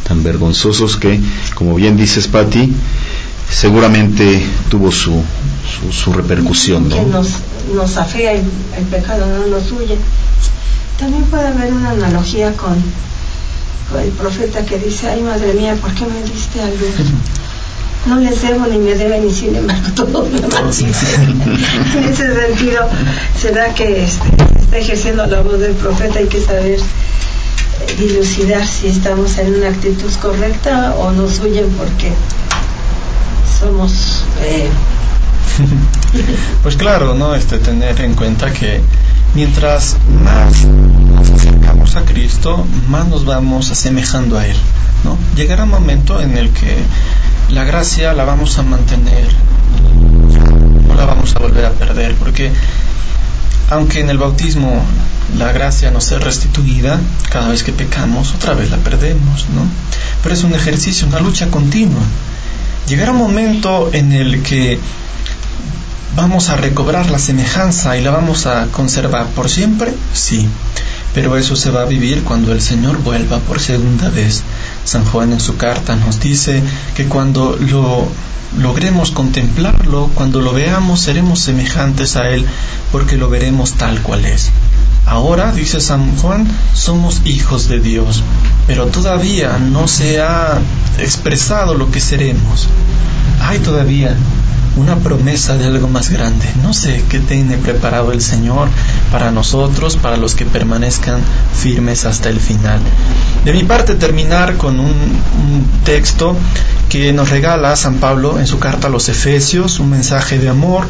Tan 0.07 0.23
vergonzosos 0.23 0.97
que, 0.97 1.21
como 1.55 1.75
bien 1.75 1.97
dices, 1.97 2.27
Patti, 2.29 2.73
seguramente 3.51 4.43
tuvo 4.71 4.91
su, 4.91 5.23
su, 5.91 6.13
repercusión, 6.13 6.89
¿no? 6.89 6.97
Que 6.97 7.03
nos, 7.03 7.29
nos 7.75 7.97
afea 7.97 8.33
el, 8.33 8.45
pecado, 8.91 9.27
no 9.27 9.47
nos 9.47 9.71
huye. 9.73 9.99
También 10.99 11.25
puede 11.25 11.49
haber 11.49 11.73
una 11.73 11.91
analogía 11.91 12.53
con, 12.57 12.77
el 14.03 14.11
profeta 14.11 14.65
que 14.65 14.79
dice, 14.79 15.09
ay 15.09 15.23
madre 15.23 15.55
mía, 15.55 15.77
¿por 15.81 15.93
qué 15.95 16.05
me 16.07 16.23
diste 16.23 16.61
a 16.61 16.67
luz? 16.67 17.13
no 18.07 18.19
les 18.19 18.43
debo 18.43 18.67
ni 18.67 18.79
me 18.79 18.95
deben, 18.95 19.25
ni 19.25 19.33
sin 19.33 19.55
embargo 19.55 19.89
todos 19.97 20.29
me 20.31 20.39
En 21.99 22.05
ese 22.05 22.35
sentido, 22.35 22.87
será 23.41 23.73
que 23.75 24.05
este, 24.05 24.29
está 24.61 24.79
ejerciendo 24.79 25.27
la 25.27 25.41
voz 25.41 25.59
del 25.59 25.73
profeta, 25.73 26.19
hay 26.19 26.27
que 26.27 26.41
saber 26.41 26.79
dilucidar 27.99 28.67
si 28.67 28.89
estamos 28.89 29.39
en 29.39 29.55
una 29.55 29.69
actitud 29.69 30.13
correcta 30.21 30.95
o 30.99 31.13
nos 31.13 31.41
huyen 31.41 31.69
porque 31.71 32.13
somos... 33.61 34.25
Eh, 34.43 34.69
pues 36.63 36.77
claro, 36.77 37.15
¿no? 37.15 37.35
Este, 37.35 37.59
tener 37.59 38.01
en 38.01 38.15
cuenta 38.15 38.53
que 38.53 38.81
mientras 39.35 39.97
más 40.23 40.67
acercamos 41.85 41.97
a 41.97 42.05
Cristo, 42.05 42.67
más 42.89 43.07
nos 43.09 43.25
vamos 43.25 43.71
asemejando 43.71 44.39
a 44.39 44.47
Él, 44.47 44.57
¿no? 45.05 45.19
Llegará 45.37 45.65
un 45.65 45.71
momento 45.71 46.21
en 46.21 46.37
el 46.37 46.51
que 46.51 46.77
la 47.51 47.65
gracia 47.65 48.13
la 48.15 48.25
vamos 48.25 48.59
a 48.59 48.63
mantener, 48.63 49.29
no 50.89 50.95
la 50.95 51.05
vamos 51.05 51.35
a 51.37 51.39
volver 51.39 51.65
a 51.65 51.71
perder, 51.71 52.15
porque 52.15 52.51
aunque 53.71 54.01
en 54.01 54.11
el 54.11 54.19
bautismo 54.19 54.83
la 55.37 55.53
gracia 55.53 55.91
no 55.91 56.01
sea 56.01 56.19
restituida, 56.19 56.99
cada 57.31 57.49
vez 57.49 57.63
que 57.63 57.73
pecamos, 57.73 58.35
otra 58.35 58.55
vez 58.55 58.71
la 58.71 58.79
perdemos, 58.79 59.47
¿no? 59.55 59.63
Pero 60.23 60.35
es 60.35 60.43
un 60.43 60.55
ejercicio, 60.55 61.07
una 61.07 61.21
lucha 61.21 61.51
continua. 61.51 62.03
Llegará 62.89 63.13
un 63.13 63.19
momento 63.19 63.91
en 63.93 64.13
el 64.13 64.43
que 64.43 64.79
¿Vamos 66.17 66.49
a 66.49 66.57
recobrar 66.57 67.11
la 67.11 67.19
semejanza 67.19 67.97
y 67.97 68.01
la 68.01 68.13
vamos 68.13 68.47
a 68.47 68.67
conservar 68.67 69.27
por 69.35 69.51
siempre? 69.51 69.93
Sí, 70.13 70.49
pero 71.15 71.37
eso 71.37 71.55
se 71.57 71.71
va 71.71 71.83
a 71.83 71.87
vivir 71.87 72.25
cuando 72.25 72.53
el 72.53 72.61
Señor 72.61 72.99
vuelva 73.03 73.39
por 73.39 73.61
segunda 73.61 74.11
vez. 74.11 74.43
San 74.85 75.05
Juan 75.05 75.33
en 75.33 75.41
su 75.41 75.57
carta 75.57 75.95
nos 75.97 76.21
dice 76.21 76.63
que 76.97 77.07
cuando 77.07 77.57
lo 77.57 78.09
logremos 78.59 79.11
contemplarlo, 79.11 80.11
cuando 80.15 80.41
lo 80.41 80.53
veamos, 80.53 81.01
seremos 81.01 81.41
semejantes 81.41 82.17
a 82.17 82.31
Él, 82.31 82.45
porque 82.93 83.17
lo 83.17 83.29
veremos 83.29 83.75
tal 83.75 84.03
cual 84.03 84.25
es. 84.25 84.51
Ahora, 85.07 85.53
dice 85.53 85.81
San 85.81 86.17
Juan, 86.17 86.49
somos 86.73 87.23
hijos 87.25 87.69
de 87.69 87.79
Dios, 87.79 88.23
pero 88.67 88.87
todavía 88.87 89.59
no 89.59 89.87
se 89.87 90.21
ha 90.21 90.59
expresado 90.99 91.75
lo 91.75 91.91
que 91.91 92.01
seremos. 92.01 92.69
Hay 93.41 93.59
todavía 93.59 94.17
una 94.77 94.97
promesa 94.97 95.57
de 95.57 95.67
algo 95.67 95.89
más 95.89 96.11
grande. 96.11 96.47
No 96.63 96.73
sé 96.75 97.05
qué 97.09 97.21
tiene 97.21 97.57
preparado 97.59 98.13
el 98.13 98.21
Señor 98.21 98.69
para 99.11 99.31
nosotros, 99.31 99.97
para 99.97 100.17
los 100.17 100.35
que 100.35 100.45
permanezcan 100.45 101.21
firmes 101.55 102.05
hasta 102.05 102.29
el 102.29 102.41
final. 102.41 102.81
De 103.45 103.53
mi 103.53 103.63
parte, 103.65 103.95
terminar 103.95 104.57
con 104.57 104.81
un, 104.81 104.95
texto 105.85 106.35
que 106.89 107.13
nos 107.13 107.29
regala 107.29 107.77
San 107.77 107.97
Pablo 107.97 108.39
en 108.39 108.47
su 108.47 108.59
carta 108.59 108.87
a 108.87 108.91
los 108.91 109.11
Efesios, 109.11 109.79
un 109.81 109.91
mensaje 109.91 110.39
de 110.39 110.49
amor 110.49 110.87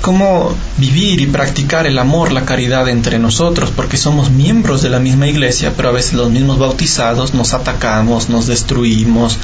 cómo 0.00 0.54
vivir 0.76 1.20
y 1.20 1.26
practicar 1.26 1.86
el 1.86 1.98
amor, 1.98 2.32
la 2.32 2.44
caridad 2.44 2.88
entre 2.88 3.18
nosotros, 3.18 3.72
porque 3.74 3.96
somos 3.96 4.30
miembros 4.30 4.82
de 4.82 4.90
la 4.90 5.00
misma 5.00 5.26
iglesia, 5.26 5.74
pero 5.76 5.88
a 5.88 5.92
veces 5.92 6.14
los 6.14 6.30
mismos 6.30 6.58
bautizados 6.58 7.34
nos 7.34 7.52
atacamos, 7.52 8.28
nos 8.28 8.46
destruimos 8.46 9.38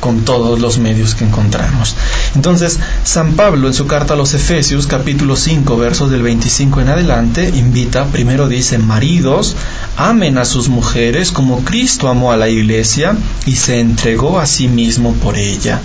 con 0.00 0.24
todos 0.24 0.60
los 0.60 0.78
medios 0.78 1.14
que 1.14 1.24
encontramos. 1.24 1.94
Entonces, 2.34 2.78
San 3.04 3.34
Pablo 3.34 3.68
en 3.68 3.74
su 3.74 3.86
carta 3.86 4.14
a 4.14 4.16
los 4.16 4.34
Efesios, 4.34 4.86
capítulo 4.86 5.36
5, 5.36 5.76
versos 5.76 6.10
del 6.10 6.22
25 6.22 6.80
en 6.80 6.88
adelante, 6.88 7.48
invita, 7.54 8.06
primero 8.06 8.48
dice, 8.48 8.78
maridos, 8.78 9.56
amen 9.96 10.38
a 10.38 10.44
sus 10.44 10.68
mujeres 10.68 11.32
como 11.32 11.64
Cristo 11.64 12.08
amó 12.08 12.32
a 12.32 12.36
la 12.36 12.48
iglesia 12.48 13.16
y 13.46 13.56
se 13.56 13.80
entregó 13.80 14.40
a 14.40 14.46
sí 14.46 14.68
mismo 14.68 15.12
por 15.14 15.36
ella, 15.36 15.80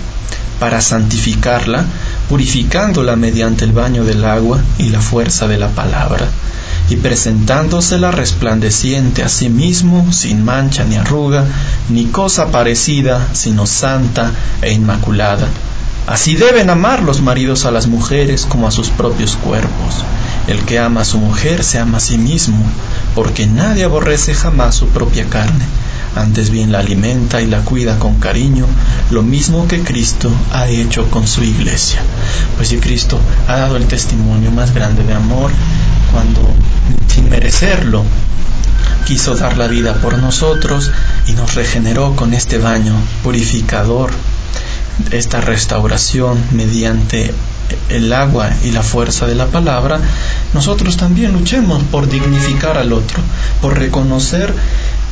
para 0.58 0.80
santificarla, 0.80 1.84
purificándola 2.28 3.16
mediante 3.16 3.64
el 3.64 3.72
baño 3.72 4.04
del 4.04 4.24
agua 4.24 4.60
y 4.78 4.90
la 4.90 5.00
fuerza 5.00 5.46
de 5.46 5.58
la 5.58 5.68
palabra, 5.68 6.26
y 6.88 6.96
presentándosela 6.96 8.10
resplandeciente 8.10 9.22
a 9.22 9.28
sí 9.28 9.48
mismo, 9.48 10.12
sin 10.12 10.44
mancha 10.44 10.84
ni 10.84 10.96
arruga, 10.96 11.44
ni 11.88 12.06
cosa 12.06 12.50
parecida, 12.50 13.28
sino 13.32 13.66
santa 13.66 14.32
e 14.62 14.72
inmaculada. 14.72 15.48
Así 16.06 16.34
deben 16.34 16.68
amar 16.68 17.02
los 17.02 17.22
maridos 17.22 17.64
a 17.64 17.70
las 17.70 17.86
mujeres 17.86 18.44
como 18.46 18.68
a 18.68 18.70
sus 18.70 18.90
propios 18.90 19.36
cuerpos. 19.36 20.04
El 20.46 20.60
que 20.66 20.78
ama 20.78 21.00
a 21.00 21.06
su 21.06 21.18
mujer 21.18 21.64
se 21.64 21.78
ama 21.78 21.96
a 21.96 22.00
sí 22.00 22.18
mismo, 22.18 22.62
porque 23.14 23.46
nadie 23.46 23.84
aborrece 23.84 24.34
jamás 24.34 24.74
su 24.74 24.88
propia 24.88 25.24
carne 25.24 25.64
antes 26.16 26.50
bien 26.50 26.72
la 26.72 26.78
alimenta 26.80 27.42
y 27.42 27.46
la 27.46 27.60
cuida 27.60 27.98
con 27.98 28.20
cariño, 28.20 28.66
lo 29.10 29.22
mismo 29.22 29.66
que 29.66 29.82
Cristo 29.82 30.30
ha 30.52 30.68
hecho 30.68 31.10
con 31.10 31.26
su 31.26 31.42
iglesia. 31.42 32.00
Pues 32.56 32.68
si 32.68 32.78
Cristo 32.78 33.18
ha 33.48 33.56
dado 33.56 33.76
el 33.76 33.86
testimonio 33.86 34.50
más 34.50 34.74
grande 34.74 35.04
de 35.04 35.14
amor 35.14 35.50
cuando, 36.12 36.48
sin 37.08 37.28
merecerlo, 37.28 38.04
quiso 39.06 39.34
dar 39.34 39.56
la 39.56 39.66
vida 39.66 39.94
por 39.94 40.18
nosotros 40.18 40.90
y 41.26 41.32
nos 41.32 41.54
regeneró 41.54 42.16
con 42.16 42.32
este 42.32 42.58
baño 42.58 42.94
purificador, 43.22 44.10
esta 45.10 45.40
restauración 45.40 46.38
mediante 46.52 47.34
el 47.88 48.12
agua 48.12 48.50
y 48.62 48.70
la 48.70 48.82
fuerza 48.82 49.26
de 49.26 49.34
la 49.34 49.46
palabra, 49.46 50.00
nosotros 50.52 50.96
también 50.96 51.32
luchemos 51.32 51.82
por 51.84 52.08
dignificar 52.08 52.76
al 52.76 52.92
otro, 52.92 53.18
por 53.60 53.78
reconocer 53.78 54.54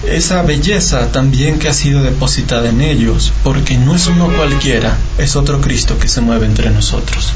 esa 0.06 0.42
belleza 0.42 1.12
también 1.12 1.58
que 1.58 1.68
ha 1.68 1.74
sido 1.74 2.02
depositada 2.02 2.68
en 2.68 2.80
ellos, 2.80 3.32
porque 3.44 3.76
no 3.76 3.94
es 3.94 4.06
uno 4.06 4.28
cualquiera, 4.36 4.96
es 5.18 5.36
otro 5.36 5.60
Cristo 5.60 5.98
que 5.98 6.08
se 6.08 6.20
mueve 6.20 6.46
entre 6.46 6.70
nosotros. 6.70 7.32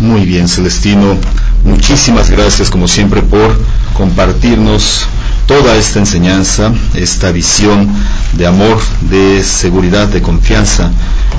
Muy 0.00 0.24
bien, 0.24 0.48
Celestino, 0.48 1.16
muchísimas 1.64 2.30
gracias 2.30 2.70
como 2.70 2.88
siempre 2.88 3.22
por 3.22 3.56
compartirnos 3.94 5.06
toda 5.46 5.76
esta 5.76 5.98
enseñanza, 5.98 6.72
esta 6.94 7.30
visión 7.30 7.88
de 8.32 8.46
amor, 8.46 8.80
de 9.02 9.42
seguridad, 9.44 10.08
de 10.08 10.22
confianza 10.22 10.90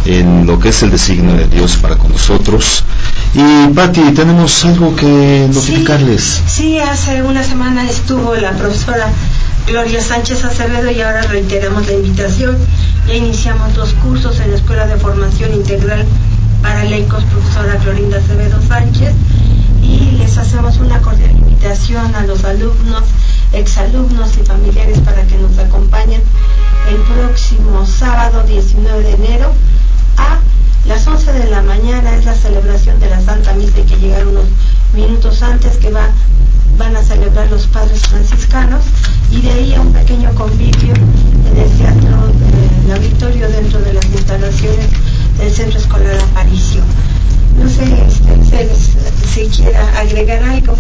en 0.06 0.46
lo 0.46 0.60
que 0.60 0.70
es 0.70 0.84
el 0.84 0.92
designio 0.92 1.36
de 1.36 1.48
Dios 1.48 1.78
para 1.78 1.98
con 1.98 2.12
nosotros. 2.12 2.84
Y 3.34 3.74
Patti, 3.74 4.02
tenemos 4.14 4.64
algo 4.66 4.96
que 4.96 5.48
notificarles. 5.52 6.42
sí, 6.48 6.80
hace 6.80 7.22
una 7.24 7.44
semana 7.44 7.90
estuvo 7.90 8.36
la 8.36 8.52
profesora 8.52 9.12
Gloria 9.68 10.02
Sánchez 10.02 10.44
Acevedo 10.44 10.92
y 10.92 11.02
ahora 11.02 11.22
reiteramos 11.22 11.88
la 11.88 11.94
invitación. 11.94 12.58
Ya 13.08 13.16
iniciamos 13.16 13.74
dos 13.76 13.94
cursos 13.94 14.40
en 14.42 14.52
la 14.52 14.58
Escuela 14.58 14.86
de 14.88 14.98
Formación 14.98 15.54
Integral 15.54 16.06
para 16.62 16.84
Laicos, 16.84 17.24
profesora 17.26 17.78
Clorinda 17.78 18.18
Acevedo 18.18 18.62
Sánchez, 18.62 19.14
y 19.82 20.12
les 20.18 20.38
hacemos 20.38 20.78
una 20.78 21.02
cordial 21.02 21.32
invitación 21.32 22.14
a 22.14 22.26
los 22.26 22.44
alumnos, 22.44 23.04
exalumnos 23.54 24.38
y 24.38 24.44
familiares 24.44 25.00
para 25.00 25.24
que 25.24 25.38
nos 25.38 25.58
acompañen 25.58 26.22
el 26.90 26.98
próximo 26.98 27.86
sábado 27.86 28.44
19 28.44 29.02
de 29.02 29.12
enero 29.14 29.54
a 30.18 30.40
las 30.88 31.08
11 31.08 31.32
de 31.32 31.50
la 31.50 31.62
mañana 31.62 32.16
es 32.16 32.26
la 32.26 32.36
celebración 32.36 33.00
de 33.00 33.10
la 33.10 33.22
Santa 33.22 33.54
Misa 33.54 33.82
que 33.88 33.96
llegar 33.96 34.28
unos 34.28 34.46
minutos 34.94 35.42
antes 35.42 35.78
que 35.78 35.90
va 35.90 36.10
van 36.78 36.96
a 36.96 37.04
celebrar 37.04 37.50
los 37.50 37.68
padres 37.68 38.02
franciscanos 38.08 38.84
y 39.32 39.42
de 39.42 39.52
ahí 39.52 39.74
a 39.74 39.82
un 39.82 39.94
pequeño 39.94 40.34
convivio 40.36 40.94
en 40.94 41.58
el 41.58 41.70
Teatro 41.78 42.28
de 42.28 42.88
la 42.88 42.98
Victoria 42.98 43.48
dentro 43.48 43.80
de 43.80 43.94
las 43.94 44.06
instalaciones 44.06 44.88
del 45.38 45.52
Centro 45.52 45.80
Escolar 45.80 46.18
Aparicio. 46.32 46.82
No 47.58 47.70
sé 47.70 47.84
este, 48.08 48.70
si 49.34 49.48
quiera 49.48 50.00
agregar 50.00 50.44
algo. 50.44 50.76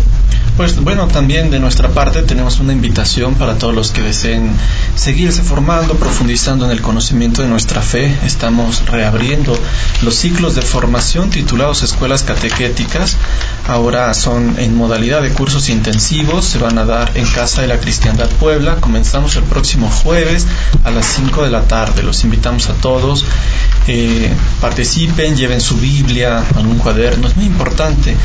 Pues 0.55 0.79
bueno, 0.79 1.07
también 1.07 1.49
de 1.49 1.59
nuestra 1.59 1.89
parte 1.89 2.21
tenemos 2.21 2.59
una 2.59 2.73
invitación 2.73 3.33
para 3.33 3.57
todos 3.57 3.73
los 3.73 3.89
que 3.89 4.03
deseen 4.03 4.51
seguirse 4.95 5.41
formando, 5.41 5.95
profundizando 5.95 6.65
en 6.65 6.71
el 6.71 6.79
conocimiento 6.79 7.41
de 7.41 7.47
nuestra 7.47 7.81
fe. 7.81 8.15
Estamos 8.23 8.85
reabriendo 8.85 9.57
los 10.03 10.13
ciclos 10.13 10.53
de 10.53 10.61
formación 10.61 11.31
titulados 11.31 11.81
Escuelas 11.81 12.21
Catequéticas. 12.21 13.17
Ahora 13.67 14.13
son 14.13 14.59
en 14.59 14.77
modalidad 14.77 15.23
de 15.23 15.31
cursos 15.31 15.69
intensivos, 15.69 16.45
se 16.45 16.59
van 16.59 16.77
a 16.77 16.85
dar 16.85 17.11
en 17.15 17.25
Casa 17.25 17.61
de 17.61 17.67
la 17.67 17.79
Cristiandad 17.79 18.29
Puebla. 18.29 18.75
Comenzamos 18.75 19.35
el 19.37 19.43
próximo 19.45 19.89
jueves 19.89 20.45
a 20.83 20.91
las 20.91 21.07
5 21.07 21.45
de 21.45 21.49
la 21.49 21.63
tarde. 21.63 22.03
Los 22.03 22.23
invitamos 22.23 22.69
a 22.69 22.73
todos. 22.73 23.25
Eh, 23.87 24.31
participen, 24.61 25.35
lleven 25.35 25.59
su 25.59 25.77
Biblia, 25.77 26.43
algún 26.55 26.77
cuaderno. 26.77 27.27
Es 27.27 27.35
muy 27.35 27.45
importante 27.45 28.15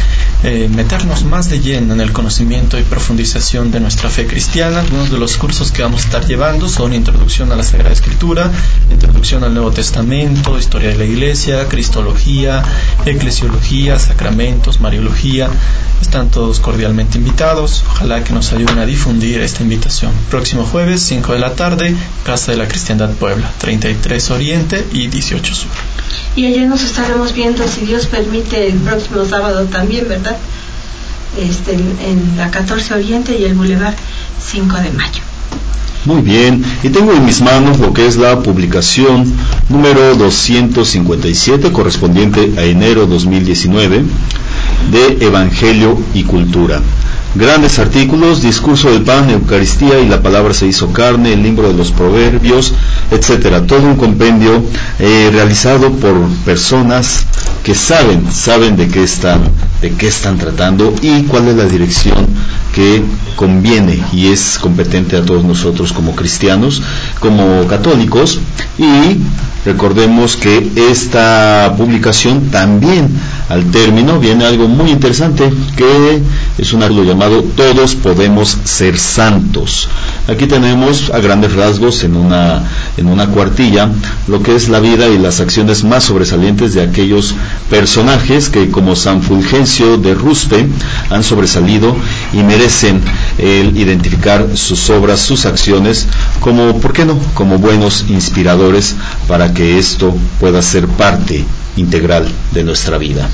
eh, 0.45 0.68
meternos 0.68 1.24
más 1.24 1.49
de 1.49 1.61
lleno 1.61 1.95
en 1.95 2.03
el 2.03 2.12
conocimiento 2.19 2.77
y 2.77 2.83
profundización 2.83 3.71
de 3.71 3.79
nuestra 3.79 4.11
fe 4.11 4.27
cristiana. 4.27 4.81
Algunos 4.81 5.09
de 5.09 5.19
los 5.19 5.37
cursos 5.37 5.71
que 5.71 5.83
vamos 5.83 6.03
a 6.03 6.05
estar 6.07 6.27
llevando 6.27 6.69
son 6.69 6.93
Introducción 6.93 7.53
a 7.53 7.57
la 7.57 7.62
Sagrada 7.62 7.93
Escritura, 7.93 8.51
Introducción 8.91 9.45
al 9.45 9.55
Nuevo 9.55 9.71
Testamento, 9.71 10.59
Historia 10.59 10.89
de 10.89 10.97
la 10.97 11.05
Iglesia, 11.05 11.69
Cristología, 11.69 12.64
Eclesiología, 13.07 14.01
Sacramentos, 14.01 14.81
Mariología. 14.81 15.49
Están 16.03 16.29
todos 16.29 16.59
cordialmente 16.59 17.19
invitados. 17.19 17.85
Ojalá 17.89 18.25
que 18.25 18.33
nos 18.33 18.53
ayuden 18.53 18.79
a 18.81 18.87
difundir 18.87 19.41
esta 19.41 19.62
invitación. 19.62 20.11
Próximo 20.29 20.64
jueves, 20.64 21.01
5 21.03 21.35
de 21.35 21.39
la 21.39 21.55
tarde, 21.55 21.95
Casa 22.25 22.51
de 22.51 22.59
la 22.59 22.66
Cristiandad 22.66 23.11
Puebla, 23.11 23.49
33 23.59 24.31
Oriente 24.31 24.85
y 24.93 25.07
18 25.07 25.39
mucho 25.39 25.55
sur. 25.55 25.71
Y 26.35 26.47
allá 26.47 26.66
nos 26.66 26.83
estaremos 26.83 27.33
viendo, 27.33 27.66
si 27.69 27.83
Dios 27.87 28.07
permite, 28.07 28.66
el 28.66 28.79
próximo 28.79 29.25
sábado 29.25 29.66
también, 29.66 30.09
¿verdad? 30.09 30.37
Este, 31.39 31.74
en 31.74 32.36
la 32.36 32.51
14 32.51 32.95
Oriente 32.95 33.39
y 33.39 33.45
el 33.45 33.55
Boulevard 33.55 33.95
5 34.41 34.76
de 34.78 34.91
Mayo. 34.91 35.22
Muy 36.05 36.22
bien, 36.22 36.64
y 36.82 36.89
tengo 36.89 37.12
en 37.12 37.24
mis 37.24 37.43
manos 37.43 37.78
lo 37.78 37.93
que 37.93 38.07
es 38.07 38.16
la 38.16 38.41
publicación 38.43 39.30
número 39.68 40.16
257 40.16 41.70
correspondiente 41.70 42.55
a 42.57 42.64
enero 42.64 43.07
2019 43.07 44.05
de 44.91 45.26
Evangelio 45.26 45.99
y 46.14 46.24
Cultura. 46.24 46.80
Grandes 47.35 47.79
artículos, 47.79 48.41
discurso 48.41 48.91
del 48.91 49.03
pan, 49.03 49.29
Eucaristía 49.29 50.01
y 50.01 50.09
la 50.09 50.22
palabra 50.22 50.55
se 50.55 50.66
hizo 50.66 50.93
carne, 50.93 51.35
el 51.35 51.43
libro 51.43 51.68
de 51.68 51.74
los 51.74 51.93
proverbios, 51.93 52.72
etcétera. 53.11 53.66
Todo 53.66 53.83
un 53.83 53.97
compendio 53.97 54.62
eh, 54.99 55.29
realizado 55.31 55.93
por 55.93 56.14
personas 56.47 57.26
que 57.62 57.74
saben, 57.74 58.33
saben 58.33 58.76
de 58.76 58.89
qué 58.89 59.03
están, 59.03 59.43
de 59.83 59.93
qué 59.93 60.09
están 60.09 60.39
tratando 60.39 60.95
y 61.03 61.24
cuál 61.24 61.49
es 61.49 61.57
la 61.57 61.66
dirección 61.66 62.26
que 62.74 63.03
conviene 63.37 64.03
y 64.12 64.29
es 64.29 64.59
competente 64.59 65.16
a 65.16 65.22
todos 65.22 65.45
nosotros 65.45 65.93
como 65.93 66.16
cristianos, 66.16 66.83
como 67.20 67.66
católicos 67.66 68.41
y 68.79 69.18
recordemos 69.66 70.37
que 70.37 70.66
esta 70.91 71.74
publicación 71.76 72.51
también 72.51 73.11
al 73.49 73.70
término 73.70 74.18
viene 74.18 74.44
algo 74.44 74.68
muy 74.68 74.90
interesante 74.90 75.51
que 75.76 76.22
es 76.59 76.72
un 76.72 76.82
artículo 76.82 77.07
llamado 77.07 77.42
Todos 77.42 77.94
podemos 77.94 78.59
ser 78.64 78.99
santos. 78.99 79.88
Aquí 80.26 80.46
tenemos 80.46 81.11
a 81.11 81.18
grandes 81.18 81.55
rasgos 81.55 82.05
en 82.05 82.16
una, 82.16 82.62
en 82.96 83.07
una 83.07 83.26
cuartilla 83.26 83.90
lo 84.26 84.42
que 84.42 84.55
es 84.55 84.68
la 84.68 84.80
vida 84.80 85.09
y 85.09 85.18
las 85.18 85.40
acciones 85.40 85.84
más 85.84 86.05
sobresalientes 86.05 86.74
de 86.74 86.82
aquellos 86.82 87.34
personajes 87.70 88.49
que 88.49 88.70
como 88.70 88.96
San 88.96 89.22
Fulgencio 89.22 89.96
de 89.96 90.14
Ruspe 90.14 90.68
han 91.11 91.24
sobresalido 91.24 91.96
y 92.32 92.42
merecen 92.42 93.01
el 93.38 93.76
identificar 93.76 94.46
sus 94.55 94.90
obras, 94.90 95.20
sus 95.20 95.46
acciones 95.46 96.07
como, 96.40 96.78
¿por 96.80 96.92
qué 96.92 97.05
no?, 97.05 97.18
como 97.34 97.59
buenos 97.59 98.05
inspiradores 98.09 98.94
para 99.26 99.55
que 99.55 99.78
esto 99.78 100.14
pueda 100.40 100.61
ser 100.62 100.86
parte 100.86 101.44
integral 101.79 102.29
de 102.53 102.64
nuestra 102.64 102.99
vida. 102.99 103.29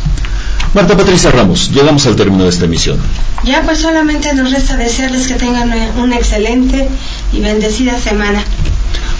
Marta 0.74 0.96
Patricia 0.96 1.30
Ramos, 1.30 1.70
llegamos 1.70 2.04
al 2.06 2.16
término 2.16 2.44
de 2.44 2.50
esta 2.50 2.64
emisión. 2.64 2.98
Ya 3.44 3.62
pues 3.62 3.78
solamente 3.78 4.34
nos 4.34 4.50
resta 4.50 4.76
desearles 4.76 5.28
que 5.28 5.34
tengan 5.34 5.72
una 5.98 6.16
excelente 6.16 6.88
y 7.32 7.40
bendecida 7.40 7.98
semana. 8.00 8.42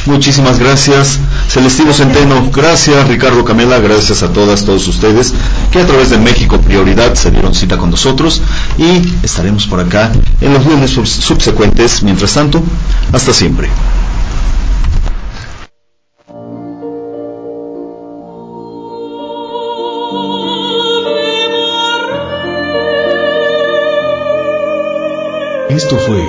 Muchísimas 0.07 0.59
gracias, 0.59 1.19
Celestino 1.49 1.95
Centeno, 1.95 2.51
gracias 2.51 3.09
Ricardo 3.09 3.43
Camela, 3.45 3.79
gracias 3.79 4.23
a 4.23 4.33
todas, 4.33 4.65
todos 4.65 4.87
ustedes 4.87 5.33
que 5.73 5.81
a 5.81 5.87
través 5.87 6.11
de 6.11 6.19
México 6.19 6.61
Prioridad 6.61 7.15
se 7.15 7.31
dieron 7.31 7.55
cita 7.55 7.79
con 7.79 7.91
nosotros 7.91 8.43
y 8.77 9.01
estaremos 9.23 9.67
por 9.67 9.81
acá 9.81 10.13
en 10.41 10.53
los 10.53 10.67
lunes 10.67 10.91
subsecuentes. 10.91 12.03
Mientras 12.03 12.35
tanto, 12.35 12.63
hasta 13.13 13.33
siempre. 13.33 13.69
Esto 25.75 25.97
fue 25.99 26.23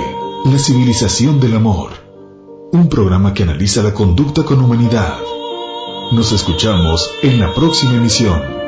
La 0.46 0.58
civilización 0.58 1.38
del 1.38 1.54
amor, 1.54 1.92
un 2.72 2.88
programa 2.88 3.32
que 3.32 3.44
analiza 3.44 3.80
la 3.80 3.94
conducta 3.94 4.42
con 4.42 4.60
humanidad. 4.60 5.18
Nos 6.10 6.32
escuchamos 6.32 7.08
en 7.22 7.38
la 7.38 7.54
próxima 7.54 7.92
emisión. 7.92 8.65